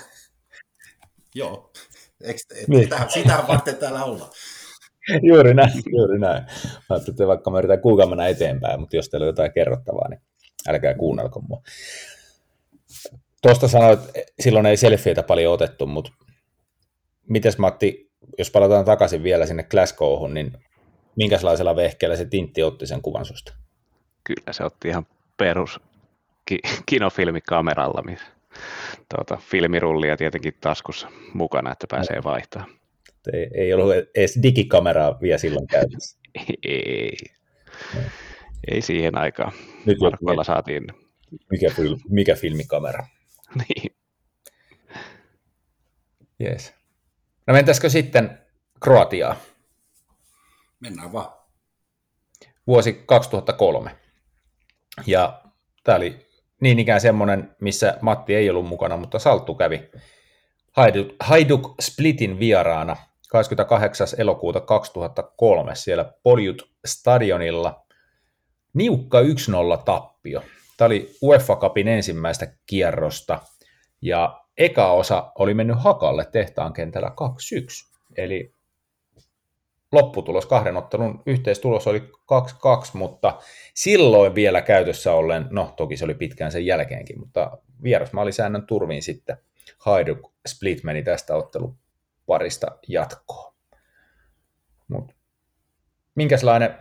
joo. 1.36 1.72
Eikö, 2.24 2.40
niin. 2.68 2.84
sitä, 2.84 3.06
sitä 3.10 3.44
varten 3.48 3.76
täällä 3.76 4.04
ollaan. 4.04 4.32
juuri 5.22 5.54
näin, 5.54 5.84
juuri 5.98 6.20
näin. 6.20 6.44
Mä 6.90 6.96
että 6.96 7.28
vaikka 7.28 7.52
mä 7.52 7.60
yritän 7.60 7.82
kuinka 7.82 8.06
mennä 8.06 8.28
eteenpäin, 8.28 8.80
mutta 8.80 8.96
jos 8.96 9.10
teillä 9.10 9.24
on 9.24 9.30
jotain 9.30 9.54
kerrottavaa, 9.54 10.10
niin 10.10 10.22
älkää 10.68 10.94
kuunnelko 10.94 11.42
mua. 11.42 11.62
Tuosta 13.42 13.68
sanoit, 13.68 14.00
että 14.16 14.34
silloin 14.40 14.66
ei 14.66 14.78
selfieitä 14.78 15.24
paljon 15.24 15.54
otettu, 15.54 15.86
mutta 15.86 16.12
mites 17.30 17.58
Matti, 17.58 18.12
jos 18.38 18.52
palataan 18.52 18.86
takaisin 18.86 19.24
vielä 19.24 19.46
sinne 19.46 19.64
Glasgowhun, 19.64 20.34
niin 20.34 20.52
minkälaisella 21.16 21.76
vehkeellä 21.76 22.16
se 22.16 22.26
Tintti 22.26 22.64
otti 22.64 22.88
sen 22.88 23.02
kuvan 23.02 23.26
susta? 23.26 23.54
Kyllä 24.24 24.54
se 24.54 24.64
otti 24.64 24.88
ihan 24.88 25.08
perus 25.38 25.80
ki- 26.46 26.60
kinofilmikameralla, 26.86 28.02
missä 28.02 28.26
tuota, 29.16 29.38
filmirullia 29.38 30.18
tietenkin 30.18 30.54
taskussa 30.62 31.08
mukana, 31.34 31.72
että 31.72 31.88
pääsee 31.90 32.24
vaihtamaan. 32.24 32.72
Ei, 33.34 33.50
ei 33.56 33.74
ollut 33.74 33.94
edes 34.16 34.40
digikameraa 34.44 35.20
vielä 35.22 35.38
silloin 35.38 35.68
käytössä. 35.68 36.20
ei. 36.64 37.18
No. 37.96 38.02
Ei 38.72 38.82
siihen 38.82 39.18
aikaan. 39.18 39.52
Nyt 39.86 40.00
Markoilla 40.00 40.44
saatiin. 40.44 40.88
Mikä, 41.52 41.68
mikä 42.10 42.36
filmikamera? 42.36 43.08
niin. 43.60 43.96
Yes. 46.42 46.74
No 47.48 47.54
mentäisikö 47.54 47.90
sitten 47.90 48.40
Kroatiaa? 48.80 49.36
Mennään 50.80 51.14
vaan. 51.14 51.34
Vuosi 52.68 52.94
2003. 53.06 54.03
Ja 55.06 55.41
tämä 55.84 55.96
oli 55.96 56.28
niin 56.62 56.80
ikään 56.80 57.02
semmoinen, 57.02 57.56
missä 57.62 57.98
Matti 58.02 58.36
ei 58.36 58.50
ollut 58.50 58.66
mukana, 58.68 58.98
mutta 58.98 59.20
Salttu 59.20 59.56
kävi 59.56 59.89
Haiduk, 60.72 61.08
Haiduk 61.20 61.76
Splitin 61.82 62.39
vieraana 62.39 62.96
28. 63.30 64.08
elokuuta 64.18 64.62
2003 64.62 65.76
siellä 65.76 66.14
Poljut 66.24 66.70
stadionilla. 66.86 67.86
Niukka 68.74 69.22
1-0 69.22 69.26
tappio. 69.86 70.44
Tämä 70.78 70.86
oli 70.86 71.16
UEFA 71.22 71.56
Cupin 71.56 71.88
ensimmäistä 71.88 72.48
kierrosta 72.66 73.39
ja 74.02 74.41
eka 74.58 74.91
osa 74.91 75.32
oli 75.36 75.54
mennyt 75.54 75.78
hakalle 75.80 76.26
tehtaan 76.32 76.74
kentällä 76.74 77.10
2-1. 77.10 77.14
Eli 78.18 78.56
lopputulos 79.94 80.46
kahden 80.46 80.78
ottelun 80.78 81.22
yhteistulos 81.26 81.88
oli 81.88 82.00
2-2, 82.00 82.04
mutta 82.94 83.39
silloin 83.74 84.36
vielä 84.36 84.62
käytössä 84.62 85.14
ollen, 85.14 85.48
no 85.50 85.74
toki 85.78 85.98
se 85.98 86.06
oli 86.06 86.14
pitkään 86.14 86.52
sen 86.52 86.66
jälkeenkin, 86.66 87.20
mutta 87.20 87.58
vierasmaalisäännön 87.84 88.66
turviin 88.66 89.04
sitten 89.04 89.38
Hajduk 89.78 90.32
Split 90.48 90.84
meni 90.84 91.04
tästä 91.04 91.36
otteluparista 91.36 92.68
jatkoon. 92.88 93.54
Mut 94.88 95.16
minkälainen 96.16 96.78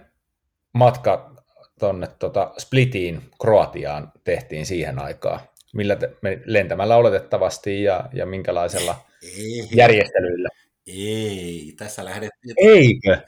matka 0.72 1.34
tuonne 1.78 2.08
tota 2.18 2.54
Splitiin, 2.58 3.22
Kroatiaan 3.40 4.12
tehtiin 4.24 4.66
siihen 4.66 4.98
aikaan? 4.98 5.40
Millä 5.74 5.96
te, 5.96 6.16
me 6.22 6.42
lentämällä 6.44 6.96
oletettavasti 6.96 7.82
ja, 7.82 8.08
ja 8.12 8.26
minkälaisella 8.26 8.96
ei, 9.22 9.68
järjestelyillä? 9.74 10.48
Ei, 10.86 11.74
tässä 11.76 12.04
lähdettiin... 12.04 12.54
Eikö? 12.56 13.26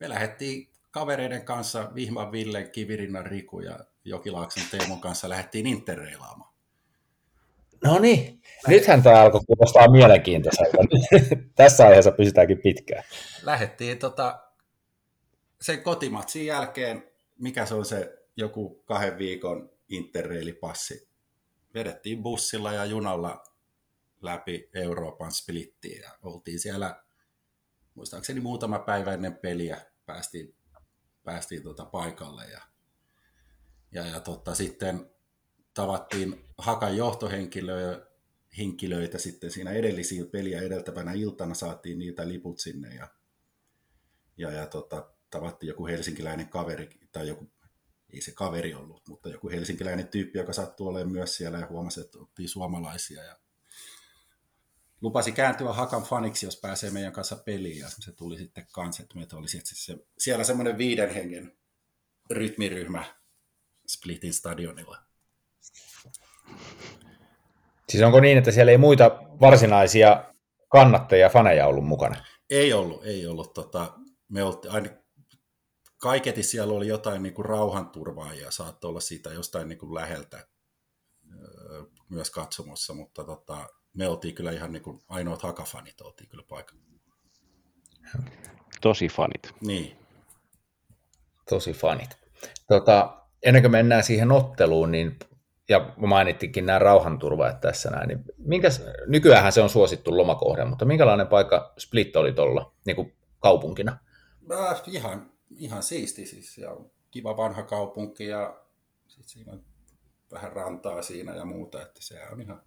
Me 0.00 0.08
lähdettiin 0.08 0.68
kavereiden 0.90 1.44
kanssa, 1.44 1.90
Vihman 1.94 2.32
Ville, 2.32 2.64
Kivirinnan 2.64 3.26
Riku 3.26 3.60
ja 3.60 3.78
Jokilaakson 4.04 4.64
Teemon 4.70 5.00
kanssa 5.00 5.28
lähdettiin 5.28 5.66
interreilaamaan. 5.66 6.54
No 7.84 7.98
niin, 7.98 8.42
nythän 8.68 9.02
tämä 9.02 9.20
alkoi 9.20 9.40
kuulostaa 9.46 9.90
mielenkiintoiselta. 9.90 10.78
Tässä 11.54 11.86
aiheessa 11.86 12.12
pysytäänkin 12.12 12.58
pitkään. 12.62 13.04
Lähdettiin 13.42 13.98
tota, 13.98 14.40
sen 15.60 15.82
kotimatsin 15.82 16.46
jälkeen 16.46 17.02
mikä 17.38 17.66
se 17.66 17.74
on 17.74 17.84
se 17.84 18.18
joku 18.36 18.82
kahden 18.84 19.18
viikon 19.18 19.70
interreilipassi. 19.88 21.08
Vedettiin 21.74 22.22
bussilla 22.22 22.72
ja 22.72 22.84
junalla 22.84 23.44
läpi 24.22 24.70
Euroopan 24.74 25.32
splittiin. 25.32 26.00
Ja 26.00 26.18
oltiin 26.22 26.60
siellä 26.60 27.04
muistaakseni 27.94 28.40
muutama 28.40 28.78
päivä 28.78 29.14
ennen 29.14 29.34
peliä 29.34 29.80
päästiin, 30.06 30.54
päästiin 31.24 31.62
tota 31.62 31.84
paikalle 31.84 32.44
ja, 32.44 32.60
ja, 33.92 34.06
ja 34.06 34.20
tota, 34.20 34.54
sitten 34.54 35.10
tavattiin 35.74 36.44
Hakan 36.58 36.96
johtohenkilöitä 36.96 38.06
henkilöitä 38.58 39.18
sitten 39.18 39.50
siinä 39.50 39.70
edellisiä 39.70 40.24
peliä 40.24 40.60
edeltävänä 40.60 41.12
iltana 41.12 41.54
saatiin 41.54 41.98
niitä 41.98 42.28
liput 42.28 42.58
sinne 42.58 42.94
ja, 42.94 43.08
ja, 44.36 44.50
ja 44.50 44.66
tota, 44.66 45.10
tavattiin 45.30 45.68
joku 45.68 45.86
helsinkiläinen 45.86 46.48
kaveri, 46.48 46.90
tai 47.12 47.28
joku, 47.28 47.50
ei 48.12 48.20
se 48.20 48.32
kaveri 48.32 48.74
ollut, 48.74 49.08
mutta 49.08 49.28
joku 49.28 49.50
helsinkiläinen 49.50 50.08
tyyppi, 50.08 50.38
joka 50.38 50.52
sattui 50.52 50.88
olemaan 50.88 51.12
myös 51.12 51.36
siellä 51.36 51.58
ja 51.58 51.66
huomasi, 51.66 52.00
että 52.00 52.18
oltiin 52.18 52.48
suomalaisia 52.48 53.24
ja 53.24 53.38
lupasi 55.06 55.32
kääntyä 55.32 55.72
Hakan 55.72 56.02
faniksi, 56.02 56.46
jos 56.46 56.60
pääsee 56.60 56.90
meidän 56.90 57.12
kanssa 57.12 57.36
peliin, 57.36 57.78
ja 57.78 57.88
se 57.88 58.12
tuli 58.12 58.38
sitten 58.38 58.66
kanssa, 58.72 59.02
että 59.02 59.18
meitä 59.18 59.36
oli 59.36 59.48
se, 59.48 59.96
siellä 60.18 60.44
semmoinen 60.44 60.78
viiden 60.78 61.14
hengen 61.14 61.58
rytmiryhmä 62.30 63.04
Splitin 63.88 64.34
stadionilla. 64.34 64.98
Siis 67.88 68.02
onko 68.02 68.20
niin, 68.20 68.38
että 68.38 68.50
siellä 68.50 68.72
ei 68.72 68.78
muita 68.78 69.10
varsinaisia 69.40 70.32
kannattajia, 70.68 71.28
faneja 71.28 71.66
ollut 71.66 71.86
mukana? 71.86 72.24
Ei 72.50 72.72
ollut, 72.72 73.04
ei 73.04 73.26
ollut. 73.26 73.54
Tota, 73.54 73.98
me 74.28 74.42
oltiin, 74.42 74.72
aina, 74.72 74.88
kaiketi 75.98 76.42
siellä 76.42 76.74
oli 76.74 76.88
jotain 76.88 77.22
niin 77.22 77.34
kuin 77.34 77.46
rauhanturvaajia, 77.46 78.50
saattoi 78.50 78.88
olla 78.88 79.00
siitä 79.00 79.32
jostain 79.32 79.68
niin 79.68 79.78
kuin 79.78 79.94
läheltä 79.94 80.48
myös 82.08 82.30
katsomossa, 82.30 82.94
mutta 82.94 83.24
tota, 83.24 83.68
me 83.96 84.08
oltiin 84.08 84.34
kyllä 84.34 84.52
ihan 84.52 84.72
niin 84.72 84.82
kuin 84.82 85.02
ainoat 85.08 85.42
hakafanit 85.42 86.00
oltiin 86.00 86.28
kyllä 86.28 86.44
paikalla. 86.48 86.82
Tosi 88.80 89.08
fanit. 89.08 89.54
Niin. 89.60 89.96
Tosi 91.50 91.72
fanit. 91.72 92.18
Tota, 92.68 93.22
ennen 93.42 93.62
kuin 93.62 93.72
mennään 93.72 94.04
siihen 94.04 94.32
otteluun, 94.32 94.90
niin 94.90 95.18
ja 95.68 95.92
mainittikin 95.96 96.66
nämä 96.66 96.78
rauhanturvaajat 96.78 97.60
tässä 97.60 97.90
näin, 97.90 98.08
niin 98.08 98.24
minkäs, 98.38 98.82
nykyään 99.06 99.52
se 99.52 99.62
on 99.62 99.68
suosittu 99.68 100.16
lomakohde, 100.16 100.64
mutta 100.64 100.84
minkälainen 100.84 101.26
paikka 101.26 101.72
Split 101.78 102.16
oli 102.16 102.32
tuolla 102.32 102.72
niin 102.86 102.96
kuin 102.96 103.16
kaupunkina? 103.40 103.98
Äh, 104.52 104.82
ihan, 104.86 105.30
ihan 105.56 105.82
siisti 105.82 106.26
siis, 106.26 106.58
ja 106.58 106.76
kiva 107.10 107.36
vanha 107.36 107.62
kaupunki 107.62 108.26
ja 108.26 108.60
sit 109.06 109.28
siinä 109.28 109.52
on 109.52 109.64
vähän 110.32 110.52
rantaa 110.52 111.02
siinä 111.02 111.34
ja 111.34 111.44
muuta, 111.44 111.82
että 111.82 112.02
se 112.02 112.20
on 112.32 112.40
ihan, 112.40 112.62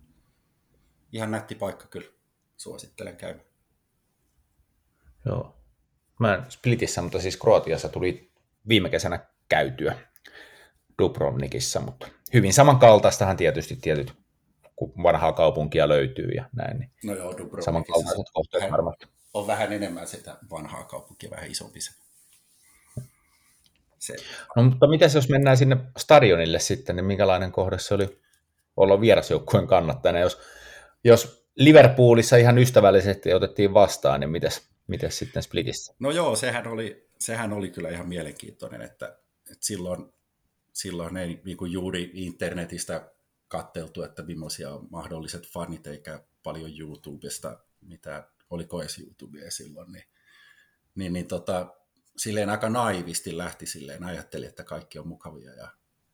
ihan 1.12 1.32
nätti 1.32 1.55
paikka 1.55 1.88
kyllä, 1.88 2.07
suosittelen 2.57 3.18
käymään. 3.18 3.45
Joo. 5.26 5.55
Mä 6.20 6.36
en 6.36 6.43
Splitissä, 6.49 7.01
mutta 7.01 7.20
siis 7.20 7.38
Kroatiassa 7.38 7.89
tuli 7.89 8.32
viime 8.68 8.89
kesänä 8.89 9.20
käytyä 9.49 9.97
Dubrovnikissa, 11.01 11.80
mutta 11.80 12.07
hyvin 12.34 12.53
samankaltaistahan 12.53 13.38
tietysti 13.38 13.76
tietyt, 13.76 14.14
kun 14.76 14.93
vanhaa 15.03 15.34
kaupunkia 15.34 15.89
löytyy 15.89 16.28
ja 16.28 16.49
näin. 16.55 16.80
Niin 16.80 16.91
no 17.03 17.14
joo, 17.14 17.32
Dubrovnikissa 17.32 17.66
samankaltaiset 17.66 18.26
kohteet 18.34 18.72
varmasti. 18.72 19.07
On 19.34 19.47
vähän 19.47 19.74
enemmän 19.74 20.07
sitä 20.07 20.38
vanhaa 20.51 20.84
kaupunkia, 20.84 21.30
vähän 21.30 21.51
isompi 21.51 21.82
se. 21.82 21.91
se. 23.99 24.16
No 24.55 24.64
mutta 24.64 24.88
miten 24.88 25.10
jos 25.16 25.30
mennään 25.30 25.57
sinne 25.57 25.78
stadionille 25.97 26.60
sitten, 26.60 26.95
niin 26.95 27.05
minkälainen 27.05 27.51
kohde 27.51 27.80
se 27.80 27.93
oli 27.93 28.22
olla 28.78 29.01
vierasjoukkueen 29.01 29.68
kannattajana, 29.68 30.20
jos, 30.20 30.41
jos 31.04 31.45
Liverpoolissa 31.56 32.38
ihan 32.38 32.58
ystävällisesti 32.58 33.34
otettiin 33.34 33.74
vastaan, 33.74 34.20
niin 34.20 34.30
mites, 34.30 34.70
mites 34.88 35.18
sitten 35.20 35.43
Splitissä? 35.43 35.95
No 36.00 36.12
joo, 36.12 36.36
sehän 36.36 36.68
oli, 36.68 37.10
sehän 37.20 37.54
oli 37.54 37.70
kyllä 37.70 37.89
ihan 37.89 38.10
mielenkiintoinen, 38.10 38.82
että, 38.82 39.18
että 39.52 39.66
silloin 39.66 40.14
silloin 40.74 41.18
ei 41.18 41.41
niin 41.45 41.58
kuin 41.58 41.72
juuri 41.72 42.12
internetistä 42.14 43.12
katteltu, 43.47 44.04
että 44.04 44.24
millaisia 44.24 44.74
on 44.74 44.88
mahdolliset 44.91 45.47
fanit, 45.47 45.88
eikä 45.88 46.24
paljon 46.43 46.80
YouTubesta, 46.80 47.60
mitä 47.82 48.30
oliko 48.50 48.82
edes 48.82 49.00
YouTubea 49.00 49.52
silloin, 49.52 49.91
niin, 49.91 50.04
niin, 50.95 51.14
niin 51.14 51.28
tota, 51.28 51.76
silleen 52.18 52.50
aika 52.50 52.70
naivisti 52.70 53.38
lähti 53.38 53.66
silleen, 53.66 54.04
ajatteli, 54.04 54.45
että 54.45 54.64
kaikki 54.64 55.00
on 55.00 55.08
mukavia 55.08 55.54
ja 55.54 55.68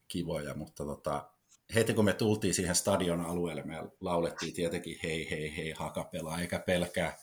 kivoja, 0.07 0.53
mutta 0.53 0.85
tota, 0.85 1.29
heti 1.75 1.93
kun 1.93 2.05
me 2.05 2.13
tultiin 2.13 2.53
siihen 2.53 2.75
stadion 2.75 3.21
alueelle, 3.21 3.63
me 3.63 3.83
laulettiin 4.01 4.53
tietenkin 4.53 4.99
hei 5.03 5.29
hei 5.29 5.57
hei 5.57 5.71
hakapelaa, 5.71 6.39
eikä 6.39 6.59
pelkää 6.59 7.17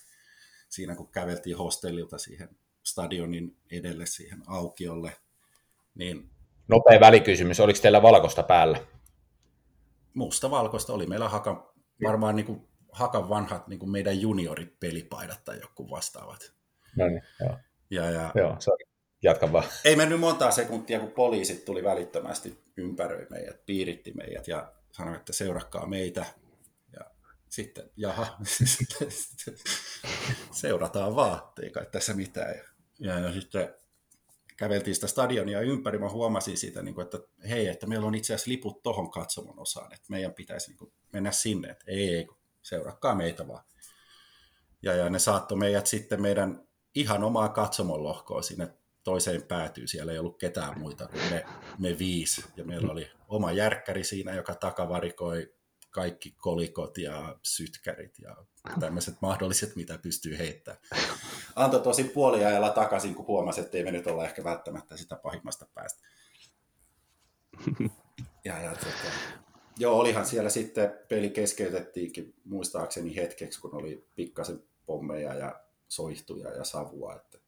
siinä 0.69 0.95
kun 0.95 1.09
käveltiin 1.09 1.57
hostellilta 1.57 2.19
siihen 2.19 2.49
stadionin 2.83 3.57
edelle 3.71 4.07
siihen 4.07 4.43
aukiolle, 4.47 5.13
niin 5.95 6.31
Nopea 6.69 7.01
välikysymys, 7.01 7.61
oliko 7.61 7.79
teillä 7.83 8.03
valkoista 8.03 8.43
päällä? 8.43 8.79
Musta 10.15 10.51
valkoista 10.51 10.93
oli. 10.93 11.07
Meillä 11.07 11.29
Hakan, 11.29 11.67
varmaan 12.05 12.37
niin 12.37 12.47
kuin, 12.47 12.69
Hakan 12.93 13.29
vanhat 13.29 13.69
niin 13.69 13.79
kuin 13.79 13.91
meidän 13.91 14.21
junioripelipaidat 14.21 15.45
tai 15.45 15.61
joku 15.61 15.91
vastaavat. 15.91 16.53
No 16.97 17.09
niin, 17.09 17.23
joo. 17.41 17.59
Ja, 17.91 18.11
ja... 18.11 18.33
Joo. 18.35 18.57
Jatka 19.23 19.53
vaan. 19.53 19.65
Ei 19.85 19.97
mennyt 19.97 20.21
montaa 20.21 20.51
sekuntia, 20.51 21.01
kun 21.01 21.11
poliisit 21.11 21.65
tuli 21.65 21.85
välittömästi 21.85 22.65
ympäröi 22.77 23.27
meidät, 23.31 23.67
piiritti 23.67 24.13
meidät 24.13 24.49
ja 24.49 24.73
sanoi, 24.93 25.17
että 25.17 25.33
seurakkaa 25.33 25.87
meitä. 25.87 26.27
Ja 26.93 27.05
sitten, 27.49 27.91
jaha, 27.97 28.39
seurataan 30.63 31.17
vaan, 31.17 31.41
ei 31.63 31.71
kai 31.71 31.87
tässä 31.93 32.15
mitään. 32.15 32.55
Ja, 32.99 33.19
ja 33.19 33.33
sitten 33.33 33.75
käveltiin 34.57 34.95
sitä 34.95 35.07
stadionia 35.07 35.61
ympäri, 35.61 35.99
mä 35.99 36.09
huomasin 36.09 36.59
siitä, 36.59 36.83
niin 36.83 37.01
että 37.01 37.19
hei, 37.49 37.69
että 37.69 37.87
meillä 37.87 38.07
on 38.07 38.15
itse 38.15 38.35
asiassa 38.35 38.51
liput 38.51 38.83
tohon 38.83 39.11
katsomon 39.11 39.59
osaan, 39.59 39.93
että 39.93 40.07
meidän 40.09 40.35
pitäisi 40.35 40.71
niin 40.71 40.93
mennä 41.13 41.33
sinne, 41.33 41.69
että 41.69 41.85
ei, 41.89 42.15
ei, 42.15 42.27
seurakkaa 42.63 43.15
meitä 43.15 43.49
vaan. 43.49 43.65
Ja, 44.83 44.95
ja 44.95 45.11
ne 45.11 45.19
saattoi 45.19 45.59
meidät 45.59 45.87
sitten 45.87 46.23
meidän 46.23 46.69
ihan 46.95 47.25
omaa 47.25 47.49
katsomon 47.49 48.03
lohkoa 48.03 48.43
sinne 48.43 48.69
toiseen 49.05 49.43
päätyy. 49.43 49.87
Siellä 49.87 50.13
ei 50.13 50.19
ollut 50.19 50.39
ketään 50.39 50.79
muita 50.79 51.09
kuin 51.09 51.31
me, 51.31 51.45
me 51.79 51.99
viisi. 51.99 52.45
Ja 52.57 52.65
meillä 52.65 52.93
oli 52.93 53.11
oma 53.29 53.53
järkkäri 53.53 54.05
siinä, 54.05 54.35
joka 54.35 54.55
takavarikoi 54.55 55.55
kaikki 55.91 56.35
kolikot 56.39 56.99
ja 56.99 57.39
sytkärit 57.43 58.19
ja 58.19 58.37
tämmöiset 58.81 59.15
mahdolliset, 59.23 59.77
mitä 59.77 59.99
pystyy 59.99 60.39
heittämään. 60.39 60.83
Antoi 61.57 61.81
tosi 61.81 62.05
puoliajalla 62.05 62.71
takaisin, 62.71 63.15
kun 63.15 63.27
huomasi, 63.27 63.61
että 63.61 63.77
ei 63.77 63.85
me 63.85 63.91
nyt 63.91 64.07
olla 64.07 64.25
ehkä 64.25 64.45
välttämättä 64.45 64.97
sitä 64.97 65.17
pahimmasta 65.17 65.67
päästä. 65.75 66.03
Ja, 68.45 68.63
ja 68.63 68.71
tota, 68.71 69.13
joo, 69.79 69.99
olihan 69.99 70.27
siellä 70.27 70.51
sitten, 70.51 70.99
peli 71.09 71.31
keskeytettiinkin 71.31 72.35
muistaakseni 72.45 73.17
hetkeksi, 73.17 73.61
kun 73.61 73.75
oli 73.75 74.09
pikkasen 74.15 74.63
pommeja 74.87 75.35
ja 75.35 75.61
soihtuja 75.89 76.51
ja 76.51 76.65
savua. 76.65 77.15
Että, 77.17 77.39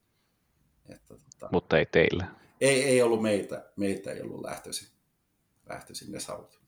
että, 0.89 1.15
tota, 1.15 1.49
Mutta 1.53 1.79
ei 1.79 1.87
teillä. 1.87 2.27
Ei, 2.61 2.85
ei 2.85 3.03
ollut 3.03 3.23
meitä, 3.23 3.65
meitä 3.77 4.13
ei 4.13 4.23
ollut 4.23 4.43
lähtöisin, 4.43 4.89
lähtöisin 5.69 6.13
ne 6.13 6.21
savut. 6.21 6.61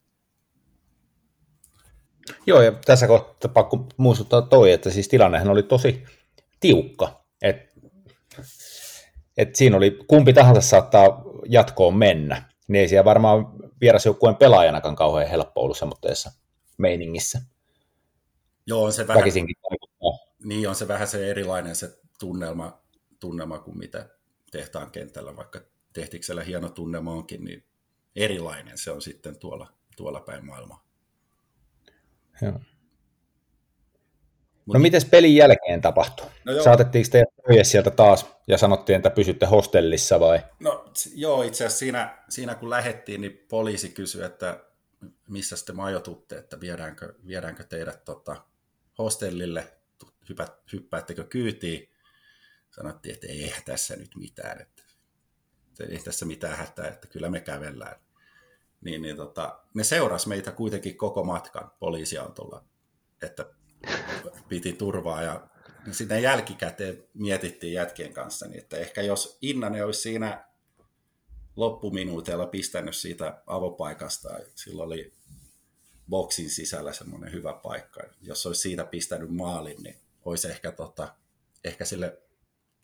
Joo, 2.46 2.62
ja 2.62 2.72
tässä 2.72 3.06
kohtaa 3.06 3.50
pakko 3.54 3.86
muistuttaa 3.96 4.42
toi, 4.42 4.72
että 4.72 4.90
siis 4.90 5.08
tilannehan 5.08 5.48
oli 5.48 5.62
tosi 5.62 6.04
tiukka. 6.60 7.24
Et, 7.42 7.74
et 9.36 9.56
siinä 9.56 9.76
oli 9.76 9.98
kumpi 10.06 10.32
tahansa 10.32 10.60
saattaa 10.60 11.24
jatkoon 11.48 11.96
mennä. 11.96 12.42
Niin 12.68 12.80
ei 12.80 12.88
siellä 12.88 13.04
varmaan 13.04 13.46
vierasjoukkueen 13.80 14.36
pelaajanakaan 14.36 14.96
kauhean 14.96 15.30
helppo 15.30 15.60
ollut 15.60 15.78
semmoisessa 15.78 16.32
meiningissä. 16.78 17.40
Joo, 18.66 18.84
on 18.84 18.92
se 18.92 19.06
vähän, 19.06 19.24
niin 20.44 20.68
on 20.68 20.74
se 20.74 20.88
vähän 20.88 21.08
se 21.08 21.30
erilainen 21.30 21.76
se 21.76 21.98
tunnelma, 22.20 22.82
tunnelma 23.20 23.58
kuin 23.58 23.78
mitä 23.78 24.08
tehtaan 24.50 24.90
kentällä, 24.90 25.36
vaikka 25.36 25.60
tehtiksellä 25.92 26.42
hieno 26.42 26.68
tunnelma 26.68 27.12
onkin, 27.12 27.44
niin 27.44 27.64
erilainen 28.16 28.78
se 28.78 28.90
on 28.90 29.02
sitten 29.02 29.38
tuolla, 29.38 29.72
tuolla 29.96 30.20
päin 30.20 30.46
maailmaa. 30.46 30.86
Joo. 32.42 32.60
Mut... 34.66 34.74
No 34.74 34.80
mites 34.80 35.04
pelin 35.04 35.36
jälkeen 35.36 35.80
tapahtui? 35.80 36.26
No 36.44 36.62
Saatettiinko 36.62 37.08
teidät 37.12 37.34
pois 37.46 37.70
sieltä 37.70 37.90
taas 37.90 38.26
ja 38.48 38.58
sanottiin, 38.58 38.96
että 38.96 39.10
pysytte 39.10 39.46
hostellissa 39.46 40.20
vai? 40.20 40.40
No 40.60 40.92
joo, 41.14 41.42
itse 41.42 41.64
asiassa 41.64 41.78
siinä, 41.78 42.18
siinä 42.28 42.54
kun 42.54 42.70
lähettiin, 42.70 43.20
niin 43.20 43.44
poliisi 43.48 43.88
kysyi, 43.88 44.22
että 44.22 44.64
missä 45.28 45.56
te 45.66 45.72
majoitutte, 45.72 46.36
että 46.36 46.60
viedäänkö, 46.60 47.14
viedäänkö 47.26 47.64
teidät 47.64 48.04
tota, 48.04 48.36
hostellille, 48.98 49.72
hyppäättekö 50.72 51.24
kyytiin. 51.24 51.88
Sanottiin, 52.76 53.14
että 53.14 53.26
ei 53.26 53.54
tässä 53.64 53.96
nyt 53.96 54.10
mitään, 54.16 54.60
että 54.60 54.82
ei 55.88 55.98
tässä 55.98 56.26
mitään 56.26 56.56
hätää, 56.56 56.88
että 56.88 57.08
kyllä 57.08 57.30
me 57.30 57.40
kävellään. 57.40 58.00
Niin, 58.80 59.02
niin 59.02 59.16
tota, 59.16 59.60
ne 59.74 59.84
seuras 59.84 60.26
meitä 60.26 60.52
kuitenkin 60.52 60.96
koko 60.96 61.24
matkan 61.24 61.70
poliisiautolla, 61.78 62.64
että 63.22 63.46
piti 64.48 64.72
turvaa 64.72 65.22
ja 65.22 65.48
sitten 65.92 66.22
jälkikäteen 66.22 67.04
mietittiin 67.14 67.72
jätkien 67.72 68.12
kanssa, 68.12 68.46
niin 68.46 68.58
että 68.58 68.76
ehkä 68.76 69.02
jos 69.02 69.38
Innanen 69.42 69.84
olisi 69.84 70.00
siinä 70.00 70.44
loppuminuuteilla 71.56 72.46
pistänyt 72.46 72.96
siitä 72.96 73.42
avopaikasta, 73.46 74.28
silloin 74.54 74.86
oli 74.86 75.12
boksin 76.08 76.50
sisällä 76.50 76.92
semmoinen 76.92 77.32
hyvä 77.32 77.52
paikka. 77.52 78.02
Jos 78.22 78.46
olisi 78.46 78.60
siitä 78.60 78.84
pistänyt 78.84 79.30
maalin, 79.30 79.82
niin 79.82 79.96
olisi 80.24 80.48
ehkä, 80.48 80.72
tota, 80.72 81.14
ehkä 81.64 81.84
sille 81.84 82.25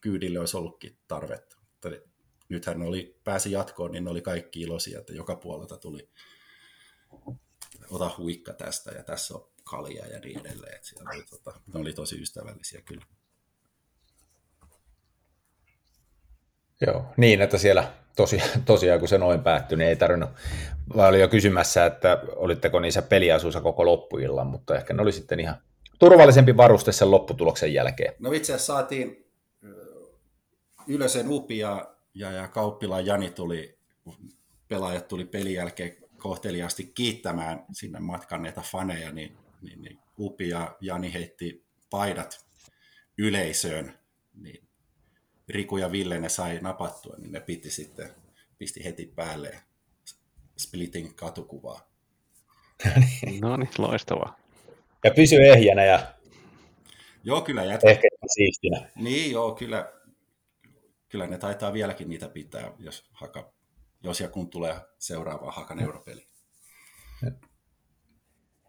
kyydille 0.03 0.38
olisi 0.38 0.57
ollutkin 0.57 0.98
tarvetta. 1.09 1.57
Mutta 1.61 1.88
nythän 2.48 2.82
oli, 2.82 3.20
pääsi 3.24 3.53
jatkoon, 3.53 3.92
niin 3.92 4.05
ne 4.05 4.11
oli 4.11 4.22
kaikki 4.22 4.61
iloisia, 4.61 4.98
että 4.98 5.12
joka 5.12 5.36
puolelta 5.36 5.76
tuli 5.76 6.09
ota 7.90 8.11
huikka 8.18 8.53
tästä 8.53 8.90
ja 8.90 9.03
tässä 9.03 9.34
on 9.34 9.48
kalja 9.64 10.07
ja 10.07 10.18
niin 10.18 10.40
edelleen. 10.40 10.74
Että 10.74 10.88
siellä 10.88 11.11
oli, 11.14 11.22
tota, 11.30 11.61
ne 11.74 11.80
oli 11.80 11.92
tosi 11.92 12.22
ystävällisiä 12.22 12.82
kyllä. 12.84 13.05
Joo, 16.86 17.05
niin, 17.16 17.42
että 17.42 17.59
siellä 17.59 17.94
tosi, 18.16 18.42
tosiaan 18.64 18.98
kun 19.00 19.09
se 19.09 19.18
noin 19.18 19.42
päättyi, 19.42 19.78
niin 19.78 19.88
ei 19.88 19.96
tarvinnut, 19.96 20.30
vai 20.96 21.09
oli 21.09 21.20
jo 21.20 21.28
kysymässä, 21.28 21.86
että 21.86 22.22
olitteko 22.36 22.80
niissä 22.80 23.03
peliasuissa 23.03 23.61
koko 23.61 23.86
loppuillan, 23.86 24.46
mutta 24.46 24.76
ehkä 24.76 24.94
ne 24.94 25.03
oli 25.03 25.12
sitten 25.12 25.40
ihan 25.40 25.57
turvallisempi 25.98 26.57
varuste 26.57 26.92
sen 26.92 27.11
lopputuloksen 27.11 27.74
jälkeen. 27.74 28.14
No 28.18 28.32
itse 28.32 28.55
asiassa 28.55 28.72
saatiin 28.72 29.32
Ylösen 30.87 31.28
Upi 31.28 31.59
ja, 31.59 31.95
ja, 32.14 32.33
ja 32.33 32.49
Kauppilaan 32.49 33.07
Jani 33.07 33.30
tuli, 33.30 33.78
pelaajat 34.68 35.09
tuli 35.09 35.24
pelin 35.24 35.55
jälkeen 35.55 35.97
kohteliaasti 36.18 36.93
kiittämään 36.95 37.64
sinne 37.72 38.01
matkanneita 38.01 38.61
faneja, 38.61 39.12
niin, 39.12 39.37
niin, 39.62 39.83
niin 39.83 39.99
Upi 40.18 40.49
ja 40.49 40.76
Jani 40.80 41.12
heitti 41.12 41.64
paidat 41.91 42.47
yleisöön, 43.18 43.99
niin 44.35 44.68
Riku 45.49 45.76
ja 45.76 45.93
Ville 45.93 46.20
ne 46.20 46.28
sai 46.28 46.59
napattua, 46.62 47.16
niin 47.18 47.33
ne 47.33 47.41
piti 47.41 47.70
sitten, 47.70 48.11
pisti 48.59 48.85
heti 48.85 49.07
päälle 49.07 49.62
Splitin 50.59 51.14
katukuvaa. 51.14 51.91
no 53.43 53.57
niin, 53.57 53.70
loistavaa. 53.78 54.37
Ja 55.05 55.11
pysy 55.11 55.37
ehjänä 55.37 55.85
ja 55.85 56.14
Joo, 57.24 57.41
kyllä 57.41 57.64
jätkä. 57.64 57.91
Ehkä 57.91 58.09
siistinä. 58.26 58.89
Niin, 58.97 59.33
joo, 59.33 59.55
kyllä, 59.55 59.93
kyllä 61.13 61.27
ne 61.27 61.39
taitaa 61.39 61.73
vieläkin 61.73 62.09
niitä 62.09 62.29
pitää, 62.29 62.73
jos, 62.79 63.05
haka, 63.13 63.53
jos 64.03 64.21
ja 64.21 64.29
kun 64.29 64.51
tulee 64.51 64.77
seuraava 64.99 65.53
Hakan 65.53 65.83
europeli. 65.83 66.27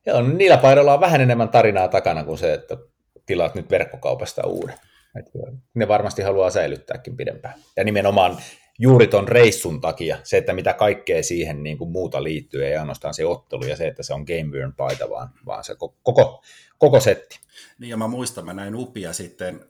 Joo, 0.05 0.21
no 0.21 0.27
niillä 0.27 0.57
paidoilla 0.57 0.93
on 0.93 0.99
vähän 0.99 1.21
enemmän 1.21 1.49
tarinaa 1.49 1.87
takana 1.87 2.23
kuin 2.23 2.37
se, 2.37 2.53
että 2.53 2.77
tilaat 3.25 3.55
nyt 3.55 3.69
verkkokaupasta 3.69 4.47
uuden. 4.47 4.75
Et 5.19 5.25
ne 5.73 5.87
varmasti 5.87 6.21
haluaa 6.21 6.49
säilyttääkin 6.49 7.17
pidempään. 7.17 7.59
Ja 7.77 7.83
nimenomaan 7.83 8.37
juuri 8.79 9.07
ton 9.07 9.27
reissun 9.27 9.81
takia, 9.81 10.17
se, 10.23 10.37
että 10.37 10.53
mitä 10.53 10.73
kaikkea 10.73 11.23
siihen 11.23 11.63
niin 11.63 11.77
kuin 11.77 11.91
muuta 11.91 12.23
liittyy, 12.23 12.65
ei 12.65 12.75
ainoastaan 12.75 13.13
se 13.13 13.25
ottelu 13.25 13.63
ja 13.63 13.75
se, 13.75 13.87
että 13.87 14.03
se 14.03 14.13
on 14.13 14.23
Game 14.23 14.73
paita, 14.77 15.09
vaan, 15.09 15.29
vaan 15.45 15.63
se 15.63 15.75
koko, 15.75 16.43
koko 16.77 16.99
setti. 16.99 17.39
Niin 17.79 17.89
ja 17.89 17.97
mä 17.97 18.07
muistan, 18.07 18.45
mä 18.45 18.53
näin 18.53 18.75
Upia 18.75 19.13
sitten 19.13 19.69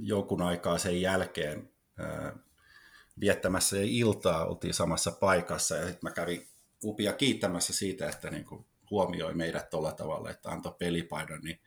jonkun 0.00 0.42
aikaa 0.42 0.78
sen 0.78 1.00
jälkeen 1.00 1.71
viettämässä 3.20 3.76
iltaa, 3.80 4.46
oltiin 4.46 4.74
samassa 4.74 5.10
paikassa 5.10 5.76
ja 5.76 5.82
sitten 5.86 6.10
mä 6.10 6.10
kävin 6.10 6.48
Upia 6.84 7.12
kiittämässä 7.12 7.72
siitä, 7.72 8.08
että 8.08 8.30
niin 8.30 8.44
kuin 8.44 8.66
huomioi 8.90 9.34
meidät 9.34 9.70
tuolla 9.70 9.92
tavalla, 9.92 10.30
että 10.30 10.50
antoi 10.50 10.74
pelipaidan, 10.78 11.40
niin 11.40 11.60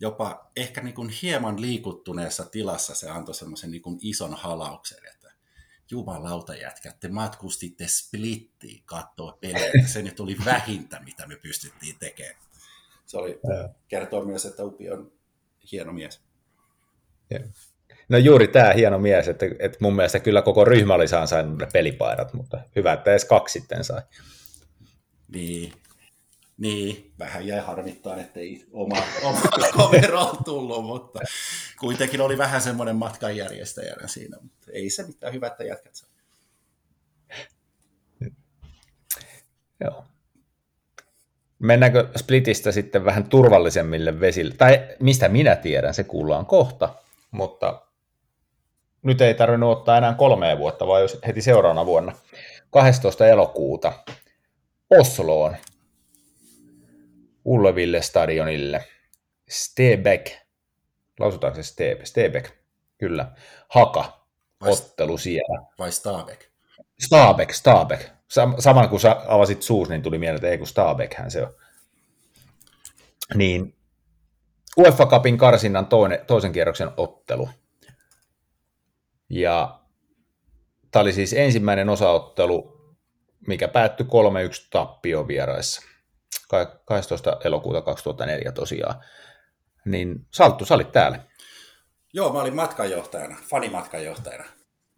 jopa 0.00 0.50
ehkä 0.56 0.80
niin 0.80 0.94
kuin 0.94 1.08
hieman 1.22 1.60
liikuttuneessa 1.60 2.44
tilassa 2.44 2.94
se 2.94 3.10
antoi 3.10 3.34
semmoisen 3.34 3.70
niin 3.70 3.82
ison 4.02 4.34
halauksen, 4.34 5.06
että 5.14 5.32
jumalauta 5.90 6.54
jätkät, 6.54 7.00
te 7.00 7.08
matkustitte 7.08 7.88
splittiin 7.88 8.82
katsoa 8.84 9.38
pelejä, 9.40 9.86
se 9.86 10.02
nyt 10.02 10.20
oli 10.20 10.36
vähintä, 10.44 11.00
mitä 11.04 11.26
me 11.26 11.36
pystyttiin 11.36 11.98
tekemään. 11.98 12.36
Se 13.06 13.18
oli, 13.18 13.40
kertoo 13.88 14.24
myös, 14.24 14.46
että 14.46 14.64
Upi 14.64 14.90
on 14.90 15.12
hieno 15.72 15.92
mies. 15.92 16.20
No 18.10 18.18
juuri 18.18 18.48
tämä 18.48 18.72
hieno 18.72 18.98
mies, 18.98 19.28
että, 19.28 19.46
että 19.58 19.78
mun 19.80 19.96
mielestä 19.96 20.20
kyllä 20.20 20.42
koko 20.42 20.64
ryhmä 20.64 20.94
oli 20.94 21.08
saanut 21.08 21.58
ne 21.58 21.66
pelipaidat, 21.72 22.34
mutta 22.34 22.60
hyvä, 22.76 22.92
että 22.92 23.10
edes 23.10 23.24
kaksi 23.24 23.60
sitten 23.60 23.84
sai. 23.84 24.02
Niin, 25.32 25.72
niin, 26.58 27.12
vähän 27.18 27.46
jäi 27.46 27.60
harmittaa, 27.60 28.16
ettei 28.16 28.64
oma, 28.72 28.96
oma 29.24 29.40
komero 29.76 30.26
tullut, 30.44 30.84
mutta 30.84 31.20
kuitenkin 31.80 32.20
oli 32.20 32.38
vähän 32.38 32.60
semmoinen 32.60 32.96
matkanjärjestäjänä 32.96 34.08
siinä, 34.08 34.36
mutta 34.42 34.66
ei 34.72 34.90
se 34.90 35.06
mitään 35.06 35.32
hyvä, 35.32 35.46
että 35.46 35.64
jätkät 35.64 35.94
saa. 35.94 36.10
Joo. 39.80 40.04
Mennäänkö 41.58 42.08
Splitistä 42.16 42.72
sitten 42.72 43.04
vähän 43.04 43.24
turvallisemmille 43.24 44.20
vesille? 44.20 44.54
Tai 44.58 44.88
mistä 45.00 45.28
minä 45.28 45.56
tiedän, 45.56 45.94
se 45.94 46.04
kuullaan 46.04 46.46
kohta, 46.46 46.94
mutta 47.30 47.82
nyt 49.02 49.20
ei 49.20 49.34
tarvinnut 49.34 49.78
ottaa 49.78 49.98
enää 49.98 50.14
kolmea 50.14 50.58
vuotta, 50.58 50.86
vaan 50.86 51.02
jos 51.02 51.18
heti 51.26 51.42
seuraavana 51.42 51.86
vuonna 51.86 52.12
12. 52.70 53.26
elokuuta 53.26 53.92
Osloon 54.90 55.56
Ulleville 57.44 58.02
stadionille. 58.02 58.84
Stebek, 59.50 60.30
lausutaanko 61.20 61.56
se 61.56 61.62
Stebe? 61.62 62.06
Stebek, 62.06 62.50
kyllä. 62.98 63.32
Haka, 63.68 64.26
vai, 64.60 64.72
ottelu 64.72 65.18
siellä. 65.18 65.66
Vai 65.78 65.92
Stabek? 65.92 66.50
Stabek, 67.06 67.52
Stabek. 67.54 68.00
Saman 68.58 68.88
kun 68.88 69.00
sä 69.00 69.16
avasit 69.28 69.62
suus, 69.62 69.88
niin 69.88 70.02
tuli 70.02 70.18
mieleen, 70.18 70.36
että 70.36 70.48
ei 70.48 70.58
kun 70.58 70.66
Stabekhän 70.66 71.30
se 71.30 71.42
on. 71.42 71.54
Niin 73.34 73.76
UEFA 74.76 75.06
Cupin 75.06 75.38
karsinnan 75.38 75.86
toinen, 75.86 76.18
toisen 76.26 76.52
kierroksen 76.52 76.90
ottelu. 76.96 77.48
Ja 79.30 79.80
tämä 80.90 81.00
oli 81.00 81.12
siis 81.12 81.32
ensimmäinen 81.32 81.88
osaottelu, 81.88 82.80
mikä 83.46 83.68
päättyi 83.68 84.06
3-1 84.06 84.68
tappio 84.70 85.28
vieraissa. 85.28 85.82
12. 86.84 87.36
elokuuta 87.44 87.82
2004 87.82 88.52
tosiaan. 88.52 88.94
Niin 89.84 90.26
Salttu, 90.30 90.64
sä 90.64 90.74
olit 90.74 90.92
täällä. 90.92 91.18
Joo, 92.12 92.32
mä 92.32 92.40
olin 92.40 92.56
matkanjohtajana, 92.56 93.36
fanimatkanjohtajana. 93.50 94.44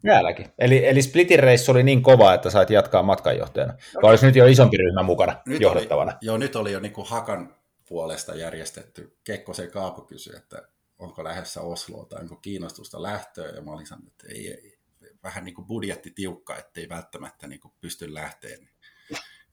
Täälläkin. 0.03 0.53
Eli, 0.59 0.87
eli 0.89 1.03
Splitin 1.03 1.39
reissu 1.39 1.73
oli 1.73 1.83
niin 1.83 2.03
kova, 2.03 2.35
että 2.35 2.51
sait 2.51 2.71
jatkaa 2.71 3.03
matkanjohtajana. 3.03 3.75
Vai 4.03 4.11
olisi 4.11 4.27
nyt 4.27 4.37
jo 4.37 4.47
isompi 4.47 4.77
ryhmä 4.77 5.03
mukana 5.03 5.37
nyt 5.47 5.61
johdettavana? 5.61 6.13
Oli, 6.13 6.19
joo, 6.21 6.37
nyt 6.37 6.57
oli 6.57 6.73
jo 6.73 6.81
niin 6.81 6.93
kuin 6.93 7.07
Hakan 7.09 7.55
puolesta 7.89 8.35
järjestetty. 8.35 9.17
Kekkosen 9.25 9.71
Kaapo 9.71 10.03
kysyi, 10.03 10.37
että 10.37 10.63
onko 11.03 11.25
lähdössä 11.25 11.61
Osloa 11.61 12.07
tai 12.07 12.23
onko 12.23 12.37
kiinnostusta 12.37 13.03
lähtöä. 13.03 13.49
Ja 13.49 13.63
mä 13.63 13.71
olin 13.71 13.87
sanonut, 13.87 14.13
että 14.13 14.27
ei, 14.29 14.53
ei 14.53 14.79
vähän 15.23 15.45
niin 15.45 15.55
kuin 15.55 15.67
budjetti 15.67 16.11
tiukka, 16.11 16.57
ettei 16.57 16.89
välttämättä 16.89 17.47
niin 17.47 17.61
kuin 17.61 17.75
pysty 17.81 18.15
lähteen 18.15 18.69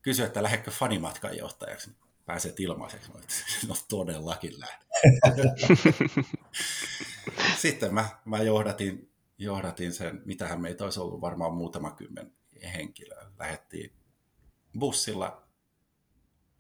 kysyi, 0.02 0.26
että 0.26 0.43
lähdekö 0.43 0.72
fanimatkan 0.72 1.38
johtajaksi. 1.38 1.91
Pääset 2.26 2.60
ilmaiseksi. 2.60 3.12
No 3.68 3.76
todellakin 3.89 4.60
lähden. 4.60 4.88
Sitten 7.62 7.93
mä, 7.93 8.10
mä 8.26 8.41
johdatin, 8.41 9.12
johdatin 9.38 9.93
sen, 9.93 10.22
mitähän 10.26 10.62
meitä 10.62 10.84
olisi 10.84 11.00
ollut 11.00 11.22
varmaan 11.22 11.54
muutama 11.54 11.91
kymmen 11.91 12.34
henkilöä. 12.74 13.32
Lähettiin 13.39 13.93
bussilla, 14.80 15.47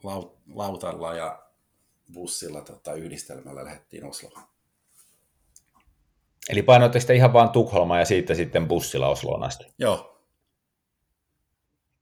laut, 0.03 0.37
lautalla 0.47 1.15
ja 1.15 1.49
bussilla 2.13 2.61
tota, 2.61 2.93
yhdistelmällä 2.93 3.65
lähdettiin 3.65 4.05
Osloon. 4.05 4.48
Eli 6.49 6.61
painoitte 6.61 6.99
sitten 6.99 7.15
ihan 7.15 7.33
vaan 7.33 7.49
Tukholma 7.49 7.99
ja 7.99 8.05
siitä 8.05 8.35
sitten 8.35 8.67
bussilla 8.67 9.07
Osloon 9.07 9.43
asti? 9.43 9.65
Joo, 9.77 10.19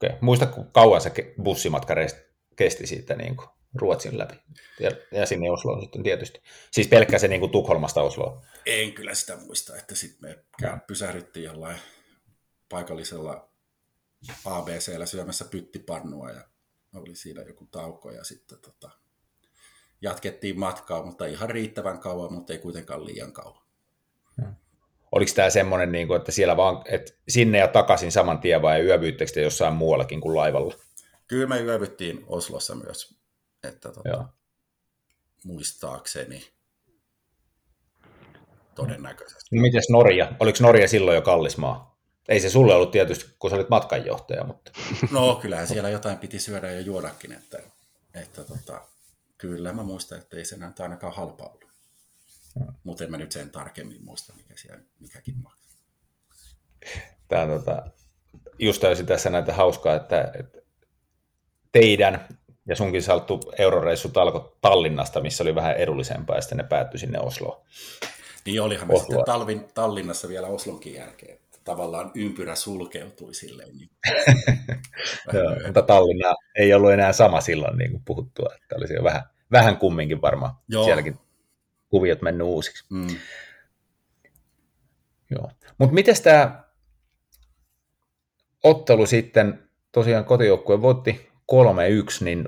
Okei. 0.02 0.18
Muista, 0.20 0.46
kun 0.46 0.70
kauan 0.72 1.00
se 1.00 1.12
bussimatka 1.42 1.94
kesti 2.56 2.86
siitä 2.86 3.14
niin 3.14 3.36
kuin 3.36 3.48
Ruotsin 3.74 4.18
läpi. 4.18 4.34
Ja, 4.80 4.90
ja 5.12 5.26
sinne 5.26 5.50
Osloon 5.50 5.80
sitten 5.80 6.02
tietysti. 6.02 6.42
Siis 6.70 6.88
pelkkä 6.88 7.18
se 7.18 7.28
niin 7.28 7.40
kuin 7.40 7.52
Tukholmasta 7.52 8.02
Osloon. 8.02 8.42
En 8.66 8.92
kyllä 8.92 9.14
sitä 9.14 9.36
muista, 9.36 9.76
että 9.76 9.94
sitten 9.94 10.30
me 10.30 10.44
ja. 10.62 10.78
pysähdyttiin 10.86 11.44
jollain 11.44 11.76
paikallisella 12.68 13.50
ABCllä 14.44 15.06
syömässä 15.06 15.44
pyttipannua 15.44 16.30
ja 16.30 16.42
oli 16.94 17.14
siinä 17.14 17.42
joku 17.42 17.66
tauko 17.70 18.10
ja 18.10 18.24
sitten 18.24 18.58
tota, 18.58 18.90
jatkettiin 20.00 20.58
matkaa, 20.58 21.02
mutta 21.02 21.26
ihan 21.26 21.50
riittävän 21.50 21.98
kauan, 21.98 22.32
mutta 22.32 22.52
ei 22.52 22.58
kuitenkaan 22.58 23.06
liian 23.06 23.32
kauan. 23.32 23.67
Oliko 25.12 25.32
tämä 25.34 25.50
semmoinen, 25.50 25.92
niin 25.92 26.08
kuin, 26.08 26.18
että 26.18 26.32
siellä 26.32 26.56
vaan, 26.56 26.82
että 26.84 27.12
sinne 27.28 27.58
ja 27.58 27.68
takaisin 27.68 28.12
saman 28.12 28.38
tien 28.38 28.62
vai 28.62 28.80
yövyyttekö 28.80 29.32
te 29.32 29.42
jossain 29.42 29.74
muuallakin 29.74 30.20
kuin 30.20 30.36
laivalla? 30.36 30.74
Kyllä 31.26 31.46
me 31.46 31.60
yövyttiin 31.60 32.24
Oslossa 32.26 32.74
myös, 32.74 33.18
että 33.64 33.92
tota, 33.92 34.08
Joo. 34.08 34.24
muistaakseni 35.44 36.44
todennäköisesti. 38.74 39.56
No 39.56 39.62
mites 39.62 39.90
Norja? 39.90 40.32
Oliko 40.40 40.58
Norja 40.60 40.88
silloin 40.88 41.14
jo 41.14 41.22
kallis 41.22 41.56
maa? 41.56 41.98
Ei 42.28 42.40
se 42.40 42.50
sulle 42.50 42.74
ollut 42.74 42.90
tietysti, 42.90 43.34
kun 43.38 43.50
sä 43.50 43.56
olit 43.56 43.68
matkanjohtaja, 43.68 44.44
mutta... 44.44 44.70
No 45.10 45.34
kyllähän 45.42 45.68
siellä 45.68 45.90
jotain 45.90 46.18
piti 46.18 46.38
syödä 46.38 46.70
ja 46.70 46.80
juodakin, 46.80 47.32
että, 47.32 47.58
että 48.14 48.44
tota, 48.44 48.80
kyllä 49.38 49.72
mä 49.72 49.82
muistan, 49.82 50.18
että 50.18 50.36
ei 50.36 50.44
se 50.44 50.56
näytä 50.56 50.82
ainakaan 50.82 51.14
halpa 51.14 51.44
ollut. 51.44 51.67
Mutta 52.84 53.04
en 53.04 53.10
mä 53.10 53.16
nyt 53.16 53.32
sen 53.32 53.50
tarkemmin 53.50 54.04
muista, 54.04 54.32
mikä 54.36 54.54
siellä 54.56 54.82
mikäkin 55.00 55.34
maksaa. 55.42 55.82
Tämä, 57.28 57.46
tota, 57.46 57.82
just 58.58 58.80
täysin 58.80 59.06
tässä 59.06 59.30
näitä 59.30 59.54
hauskaa, 59.54 59.94
että, 59.94 60.32
että 60.34 60.58
teidän 61.72 62.28
ja 62.68 62.76
sunkin 62.76 63.02
salttu 63.02 63.40
euroreissut 63.58 64.16
alkoi 64.16 64.52
Tallinnasta, 64.60 65.20
missä 65.20 65.44
oli 65.44 65.54
vähän 65.54 65.76
edullisempaa, 65.76 66.36
ja 66.36 66.40
sitten 66.42 66.58
ne 66.58 66.64
päättyi 66.64 67.00
sinne 67.00 67.20
Osloon. 67.20 67.60
Niin 68.44 68.62
olihan 68.62 68.88
me 68.88 68.94
Osloa. 68.94 69.06
sitten 69.06 69.24
talvin, 69.24 69.64
Tallinnassa 69.74 70.28
vielä 70.28 70.46
Oslonkin 70.46 70.94
jälkeen. 70.94 71.34
että 71.34 71.58
Tavallaan 71.64 72.10
ympyrä 72.14 72.54
sulkeutui 72.54 73.34
silleen. 73.34 73.76
Niin 73.76 73.90
Joo, 75.32 75.56
mutta 75.66 75.82
Tallinna 75.82 76.34
ei 76.54 76.74
ollut 76.74 76.92
enää 76.92 77.12
sama 77.12 77.40
silloin 77.40 77.78
niin 77.78 77.90
kuin 77.90 78.02
puhuttua, 78.04 78.48
että 78.54 78.76
olisi 78.76 78.94
jo 78.94 79.04
vähän, 79.04 79.22
vähän 79.52 79.76
kumminkin 79.76 80.22
varmaan 80.22 80.54
Joo. 80.68 80.84
sielläkin 80.84 81.18
kuviot 81.88 82.22
mennyt 82.22 82.46
uusiksi. 82.46 82.84
mm. 82.90 83.16
Joo. 85.30 85.50
Mutta 85.78 85.94
miten 85.94 86.22
tämä 86.22 86.64
ottelu 88.64 89.06
sitten, 89.06 89.68
tosiaan 89.92 90.24
kotijoukkue 90.24 90.82
voitti 90.82 91.28
3-1, 91.52 92.24
niin 92.24 92.44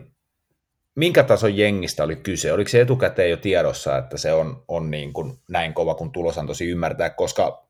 minkä 0.95 1.23
tason 1.23 1.57
jengistä 1.57 2.05
oli 2.05 2.17
kyse? 2.17 2.53
Oliko 2.53 2.69
se 2.69 2.81
etukäteen 2.81 3.31
jo 3.31 3.37
tiedossa, 3.37 3.99
että 3.99 4.19
se 4.19 4.33
on, 4.33 4.65
on 4.69 4.91
niin 4.91 5.13
kuin 5.13 5.39
näin 5.49 5.75
kova, 5.75 5.95
kun 5.95 6.13
tulos 6.13 6.39
antoisi 6.39 6.69
ymmärtää, 6.69 7.11
koska 7.11 7.67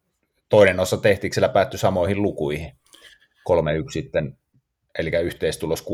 toinen 0.48 0.80
osa 0.80 0.96
tehtiin, 0.96 1.32
siellä 1.32 1.48
päättyi 1.48 1.78
samoihin 1.78 2.22
lukuihin. 2.22 2.72
3-1 3.50 3.92
sitten, 3.92 4.38
eli 4.98 5.10
yhteistulos 5.10 5.84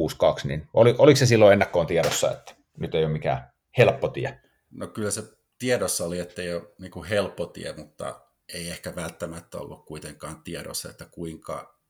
6-2, 0.44 0.48
niin 0.48 0.68
oli, 0.74 0.94
oliko 0.98 1.16
se 1.16 1.26
silloin 1.26 1.52
ennakkoon 1.52 1.86
tiedossa, 1.86 2.32
että 2.32 2.54
nyt 2.78 2.94
ei 2.94 3.04
ole 3.04 3.12
mikään 3.12 3.50
helppo 3.78 4.08
tie? 4.08 4.40
No 4.70 4.86
kyllä 4.86 5.10
se 5.10 5.22
tiedossa 5.58 6.04
oli, 6.04 6.18
että 6.18 6.42
ei 6.42 6.54
ole 6.54 6.72
niin 6.78 6.90
kuin 6.90 7.08
helppo 7.08 7.46
tie, 7.46 7.72
mutta 7.72 8.20
ei 8.54 8.70
ehkä 8.70 8.96
välttämättä 8.96 9.58
ollut 9.58 9.84
kuitenkaan 9.84 10.42
tiedossa, 10.42 10.90
että 10.90 11.04
kuinka 11.04 11.80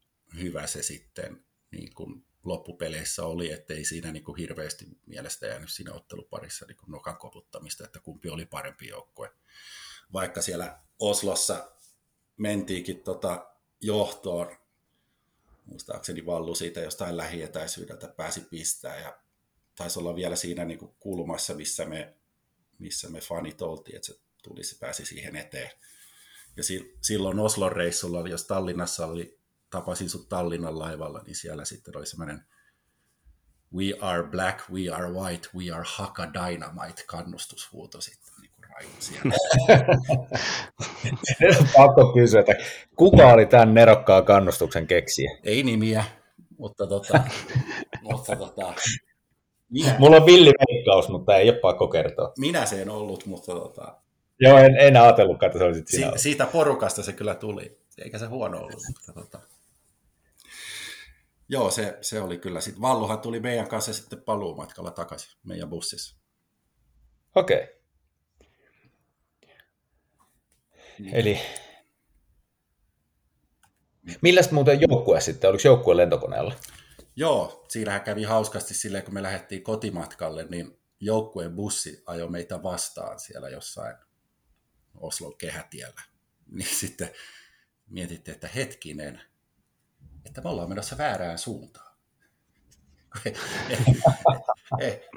hyvä 0.41 0.67
se 0.67 0.83
sitten 0.83 1.45
niin 1.71 1.95
kuin 1.95 2.27
loppupeleissä 2.45 3.25
oli, 3.25 3.53
ettei 3.53 3.85
siinä 3.85 4.13
niin 4.13 4.25
kuin 4.25 4.39
hirveästi 4.39 4.85
mielestä 5.07 5.47
jäänyt 5.47 5.71
siinä 5.71 5.93
otteluparissa 5.93 6.67
niin 6.67 6.77
kuin 6.77 6.91
nokan 6.91 7.17
koputtamista, 7.17 7.85
että 7.85 8.01
kumpi 8.01 8.29
oli 8.29 8.47
parempi 8.47 8.89
joukkue. 8.89 9.33
Vaikka 10.13 10.43
siellä 10.43 10.79
Oslossa 10.99 11.73
mentiinkin 12.37 13.03
tota 13.03 13.51
johtoon, 13.81 14.57
muistaakseni 15.65 16.27
Vallu 16.27 16.55
siitä 16.55 16.81
jostain 16.81 17.17
lähietäisyydeltä 17.17 18.09
pääsi 18.09 18.41
pistää 18.41 19.01
ja 19.01 19.19
taisi 19.77 19.99
olla 19.99 20.17
vielä 20.17 20.37
siinä 20.37 20.65
niin 20.65 20.79
kuin 20.79 20.95
kulmassa, 21.01 21.55
missä 21.55 21.85
me, 21.85 22.16
missä 22.79 23.11
me 23.11 23.21
fanit 23.21 23.63
oltiin, 23.63 23.97
että 23.97 24.07
se 24.07 24.21
tuli, 24.43 24.65
se 24.65 24.77
pääsi 24.81 25.07
siihen 25.07 25.37
eteen. 25.37 25.71
Ja 26.57 26.63
si- 26.63 26.97
silloin 27.03 27.39
Oslon 27.39 27.73
reissulla, 27.73 28.29
jos 28.29 28.45
Tallinnassa 28.45 29.07
oli, 29.07 29.39
tapasin 29.71 30.11
sut 30.11 30.29
Tallinnan 30.29 30.79
laivalla, 30.79 31.23
niin 31.27 31.37
siellä 31.37 31.65
sitten 31.65 31.97
oli 31.97 32.07
semmoinen 32.07 32.45
We 33.75 33.93
are 34.01 34.23
black, 34.23 34.71
we 34.71 34.89
are 34.89 35.11
white, 35.11 35.49
we 35.57 35.71
are 35.75 35.85
Haka 35.87 36.33
Dynamite 36.33 37.03
kannustushuuto 37.07 38.01
sitten 38.01 38.35
niin 38.41 38.51
kuin 38.53 38.65
raivu 38.71 38.93
siellä. 38.99 39.35
Pakko 41.77 42.13
kysyä, 42.13 42.41
että 42.41 42.55
kuka 42.97 43.33
oli 43.33 43.47
tämän 43.47 43.75
nerokkaan 43.75 44.25
kannustuksen 44.25 44.87
keksijä? 44.87 45.39
Ei 45.43 45.63
nimiä, 45.63 46.05
mutta 46.59 46.87
tota, 46.87 47.21
mutta 48.03 48.37
tota, 48.37 48.75
minä, 49.71 49.97
Mulla 49.99 50.17
on 50.17 50.27
villi 50.27 50.53
veikkaus, 50.69 51.09
mutta 51.09 51.37
ei 51.37 51.51
ole 51.51 51.59
pakko 51.59 51.89
kertoa. 51.89 52.33
minä 52.39 52.67
se 52.67 52.83
en 52.83 52.91
ollut, 52.91 53.27
mutta 53.27 53.53
tota, 53.53 53.97
Joo, 54.41 54.59
en, 54.59 54.77
en 54.79 54.97
ajatellutkaan, 54.97 55.49
että 55.49 55.59
se 55.59 55.65
olisit 55.65 55.89
sinä. 55.89 56.01
Si- 56.01 56.07
ollut. 56.07 56.21
siitä 56.21 56.47
porukasta 56.47 57.03
se 57.03 57.13
kyllä 57.13 57.35
tuli, 57.35 57.79
eikä 57.99 58.19
se 58.19 58.27
huono 58.27 58.59
ollut. 58.59 58.83
Mutta 58.89 59.13
tota... 59.13 59.41
Joo, 61.49 61.71
se, 61.71 61.99
se 62.01 62.21
oli 62.21 62.39
kyllä. 62.39 62.61
Sitten 62.61 62.83
Valluhan 62.83 63.19
tuli 63.19 63.41
meidän 63.41 63.69
kanssa 63.69 63.93
sitten 63.93 64.23
paluumatkalla 64.23 64.91
takaisin 64.91 65.39
meidän 65.45 65.69
bussissa. 65.71 66.17
Okei. 67.35 67.63
Okay. 67.63 67.77
Eli 71.13 71.39
millaista 74.23 74.55
muuten 74.55 74.81
joukkue 74.81 75.21
sitten? 75.21 75.51
Oliko 75.51 75.63
joukkue 75.69 75.97
lentokoneella? 75.97 76.55
Joo, 77.17 77.67
siinähän 77.69 78.01
kävi 78.01 78.23
hauskasti 78.23 78.75
silleen, 78.75 79.05
kun 79.05 79.15
me 79.15 79.23
lähdettiin 79.23 79.63
kotimatkalle, 79.63 80.47
niin 80.51 80.79
joukkueen 81.01 81.57
bussi 81.57 82.03
ajoi 82.07 82.31
meitä 82.31 82.63
vastaan 82.63 83.21
siellä 83.21 83.49
jossain 83.49 83.97
Oslon 85.01 85.37
kehätiellä. 85.37 86.01
Niin 86.53 86.69
sitten 86.69 87.11
mietittiin, 87.91 88.35
että 88.35 88.49
hetkinen, 88.49 89.21
että 90.27 90.41
me 90.41 90.51
ollaan 90.51 90.69
menossa 90.69 90.99
väärään 90.99 91.39
suuntaan. 91.39 91.97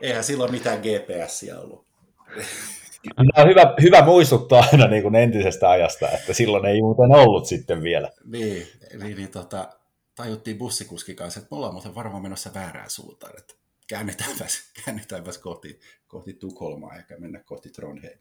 Eihän 0.02 0.24
silloin 0.24 0.52
mitään 0.52 0.80
GPSiä 0.80 1.60
ollut. 1.60 1.88
No, 3.18 3.46
hyvä, 3.46 3.74
hyvä 3.82 4.06
muistuttaa 4.06 4.66
aina 4.72 4.88
niin 4.88 5.04
kuin 5.04 5.16
entisestä 5.16 5.70
ajasta, 5.70 6.10
että 6.10 6.34
silloin 6.34 6.66
ei 6.66 6.82
muuten 6.82 7.12
ollut 7.12 7.46
sitten 7.46 7.84
vielä. 7.84 8.12
Niin, 8.26 8.68
niin, 9.04 9.18
niin 9.18 9.32
tota, 9.32 9.79
tajuttiin 10.20 10.58
bussikuskin 10.58 11.16
kanssa, 11.16 11.40
että 11.40 11.48
me 11.52 11.58
ollaan 11.58 11.74
muuten 11.74 11.96
varmaan 11.96 12.24
menossa 12.24 12.54
väärään 12.54 12.90
suuntaan, 12.90 13.38
että 13.38 13.54
käännetäänpäs, 13.88 14.62
käännetäänpäs 14.86 15.38
kohti, 15.38 15.80
kohti 16.08 16.34
Tukholmaa 16.34 16.96
eikä 16.96 17.18
mennä 17.18 17.44
kohti 17.44 17.70
Trondheim. 17.70 18.20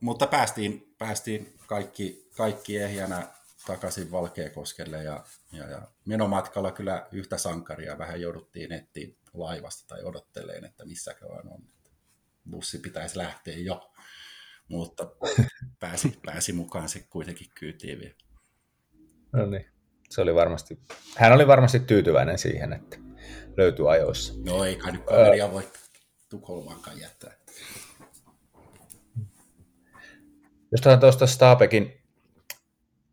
Mutta 0.00 0.26
päästiin, 0.26 0.94
päästiin 0.98 1.58
kaikki, 1.66 2.28
kaikki 2.36 2.78
ehjänä 2.78 3.28
takaisin 3.66 4.10
Valkeakoskelle 4.10 5.04
ja, 5.04 5.24
ja, 5.52 5.68
ja 5.68 5.88
menomatkalla 6.04 6.72
kyllä 6.72 7.08
yhtä 7.12 7.38
sankaria 7.38 7.98
vähän 7.98 8.20
jouduttiin 8.20 8.72
etsiä 8.72 9.08
laivasta 9.32 9.84
tai 9.86 10.04
odotteleen, 10.04 10.64
että 10.64 10.84
missäköhän 10.84 11.48
on. 11.48 11.68
Bussi 12.50 12.78
pitäisi 12.78 13.18
lähteä 13.18 13.56
jo, 13.56 13.92
mutta 14.68 15.06
pääsi, 15.80 16.18
pääsi 16.26 16.52
mukaan 16.52 16.88
se 16.88 17.06
kuitenkin 17.10 17.50
kyytiin 17.54 17.98
vielä. 17.98 18.23
No 19.34 19.46
niin. 19.46 19.66
Se 20.10 20.20
oli 20.20 20.34
varmasti, 20.34 20.78
hän 21.16 21.32
oli 21.32 21.46
varmasti 21.46 21.80
tyytyväinen 21.80 22.38
siihen, 22.38 22.72
että 22.72 22.96
löytyi 23.56 23.86
ajoissa. 23.88 24.34
No 24.44 24.64
ei 24.64 24.76
kai 24.76 24.92
nyt 24.92 25.02
kaveria 25.04 25.52
voi 25.52 25.68
Tukholmaankaan 26.28 27.00
jättää. 27.00 27.32
Jos 30.72 31.00
tuosta 31.00 31.26
Stabekin 31.26 32.02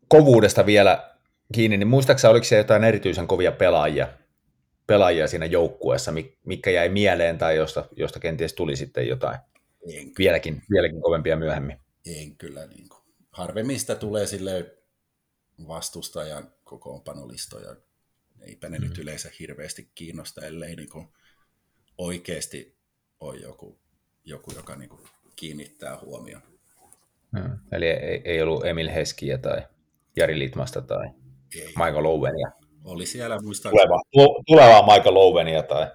kovuudesta 0.08 0.66
vielä 0.66 1.14
kiinni, 1.52 1.76
niin 1.76 1.88
muistaakseni 1.88 2.30
oliko 2.30 2.44
se 2.44 2.56
jotain 2.56 2.84
erityisen 2.84 3.26
kovia 3.26 3.52
pelaajia, 3.52 4.08
pelaajia 4.86 5.28
siinä 5.28 5.46
joukkueessa, 5.46 6.12
mi- 6.12 6.38
mikä 6.44 6.70
jäi 6.70 6.88
mieleen 6.88 7.38
tai 7.38 7.56
josta, 7.56 7.84
josta 7.96 8.20
kenties 8.20 8.52
tuli 8.54 8.76
sitten 8.76 9.08
jotain 9.08 9.38
En, 9.94 10.12
vieläkin, 10.18 10.62
vieläkin 10.70 11.02
kovempia 11.02 11.36
myöhemmin? 11.36 11.78
en 12.06 12.36
kyllä. 12.36 12.66
Niin 12.66 12.88
kuin. 12.88 13.02
Harvemmin 13.30 13.80
sitä 13.80 13.94
tulee 13.94 14.26
sille 14.26 14.74
vastustajan 15.68 16.52
kokoonpanolistoja. 16.64 17.76
Eipä 18.40 18.68
ne 18.68 18.78
mm. 18.78 18.84
nyt 18.84 18.98
yleensä 18.98 19.30
hirveästi 19.38 19.90
kiinnosta, 19.94 20.46
ellei 20.46 20.76
niin 20.76 20.90
kuin 20.90 21.08
oikeasti 21.98 22.76
ole 23.20 23.38
joku, 23.38 23.78
joku 24.24 24.52
joka 24.56 24.76
niin 24.76 24.88
kuin 24.88 25.02
kiinnittää 25.36 25.98
huomioon. 26.00 26.42
Hmm. 27.38 27.58
Eli 27.72 27.86
ei, 27.86 28.22
ei 28.24 28.42
ollut 28.42 28.64
Emil 28.66 28.90
Heskiä 28.90 29.38
tai 29.38 29.62
Jari 30.16 30.38
Litmasta 30.38 30.80
tai 30.80 31.06
Ei. 31.56 31.66
Michael 31.66 32.04
Owenia. 32.04 32.50
Oli 32.84 33.06
siellä 33.06 33.38
muistaakseni, 33.42 33.82
Tulevaa, 33.82 34.02
tu- 34.12 34.42
tulevaa 34.46 34.94
Michael 34.94 35.16
Owenia 35.16 35.62
tai 35.62 35.86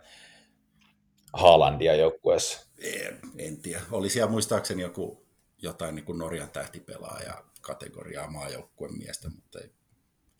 Haalandia 1.33 1.95
joukkueessa. 1.95 2.67
en, 2.81 3.19
en 3.37 3.61
tiedä, 3.61 3.81
oli 3.91 4.09
siellä 4.09 4.31
muistaakseni 4.31 4.81
joku 4.81 5.27
jotain 5.61 5.95
niin 5.95 6.05
kuin 6.05 6.17
Norjan 6.17 6.49
tähtipelaaja 6.49 7.43
kategoriaa 7.67 8.31
maajoukkueen 8.31 8.97
miestä, 8.97 9.29
mutta 9.29 9.59
ei, 9.59 9.71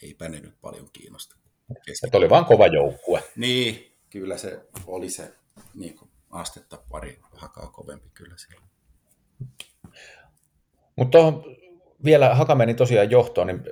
eipä 0.04 0.30
ne 0.30 0.40
nyt 0.40 0.62
paljon 0.62 0.90
kiinnosta. 0.94 1.36
Että 2.06 2.18
oli 2.18 2.30
vaan 2.30 2.46
kova 2.46 2.68
joukkue. 2.68 3.24
Niin, 3.36 3.98
kyllä 4.10 4.38
se 4.38 4.66
oli 4.86 5.10
se 5.10 5.34
niin 5.74 5.98
kuin 5.98 6.12
astetta 6.30 6.78
pari 6.90 7.20
hakaa 7.32 7.68
kovempi 7.68 8.10
kyllä 8.14 8.36
siellä. 8.38 8.68
Mutta 10.96 11.18
vielä 12.06 12.36
Hakameni 12.36 12.74
tosiaan 12.74 13.12
johtoon, 13.12 13.48
niin 13.48 13.64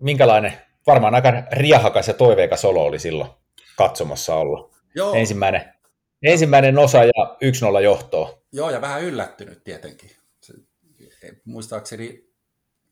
minkälainen, 0.00 0.52
varmaan 0.86 1.14
aika 1.14 1.32
riahakas 1.52 2.08
ja 2.08 2.14
toiveikas 2.14 2.64
olo 2.64 2.84
oli 2.84 2.98
silloin 2.98 3.30
katsomassa 3.76 4.34
olla. 4.34 4.74
Joo. 4.94 5.14
Ensimmäinen, 5.14 5.74
ensimmäinen 6.22 6.78
osa 6.78 7.04
ja 7.04 7.36
1-0 7.78 7.80
johtoa. 7.82 8.42
Joo, 8.52 8.70
ja 8.70 8.80
vähän 8.80 9.02
yllättynyt 9.02 9.64
tietenkin. 9.64 10.10
Se, 10.40 10.54
muistaakseni 11.44 12.29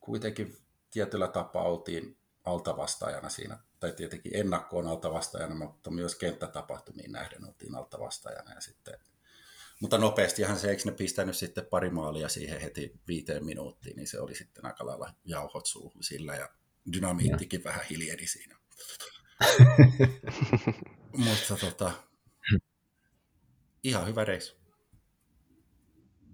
kuitenkin 0.09 0.57
tietyllä 0.91 1.27
tapaa 1.27 1.63
oltiin 1.63 2.17
altavastaajana 2.43 3.29
siinä, 3.29 3.59
tai 3.79 3.91
tietenkin 3.91 4.35
ennakkoon 4.35 4.87
altavastaajana, 4.87 5.55
mutta 5.55 5.91
myös 5.91 6.15
kenttätapahtumiin 6.15 7.11
nähden 7.11 7.47
oltiin 7.47 7.75
altavastaajana. 7.75 8.53
Ja 8.53 8.61
sitten, 8.61 8.99
mutta 9.81 9.97
nopeastihan 9.97 10.59
se, 10.59 10.69
eikö 10.69 10.81
ne 10.85 10.91
pistänyt 10.91 11.37
sitten 11.37 11.65
pari 11.65 11.89
maalia 11.89 12.29
siihen 12.29 12.61
heti 12.61 12.99
viiteen 13.07 13.45
minuuttiin, 13.45 13.95
niin 13.95 14.07
se 14.07 14.19
oli 14.19 14.35
sitten 14.35 14.65
aika 14.65 14.85
lailla 14.85 15.13
jauhot 15.25 15.65
suuhun 15.65 16.03
sillä, 16.03 16.35
ja 16.35 16.49
dynamiittikin 16.93 17.59
ja. 17.59 17.63
vähän 17.63 17.85
hiljeni 17.89 18.27
siinä. 18.27 18.55
mutta 21.25 21.55
tota, 21.59 21.91
ihan 23.83 24.07
hyvä 24.07 24.25
reissu. 24.25 24.55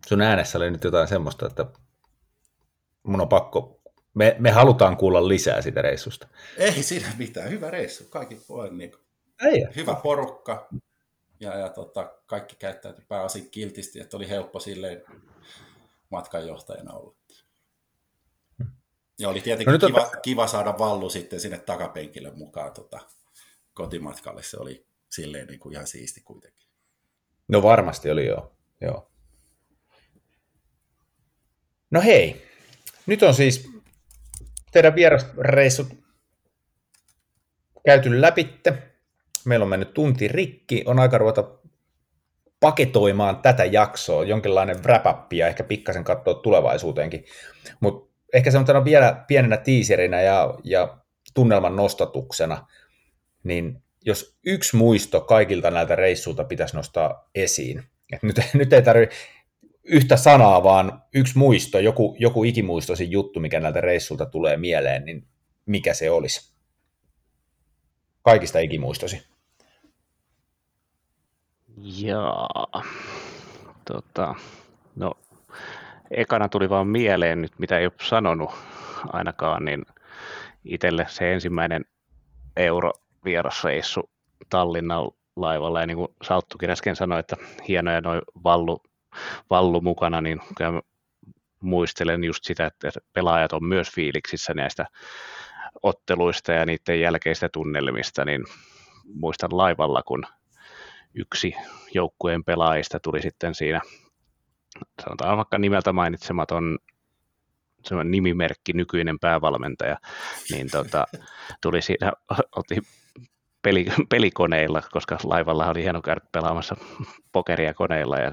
Sun 0.07 0.21
äänessä 0.21 0.57
oli 0.57 0.71
nyt 0.71 0.83
jotain 0.83 1.07
semmoista, 1.07 1.47
että 1.47 1.65
mun 3.05 3.21
on 3.21 3.29
pakko 3.29 3.75
me, 4.15 4.35
me 4.39 4.51
halutaan 4.51 4.97
kuulla 4.97 5.27
lisää 5.27 5.61
siitä 5.61 5.81
reissusta. 5.81 6.27
Ei 6.57 6.83
siinä 6.83 7.07
mitään, 7.17 7.49
hyvä 7.49 7.71
reissu. 7.71 8.03
Kaikki 8.09 8.35
puolen 8.47 8.77
niin 8.77 8.91
Ei. 9.41 9.67
hyvä 9.75 9.95
porukka. 9.95 10.67
Ja, 11.39 11.57
ja 11.57 11.69
tota, 11.69 12.13
kaikki 12.25 12.55
käyttäytyi 12.55 13.05
pääosin 13.07 13.49
kiltisti, 13.51 13.99
että 13.99 14.17
oli 14.17 14.29
helppo 14.29 14.59
silleen 14.59 15.03
matkanjohtajana 16.09 16.93
olla. 16.93 17.15
Ja 19.19 19.29
oli 19.29 19.41
tietenkin 19.41 19.73
no 19.73 19.87
kiva, 19.87 20.01
on... 20.01 20.21
kiva, 20.21 20.47
saada 20.47 20.77
Vallu 20.79 21.09
sitten 21.09 21.39
sinne 21.39 21.57
takapenkille 21.57 22.31
mukaan 22.35 22.73
tota, 22.73 22.99
kotimatkalle. 23.73 24.43
Se 24.43 24.57
oli 24.57 24.85
silleen 25.09 25.47
niin 25.47 25.59
kuin 25.59 25.73
ihan 25.73 25.87
siisti 25.87 26.21
kuitenkin. 26.21 26.67
No 27.47 27.63
varmasti 27.63 28.11
oli 28.11 28.25
joo. 28.25 28.55
joo. 28.81 29.11
No 31.91 32.01
hei, 32.01 32.45
nyt 33.07 33.23
on 33.23 33.33
siis 33.33 33.69
teidän 34.71 34.95
vierasreissut 34.95 35.87
käyty 37.85 38.21
läpitte. 38.21 38.73
Meillä 39.45 39.63
on 39.63 39.69
mennyt 39.69 39.93
tunti 39.93 40.27
rikki. 40.27 40.83
On 40.85 40.99
aika 40.99 41.17
ruveta 41.17 41.43
paketoimaan 42.59 43.37
tätä 43.37 43.65
jaksoa, 43.65 44.23
jonkinlainen 44.23 44.83
wrap 44.83 45.33
ja 45.33 45.47
ehkä 45.47 45.63
pikkasen 45.63 46.03
katsoa 46.03 46.33
tulevaisuuteenkin. 46.33 47.25
Mutta 47.79 48.15
ehkä 48.33 48.51
semmoisena 48.51 48.85
vielä 48.85 49.23
pienenä 49.27 49.57
tiiserinä 49.57 50.21
ja, 50.21 50.53
ja 50.63 50.97
tunnelman 51.33 51.75
nostatuksena, 51.75 52.67
niin 53.43 53.83
jos 54.05 54.37
yksi 54.45 54.75
muisto 54.75 55.21
kaikilta 55.21 55.71
näiltä 55.71 55.95
reissuilta 55.95 56.43
pitäisi 56.43 56.75
nostaa 56.75 57.29
esiin, 57.35 57.83
et 58.13 58.23
nyt, 58.23 58.35
nyt 58.53 58.73
ei 58.73 58.81
tarvitse 58.81 59.15
yhtä 59.85 60.17
sanaa, 60.17 60.63
vaan 60.63 61.03
yksi 61.13 61.37
muisto, 61.37 61.79
joku, 61.79 62.15
joku 62.19 62.43
ikimuistoisin 62.43 63.11
juttu, 63.11 63.39
mikä 63.39 63.59
näiltä 63.59 63.81
reissulta 63.81 64.25
tulee 64.25 64.57
mieleen, 64.57 65.05
niin 65.05 65.27
mikä 65.65 65.93
se 65.93 66.11
olisi? 66.11 66.55
Kaikista 68.21 68.59
ikimuistosi. 68.59 69.27
Jaa, 71.77 72.67
tota, 73.85 74.35
no 74.95 75.11
ekana 76.11 76.49
tuli 76.49 76.69
vaan 76.69 76.87
mieleen 76.87 77.41
nyt, 77.41 77.59
mitä 77.59 77.79
ei 77.79 77.85
ole 77.85 77.93
sanonut 78.01 78.51
ainakaan, 79.13 79.65
niin 79.65 79.85
itselle 80.65 81.05
se 81.09 81.33
ensimmäinen 81.33 81.85
eurovierasreissu 82.57 84.09
Tallinnan 84.49 85.11
laivalla, 85.35 85.79
ja 85.79 85.87
niin 85.87 85.97
kuin 85.97 86.07
Salttukin 86.21 86.69
äsken 86.69 86.95
sanoi, 86.95 87.19
että 87.19 87.35
hienoja 87.67 88.01
noin 88.01 88.21
vallu 88.43 88.81
vallu 89.49 89.81
mukana, 89.81 90.21
niin 90.21 90.41
muistelen 91.61 92.23
just 92.23 92.43
sitä, 92.43 92.65
että 92.65 92.99
pelaajat 93.13 93.53
on 93.53 93.65
myös 93.65 93.91
fiiliksissä 93.91 94.53
näistä 94.53 94.85
otteluista 95.83 96.51
ja 96.51 96.65
niiden 96.65 97.01
jälkeistä 97.01 97.49
tunnelmista, 97.53 98.25
niin 98.25 98.43
muistan 99.13 99.57
laivalla, 99.57 100.03
kun 100.03 100.23
yksi 101.13 101.53
joukkueen 101.93 102.43
pelaajista 102.43 102.99
tuli 102.99 103.21
sitten 103.21 103.55
siinä, 103.55 103.81
sanotaan 105.01 105.37
vaikka 105.37 105.57
nimeltä 105.57 105.93
mainitsematon 105.93 106.77
se 107.85 107.95
on 107.95 108.11
nimimerkki, 108.11 108.73
nykyinen 108.73 109.19
päävalmentaja, 109.19 109.97
niin 110.51 110.71
tota, 110.71 111.05
tuli 111.61 111.81
siinä, 111.81 112.11
oltiin 112.55 112.83
peli, 113.61 113.85
pelikoneilla, 114.09 114.81
koska 114.91 115.17
laivalla 115.23 115.69
oli 115.69 115.83
hieno 115.83 116.01
käydä 116.01 116.21
pelaamassa 116.31 116.75
pokeria 117.31 117.73
koneilla 117.73 118.17
ja 118.17 118.31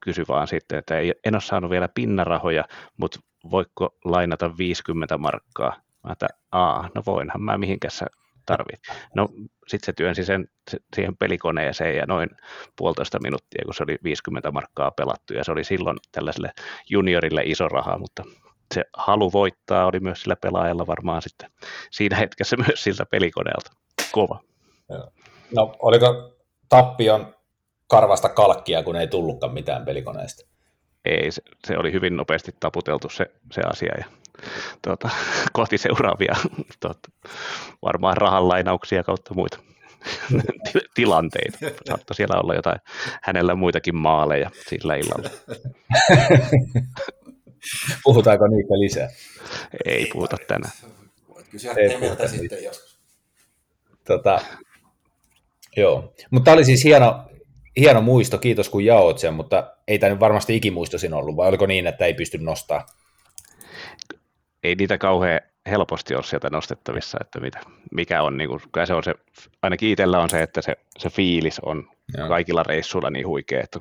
kysyi 0.00 0.24
vaan 0.28 0.46
sitten, 0.46 0.78
että 0.78 0.98
ei, 0.98 1.14
en 1.24 1.34
ole 1.34 1.40
saanut 1.40 1.70
vielä 1.70 1.88
pinnarahoja, 1.88 2.64
mutta 2.96 3.20
voiko 3.50 3.96
lainata 4.04 4.56
50 4.58 5.18
markkaa? 5.18 5.76
Mä 6.04 6.12
että, 6.12 6.28
aa, 6.52 6.88
no 6.94 7.02
voinhan 7.06 7.42
mä 7.42 7.58
mihinkä 7.58 7.90
sä 7.90 8.06
tarvit. 8.46 8.80
No 9.14 9.28
sitten 9.66 9.86
se 9.86 9.92
työnsi 9.92 10.24
sen 10.24 10.48
siihen 10.96 11.16
pelikoneeseen 11.16 11.96
ja 11.96 12.06
noin 12.06 12.28
puolitoista 12.76 13.18
minuuttia, 13.22 13.62
kun 13.64 13.74
se 13.74 13.82
oli 13.82 13.98
50 14.04 14.50
markkaa 14.50 14.90
pelattu 14.90 15.34
ja 15.34 15.44
se 15.44 15.52
oli 15.52 15.64
silloin 15.64 15.98
tällaiselle 16.12 16.52
juniorille 16.90 17.42
iso 17.44 17.68
raha, 17.68 17.98
mutta 17.98 18.24
se 18.74 18.84
halu 18.96 19.32
voittaa 19.32 19.86
oli 19.86 20.00
myös 20.00 20.22
sillä 20.22 20.36
pelaajalla 20.36 20.86
varmaan 20.86 21.22
sitten 21.22 21.50
siinä 21.90 22.16
hetkessä 22.16 22.56
myös 22.66 22.84
siltä 22.84 23.06
pelikoneelta 23.06 23.72
kova. 24.12 24.40
No 25.56 25.74
oliko 25.78 26.36
tappion 26.68 27.34
karvasta 27.90 28.28
kalkkia, 28.28 28.82
kun 28.82 28.96
ei 28.96 29.06
tullutkaan 29.06 29.54
mitään 29.54 29.84
pelikoneesta. 29.84 30.46
Ei, 31.04 31.30
se, 31.30 31.42
se 31.66 31.78
oli 31.78 31.92
hyvin 31.92 32.16
nopeasti 32.16 32.52
taputeltu 32.60 33.08
se, 33.08 33.26
se 33.52 33.60
asia 33.60 33.94
ja 33.98 34.04
tuota, 34.82 35.10
kohti 35.52 35.78
seuraavia 35.78 36.36
tuota, 36.80 37.08
varmaan 37.82 38.16
rahanlainauksia 38.16 39.02
kautta 39.02 39.34
muita 39.34 39.58
tilanteita. 40.94 41.58
Saattoi 41.88 42.14
siellä 42.16 42.40
olla 42.40 42.54
jotain 42.54 42.80
hänellä 43.22 43.54
muitakin 43.54 43.96
maaleja 43.96 44.50
sillä 44.68 44.96
illalla. 44.96 45.30
Puhutaanko 48.04 48.46
niitä 48.46 48.74
lisää? 48.80 49.08
Ei 49.84 50.06
puhuta 50.12 50.36
tänään. 50.48 50.72
Voit 51.28 51.48
kysyä 51.48 51.74
Temeltä 51.74 52.28
sitten 52.28 52.64
joskus. 52.64 53.00
Tota, 54.06 54.40
joo, 55.76 56.14
mutta 56.30 56.44
tämä 56.44 56.54
oli 56.54 56.64
siis 56.64 56.84
hieno, 56.84 57.29
hieno 57.76 58.00
muisto, 58.00 58.38
kiitos 58.38 58.68
kun 58.68 58.84
jaoit 58.84 59.18
sen, 59.18 59.34
mutta 59.34 59.76
ei 59.88 59.98
tämä 59.98 60.10
nyt 60.10 60.20
varmasti 60.20 60.56
ikimuistosin 60.56 61.14
ollut, 61.14 61.36
vai 61.36 61.48
oliko 61.48 61.66
niin, 61.66 61.86
että 61.86 62.04
ei 62.04 62.14
pysty 62.14 62.38
nostaa? 62.38 62.86
Ei 64.62 64.74
niitä 64.74 64.98
kauhean 64.98 65.40
helposti 65.70 66.14
ole 66.14 66.22
sieltä 66.22 66.50
nostettavissa, 66.50 67.18
että 67.20 67.40
mitä, 67.40 67.60
mikä 67.90 68.22
on, 68.22 68.36
niin 68.36 68.48
kuin, 68.48 68.60
se 68.84 68.94
on 68.94 69.04
se, 69.04 69.14
ainakin 69.62 69.90
itsellä 69.90 70.20
on 70.20 70.30
se, 70.30 70.42
että 70.42 70.62
se, 70.62 70.76
se 70.98 71.10
fiilis 71.10 71.60
on 71.60 71.90
Joo. 72.18 72.28
kaikilla 72.28 72.62
reissuilla 72.62 73.10
niin 73.10 73.26
huikea, 73.26 73.60
että 73.64 73.80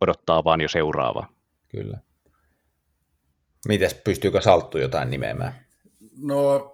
odottaa 0.00 0.44
vaan 0.44 0.60
jo 0.60 0.68
seuraavaa. 0.68 1.32
Kyllä. 1.68 1.98
Mites, 3.68 3.94
pystyykö 3.94 4.40
Salttu 4.40 4.78
jotain 4.78 5.10
nimeämään? 5.10 5.54
No, 6.22 6.72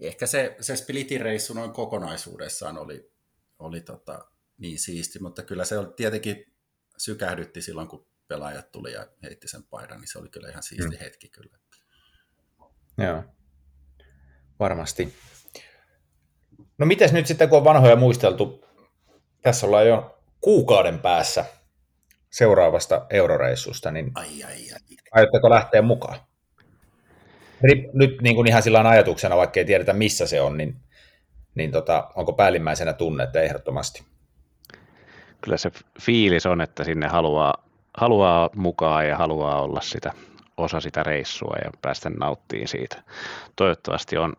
ehkä 0.00 0.26
se, 0.26 0.56
se 0.60 0.76
Splitin 0.76 1.20
reissu 1.20 1.54
noin 1.54 1.72
kokonaisuudessaan 1.72 2.78
oli, 2.78 3.10
oli 3.58 3.80
tota, 3.80 4.24
niin 4.58 4.78
siisti, 4.78 5.18
mutta 5.18 5.42
kyllä 5.42 5.64
se 5.64 5.78
oli 5.78 5.88
tietenkin 5.96 6.54
sykähdytti 6.96 7.62
silloin, 7.62 7.88
kun 7.88 8.06
pelaajat 8.28 8.72
tuli 8.72 8.92
ja 8.92 9.06
heitti 9.22 9.48
sen 9.48 9.62
paidan, 9.62 10.00
niin 10.00 10.08
se 10.08 10.18
oli 10.18 10.28
kyllä 10.28 10.48
ihan 10.48 10.62
siisti 10.62 10.96
mm. 10.96 11.00
hetki 11.00 11.28
kyllä. 11.28 11.58
Joo, 12.98 13.24
varmasti. 14.58 15.14
No 16.78 16.86
mites 16.86 17.12
nyt 17.12 17.26
sitten, 17.26 17.48
kun 17.48 17.58
on 17.58 17.64
vanhoja 17.64 17.96
muisteltu, 17.96 18.64
tässä 19.42 19.66
ollaan 19.66 19.88
jo 19.88 20.18
kuukauden 20.40 20.98
päässä 20.98 21.44
seuraavasta 22.30 23.06
euroreissusta, 23.10 23.90
niin 23.90 24.10
ai, 24.14 24.44
ai, 24.44 24.52
ai. 24.52 24.96
aiotteko 25.12 25.50
lähteä 25.50 25.82
mukaan? 25.82 26.20
Nyt 27.92 28.22
niin 28.22 28.36
kuin 28.36 28.48
ihan 28.48 28.62
sillä 28.62 28.88
ajatuksena, 28.88 29.36
vaikka 29.36 29.60
ei 29.60 29.66
tiedetä 29.66 29.92
missä 29.92 30.26
se 30.26 30.40
on, 30.40 30.56
niin, 30.56 30.76
niin 31.54 31.72
tota, 31.72 32.10
onko 32.14 32.32
päällimmäisenä 32.32 32.92
tunne, 32.92 33.24
että 33.24 33.40
ehdottomasti? 33.40 34.13
Kyllä 35.44 35.56
se 35.56 35.70
fiilis 36.00 36.46
on, 36.46 36.60
että 36.60 36.84
sinne 36.84 37.08
haluaa, 37.08 37.54
haluaa 37.96 38.50
mukaan 38.56 39.08
ja 39.08 39.16
haluaa 39.16 39.62
olla 39.62 39.80
sitä 39.80 40.12
osa 40.56 40.80
sitä 40.80 41.02
reissua 41.02 41.56
ja 41.64 41.70
päästä 41.82 42.10
nauttiin 42.10 42.68
siitä. 42.68 43.02
Toivottavasti 43.56 44.16
on 44.16 44.32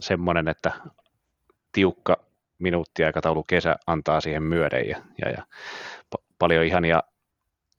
semmoinen, 0.00 0.48
että 0.48 0.72
tiukka 1.72 2.16
minuuttiaikataulu 2.58 3.42
kesä 3.42 3.76
antaa 3.86 4.20
siihen 4.20 4.42
myöden 4.42 4.88
ja, 4.88 5.02
ja, 5.24 5.30
ja 5.30 5.42
paljon 6.38 6.64
ihania 6.64 7.02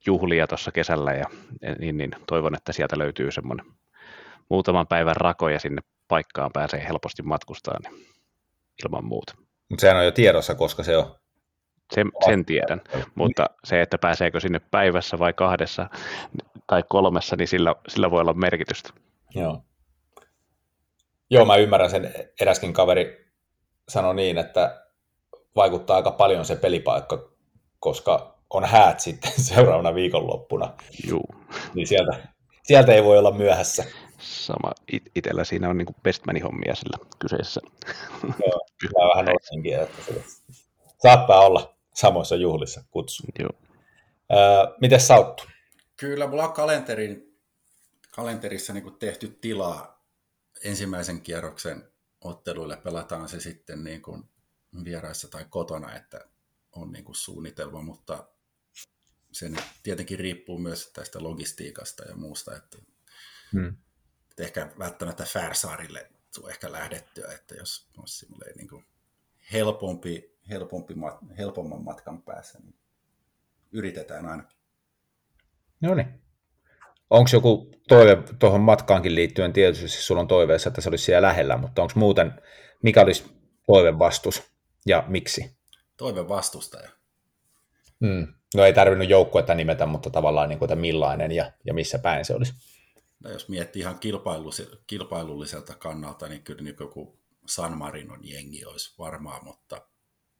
juhlia 0.06 0.48
tuossa 0.48 0.72
kesällä 0.72 1.14
ja 1.14 1.26
niin, 1.80 1.98
niin 1.98 2.12
toivon, 2.28 2.56
että 2.56 2.74
sieltä 2.74 2.98
löytyy 2.98 3.32
semmoinen 3.32 3.66
muutaman 4.50 4.88
päivän 4.88 5.16
rako 5.16 5.50
ja 5.50 5.60
sinne 5.60 5.82
paikkaan 6.08 6.52
pääsee 6.54 6.88
helposti 6.88 7.24
matkustamaan 7.24 7.94
niin 7.94 8.08
ilman 8.86 9.06
muuta. 9.06 9.34
Mutta 9.70 9.82
sehän 9.82 9.98
on 9.98 10.06
jo 10.06 10.12
tiedossa, 10.12 10.56
koska 10.56 10.84
se 10.84 10.98
on. 10.98 11.19
Sen, 11.94 12.12
sen 12.26 12.46
tiedän, 12.46 12.82
mutta 13.16 13.46
se, 13.64 13.82
että 13.82 13.98
pääseekö 13.98 14.40
sinne 14.40 14.62
päivässä 14.72 15.20
vai 15.20 15.34
kahdessa 15.34 15.90
tai 16.68 16.84
kolmessa, 16.90 17.36
niin 17.36 17.48
sillä, 17.48 17.76
sillä 17.88 18.12
voi 18.12 18.22
olla 18.22 18.34
merkitystä. 18.34 18.90
Joo. 19.36 19.64
Joo, 21.30 21.46
mä 21.46 21.56
ymmärrän 21.56 21.90
sen. 21.90 22.14
Eräskin 22.42 22.74
kaveri 22.74 23.26
sanoi 23.90 24.16
niin, 24.16 24.38
että 24.38 24.86
vaikuttaa 25.56 25.96
aika 25.98 26.12
paljon 26.12 26.46
se 26.46 26.56
pelipaikka, 26.56 27.32
koska 27.80 28.40
on 28.50 28.66
häät 28.66 29.00
sitten 29.06 29.32
seuraavana 29.38 29.96
viikonloppuna. 29.96 30.74
Joo. 31.08 31.24
Niin 31.74 31.88
sieltä, 31.88 32.18
sieltä 32.64 32.94
ei 32.94 33.04
voi 33.04 33.18
olla 33.18 33.32
myöhässä. 33.32 33.86
Sama. 34.20 34.72
It- 34.92 35.12
itellä 35.16 35.44
siinä 35.44 35.70
on 35.70 35.78
niin 35.78 35.96
bestmanin 36.04 36.44
hommia 36.44 36.76
sillä 36.76 37.06
kyseessä. 37.20 37.62
Joo, 38.24 38.60
mä 38.84 39.10
vähän 39.16 39.30
olisinkin, 39.30 39.80
että 39.80 40.02
se 40.02 40.24
saattaa 40.98 41.40
olla 41.40 41.79
samoissa 42.02 42.36
juhlissa 42.36 42.84
kutsu. 42.92 43.24
Joo. 43.40 43.50
Öö, 44.32 44.78
miten 44.82 45.00
sauttu? 45.00 45.44
Kyllä, 45.98 46.28
mulla 46.28 46.48
on 46.48 46.54
kalenterin, 46.54 47.40
kalenterissa 48.12 48.74
niin 48.74 48.96
tehty 49.00 49.38
tilaa 49.42 50.06
ensimmäisen 50.64 51.22
kierroksen 51.22 51.92
otteluille. 52.22 52.78
Pelataan 52.78 53.30
se 53.30 53.40
sitten 53.40 53.84
niin 53.84 54.02
kuin 54.02 54.24
vieraissa 54.84 55.28
tai 55.28 55.46
kotona, 55.50 55.96
että 55.96 56.26
on 56.72 56.92
niin 56.92 57.06
kuin 57.06 57.16
suunnitelma, 57.16 57.82
mutta 57.82 58.28
se 59.32 59.52
tietenkin 59.84 60.20
riippuu 60.20 60.58
myös 60.58 60.92
tästä 60.94 61.24
logistiikasta 61.24 62.04
ja 62.04 62.16
muusta, 62.16 62.56
että, 62.56 62.78
hmm. 63.52 63.78
että 64.30 64.44
ehkä 64.44 64.72
välttämättä 64.80 65.24
Färsaarille 65.24 66.12
tulee 66.36 66.52
ehkä 66.52 66.72
lähdettyä, 66.72 67.32
että 67.32 67.56
jos 67.56 67.88
on 67.98 68.06
niin 68.56 68.68
kuin 68.68 68.86
helpompi, 69.54 70.38
helpompi, 70.50 70.94
helpomman 71.38 71.84
matkan 71.84 72.22
päässä, 72.22 72.60
niin 72.60 72.76
yritetään 73.72 74.26
ainakin. 74.26 74.58
No 75.82 75.96
niin. 75.96 76.22
Onko 77.10 77.30
joku 77.34 77.72
toive 77.88 78.18
tuohon 78.40 78.62
matkaankin 78.62 79.16
liittyen, 79.16 79.54
tietysti 79.54 79.88
siis 79.88 80.08
sulla 80.08 80.22
on 80.22 80.28
toiveessa, 80.28 80.70
että 80.70 80.82
se 80.82 80.90
olisi 80.90 81.04
siellä 81.04 81.28
lähellä, 81.28 81.58
mutta 81.58 81.82
onko 81.82 81.94
muuten, 81.96 82.42
mikä 82.84 83.02
olisi 83.02 83.26
toive 83.68 84.00
vastus 84.00 84.44
ja 84.86 85.04
miksi? 85.08 85.58
Toive 85.98 86.28
vastustaja. 86.28 86.90
Hmm. 88.06 88.28
No 88.56 88.66
ei 88.66 88.74
tarvinnut 88.74 89.10
joukkuetta 89.10 89.56
nimetä, 89.56 89.86
mutta 89.86 90.10
tavallaan 90.10 90.50
niin 90.50 90.60
kuin, 90.60 90.68
että 90.68 90.82
millainen 90.82 91.32
ja, 91.32 91.52
ja 91.66 91.74
missä 91.74 92.00
päin 92.00 92.26
se 92.26 92.36
olisi. 92.36 92.54
No 93.24 93.30
jos 93.30 93.50
miettii 93.50 93.82
ihan 93.82 94.00
kilpailulliselta 94.88 95.76
kannalta, 95.76 96.28
niin 96.28 96.44
kyllä 96.44 96.62
niin 96.62 96.76
joku 96.80 97.19
San 97.50 97.78
Marinon 97.78 98.20
jengi 98.28 98.66
olisi 98.66 98.94
varmaa, 98.98 99.44
mutta 99.44 99.88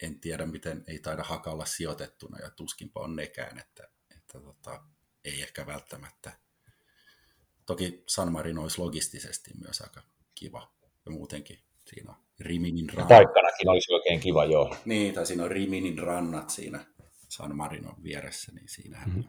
en 0.04 0.20
tiedä, 0.20 0.46
miten 0.46 0.84
ei 0.88 1.00
taida 1.00 1.24
hakalla 1.24 1.66
sijoitettuna 1.66 2.40
ja 2.40 2.50
tuskinpa 2.50 3.00
on 3.00 3.16
nekään, 3.16 3.60
että, 3.60 3.88
että 4.18 4.40
tota, 4.40 4.84
ei 5.26 5.42
ehkä 5.42 5.66
välttämättä. 5.66 6.32
Toki 7.66 8.04
San 8.08 8.32
Marino 8.32 8.62
olisi 8.62 8.82
logistisesti 8.82 9.52
myös 9.62 9.82
aika 9.82 10.02
kiva 10.36 10.72
ja 11.06 11.12
muutenkin 11.12 11.60
siinä 11.86 12.12
on 12.12 12.18
Riminin 12.40 12.90
rannat. 12.90 13.08
Paikkanakin 13.08 13.70
olisi 13.70 13.94
oikein 13.94 14.20
kiva, 14.20 14.46
joo. 14.46 14.76
Niin, 14.86 15.14
tai 15.14 15.26
siinä 15.26 15.44
on 15.44 15.52
Riminin 15.52 15.98
rannat 15.98 16.50
siinä 16.50 16.86
San 17.30 17.56
Marinon 17.56 18.04
vieressä, 18.04 18.52
niin 18.52 18.70
siinähän 18.70 19.10
mm-hmm. 19.10 19.24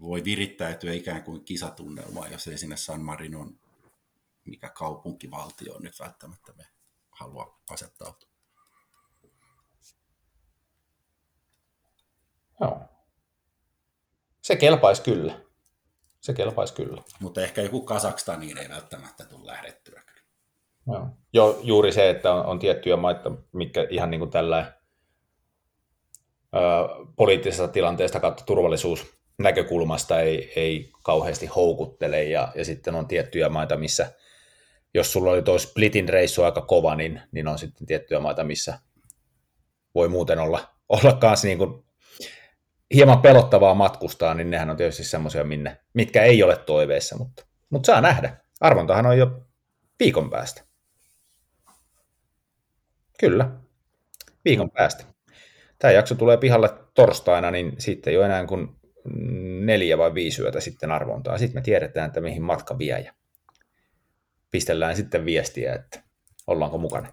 voi 0.00 0.24
virittäytyä 0.24 0.92
ikään 0.92 1.22
kuin 1.22 1.44
kisatunnelmaa, 1.44 2.28
jos 2.28 2.48
ei 2.48 2.58
sinne 2.58 2.76
San 2.76 3.00
Marinon, 3.00 3.59
mikä 4.50 4.68
kaupunkivaltio 4.68 5.74
on 5.74 5.82
nyt 5.82 6.00
välttämättä 6.00 6.52
me 6.52 6.64
halua 7.10 7.60
asettautua. 7.70 8.30
Joo. 12.60 12.80
Se 14.42 14.56
kelpaisi 14.56 15.02
kyllä. 15.02 15.40
Se 16.20 16.32
kelpaisi 16.32 16.74
kyllä. 16.74 17.02
Mutta 17.20 17.40
ehkä 17.40 17.62
joku 17.62 17.80
Kasakstaniin 17.80 18.58
ei 18.58 18.68
välttämättä 18.68 19.24
tule 19.24 19.46
lähdettyä. 19.46 20.02
Joo. 20.86 21.08
Jo, 21.32 21.60
juuri 21.62 21.92
se, 21.92 22.10
että 22.10 22.34
on, 22.34 22.46
on 22.46 22.58
tiettyjä 22.58 22.96
maita, 22.96 23.30
mitkä 23.52 23.86
ihan 23.90 24.10
niin 24.10 24.18
kuin 24.18 24.30
tällä 24.30 24.72
ö, 26.54 26.58
poliittisesta 27.16 27.68
tilanteesta 27.68 28.20
kautta 28.20 28.44
turvallisuus 28.44 29.20
näkökulmasta 29.38 30.20
ei, 30.20 30.52
ei 30.56 30.92
kauheasti 31.02 31.46
houkuttele, 31.46 32.24
ja, 32.24 32.52
ja 32.54 32.64
sitten 32.64 32.94
on 32.94 33.08
tiettyjä 33.08 33.48
maita, 33.48 33.76
missä 33.76 34.12
jos 34.94 35.12
sulla 35.12 35.30
oli 35.30 35.42
tuo 35.42 35.58
splitin 35.58 36.08
reissu 36.08 36.42
aika 36.42 36.60
kova, 36.60 36.94
niin, 36.94 37.20
niin 37.32 37.48
on 37.48 37.58
sitten 37.58 37.86
tiettyjä 37.86 38.20
maita, 38.20 38.44
missä 38.44 38.78
voi 39.94 40.08
muuten 40.08 40.38
olla, 40.38 40.74
olla 40.88 41.12
kanssa 41.12 41.46
niin 41.46 41.58
kuin 41.58 41.84
hieman 42.94 43.22
pelottavaa 43.22 43.74
matkustaa, 43.74 44.34
niin 44.34 44.50
nehän 44.50 44.70
on 44.70 44.76
tietysti 44.76 45.04
semmoisia, 45.04 45.44
minne, 45.44 45.76
mitkä 45.94 46.22
ei 46.22 46.42
ole 46.42 46.56
toiveissa, 46.56 47.16
mutta, 47.18 47.46
mutta 47.70 47.86
saa 47.86 48.00
nähdä. 48.00 48.36
Arvontahan 48.60 49.06
on 49.06 49.18
jo 49.18 49.46
viikon 49.98 50.30
päästä. 50.30 50.62
Kyllä, 53.20 53.50
viikon 54.44 54.70
päästä. 54.70 55.04
Tämä 55.78 55.92
jakso 55.92 56.14
tulee 56.14 56.36
pihalle 56.36 56.68
torstaina, 56.94 57.50
niin 57.50 57.72
sitten 57.78 58.18
ole 58.18 58.24
enää 58.24 58.46
kuin 58.46 58.68
neljä 59.64 59.98
vai 59.98 60.14
viisi 60.14 60.42
yötä 60.42 60.60
sitten 60.60 60.90
arvontaa. 60.90 61.38
Sitten 61.38 61.60
me 61.60 61.62
tiedetään, 61.62 62.06
että 62.06 62.20
mihin 62.20 62.42
matka 62.42 62.78
vie 62.78 63.00
ja 63.00 63.12
pistellään 64.50 64.96
sitten 64.96 65.24
viestiä, 65.24 65.74
että 65.74 66.02
ollaanko 66.46 66.78
mukana. 66.78 67.08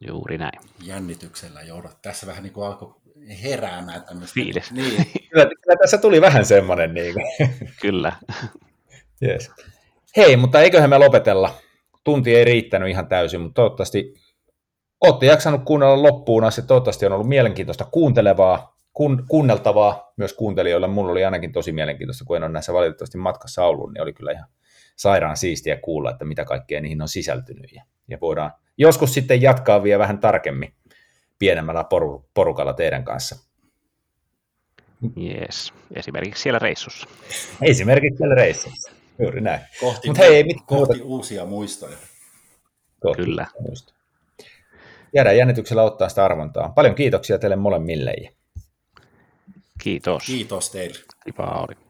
Juuri 0.00 0.38
näin. 0.38 0.60
Jännityksellä 0.82 1.62
joudut. 1.62 2.02
Tässä 2.02 2.26
vähän 2.26 2.42
niin 2.42 2.52
kuin 2.52 2.66
alkoi 2.66 2.94
heräämään 3.42 4.02
tämmöistä. 4.02 4.34
Fiilis. 4.34 4.72
Niin. 4.72 4.96
kyllä, 5.30 5.46
kyllä, 5.62 5.76
tässä 5.80 5.98
tuli 5.98 6.20
vähän 6.20 6.44
semmoinen. 6.44 6.94
Niin 6.94 7.14
kuin. 7.14 7.50
kyllä. 7.82 8.12
yes. 9.28 9.50
Hei, 10.16 10.36
mutta 10.36 10.60
eiköhän 10.60 10.90
me 10.90 10.98
lopetella. 10.98 11.54
Tunti 12.04 12.34
ei 12.34 12.44
riittänyt 12.44 12.88
ihan 12.88 13.06
täysin, 13.06 13.40
mutta 13.40 13.54
toivottavasti 13.54 14.14
olette 15.00 15.26
jaksanut 15.26 15.64
kuunnella 15.64 16.02
loppuun 16.02 16.44
asti. 16.44 16.62
Toivottavasti 16.62 17.06
on 17.06 17.12
ollut 17.12 17.28
mielenkiintoista 17.28 17.84
kuuntelevaa, 17.84 18.78
kun, 18.92 19.24
kuunneltavaa 19.28 20.12
myös 20.16 20.32
kuuntelijoille. 20.32 20.86
Mulla 20.86 21.12
oli 21.12 21.24
ainakin 21.24 21.52
tosi 21.52 21.72
mielenkiintoista, 21.72 22.24
kun 22.24 22.36
en 22.36 22.42
ole 22.42 22.52
näissä 22.52 22.72
valitettavasti 22.72 23.18
matkassa 23.18 23.64
ollut, 23.64 23.92
niin 23.92 24.02
oli 24.02 24.12
kyllä 24.12 24.32
ihan 24.32 24.48
sairaan 24.96 25.36
siistiä 25.36 25.76
kuulla, 25.76 26.10
että 26.10 26.24
mitä 26.24 26.44
kaikkea 26.44 26.80
niihin 26.80 27.02
on 27.02 27.08
sisältynyt. 27.08 27.72
Ja, 27.72 27.84
ja 28.08 28.18
voidaan 28.20 28.52
joskus 28.78 29.14
sitten 29.14 29.42
jatkaa 29.42 29.82
vielä 29.82 29.98
vähän 29.98 30.18
tarkemmin 30.18 30.74
pienemmällä 31.38 31.82
poru- 31.82 32.28
porukalla 32.34 32.72
teidän 32.72 33.04
kanssa. 33.04 33.36
Yes. 35.22 35.72
Esimerkiksi 35.94 36.42
siellä 36.42 36.58
reissussa. 36.58 37.08
Esimerkiksi 37.62 38.18
siellä 38.18 38.34
reissussa. 38.34 38.90
Juuri 39.18 39.40
näin. 39.40 39.60
Kohti, 39.80 40.08
Mut 40.08 40.18
hei, 40.18 40.44
mit, 40.44 40.56
kohti 40.66 41.00
uusia 41.02 41.44
muistoja. 41.44 41.96
Kohti 43.00 43.22
Kyllä. 43.22 43.46
Muistoja. 43.60 43.98
Jäädään 45.14 45.36
jännityksellä 45.36 45.82
ottaa 45.82 46.08
sitä 46.08 46.24
arvontaa. 46.24 46.68
Paljon 46.68 46.94
kiitoksia 46.94 47.38
teille 47.38 47.56
molemmille. 47.56 48.14
Kiitos. 49.82 50.26
Kiitos 50.26 50.70
teille. 50.70 50.98
Kiva 51.24 51.66
oli. 51.68 51.83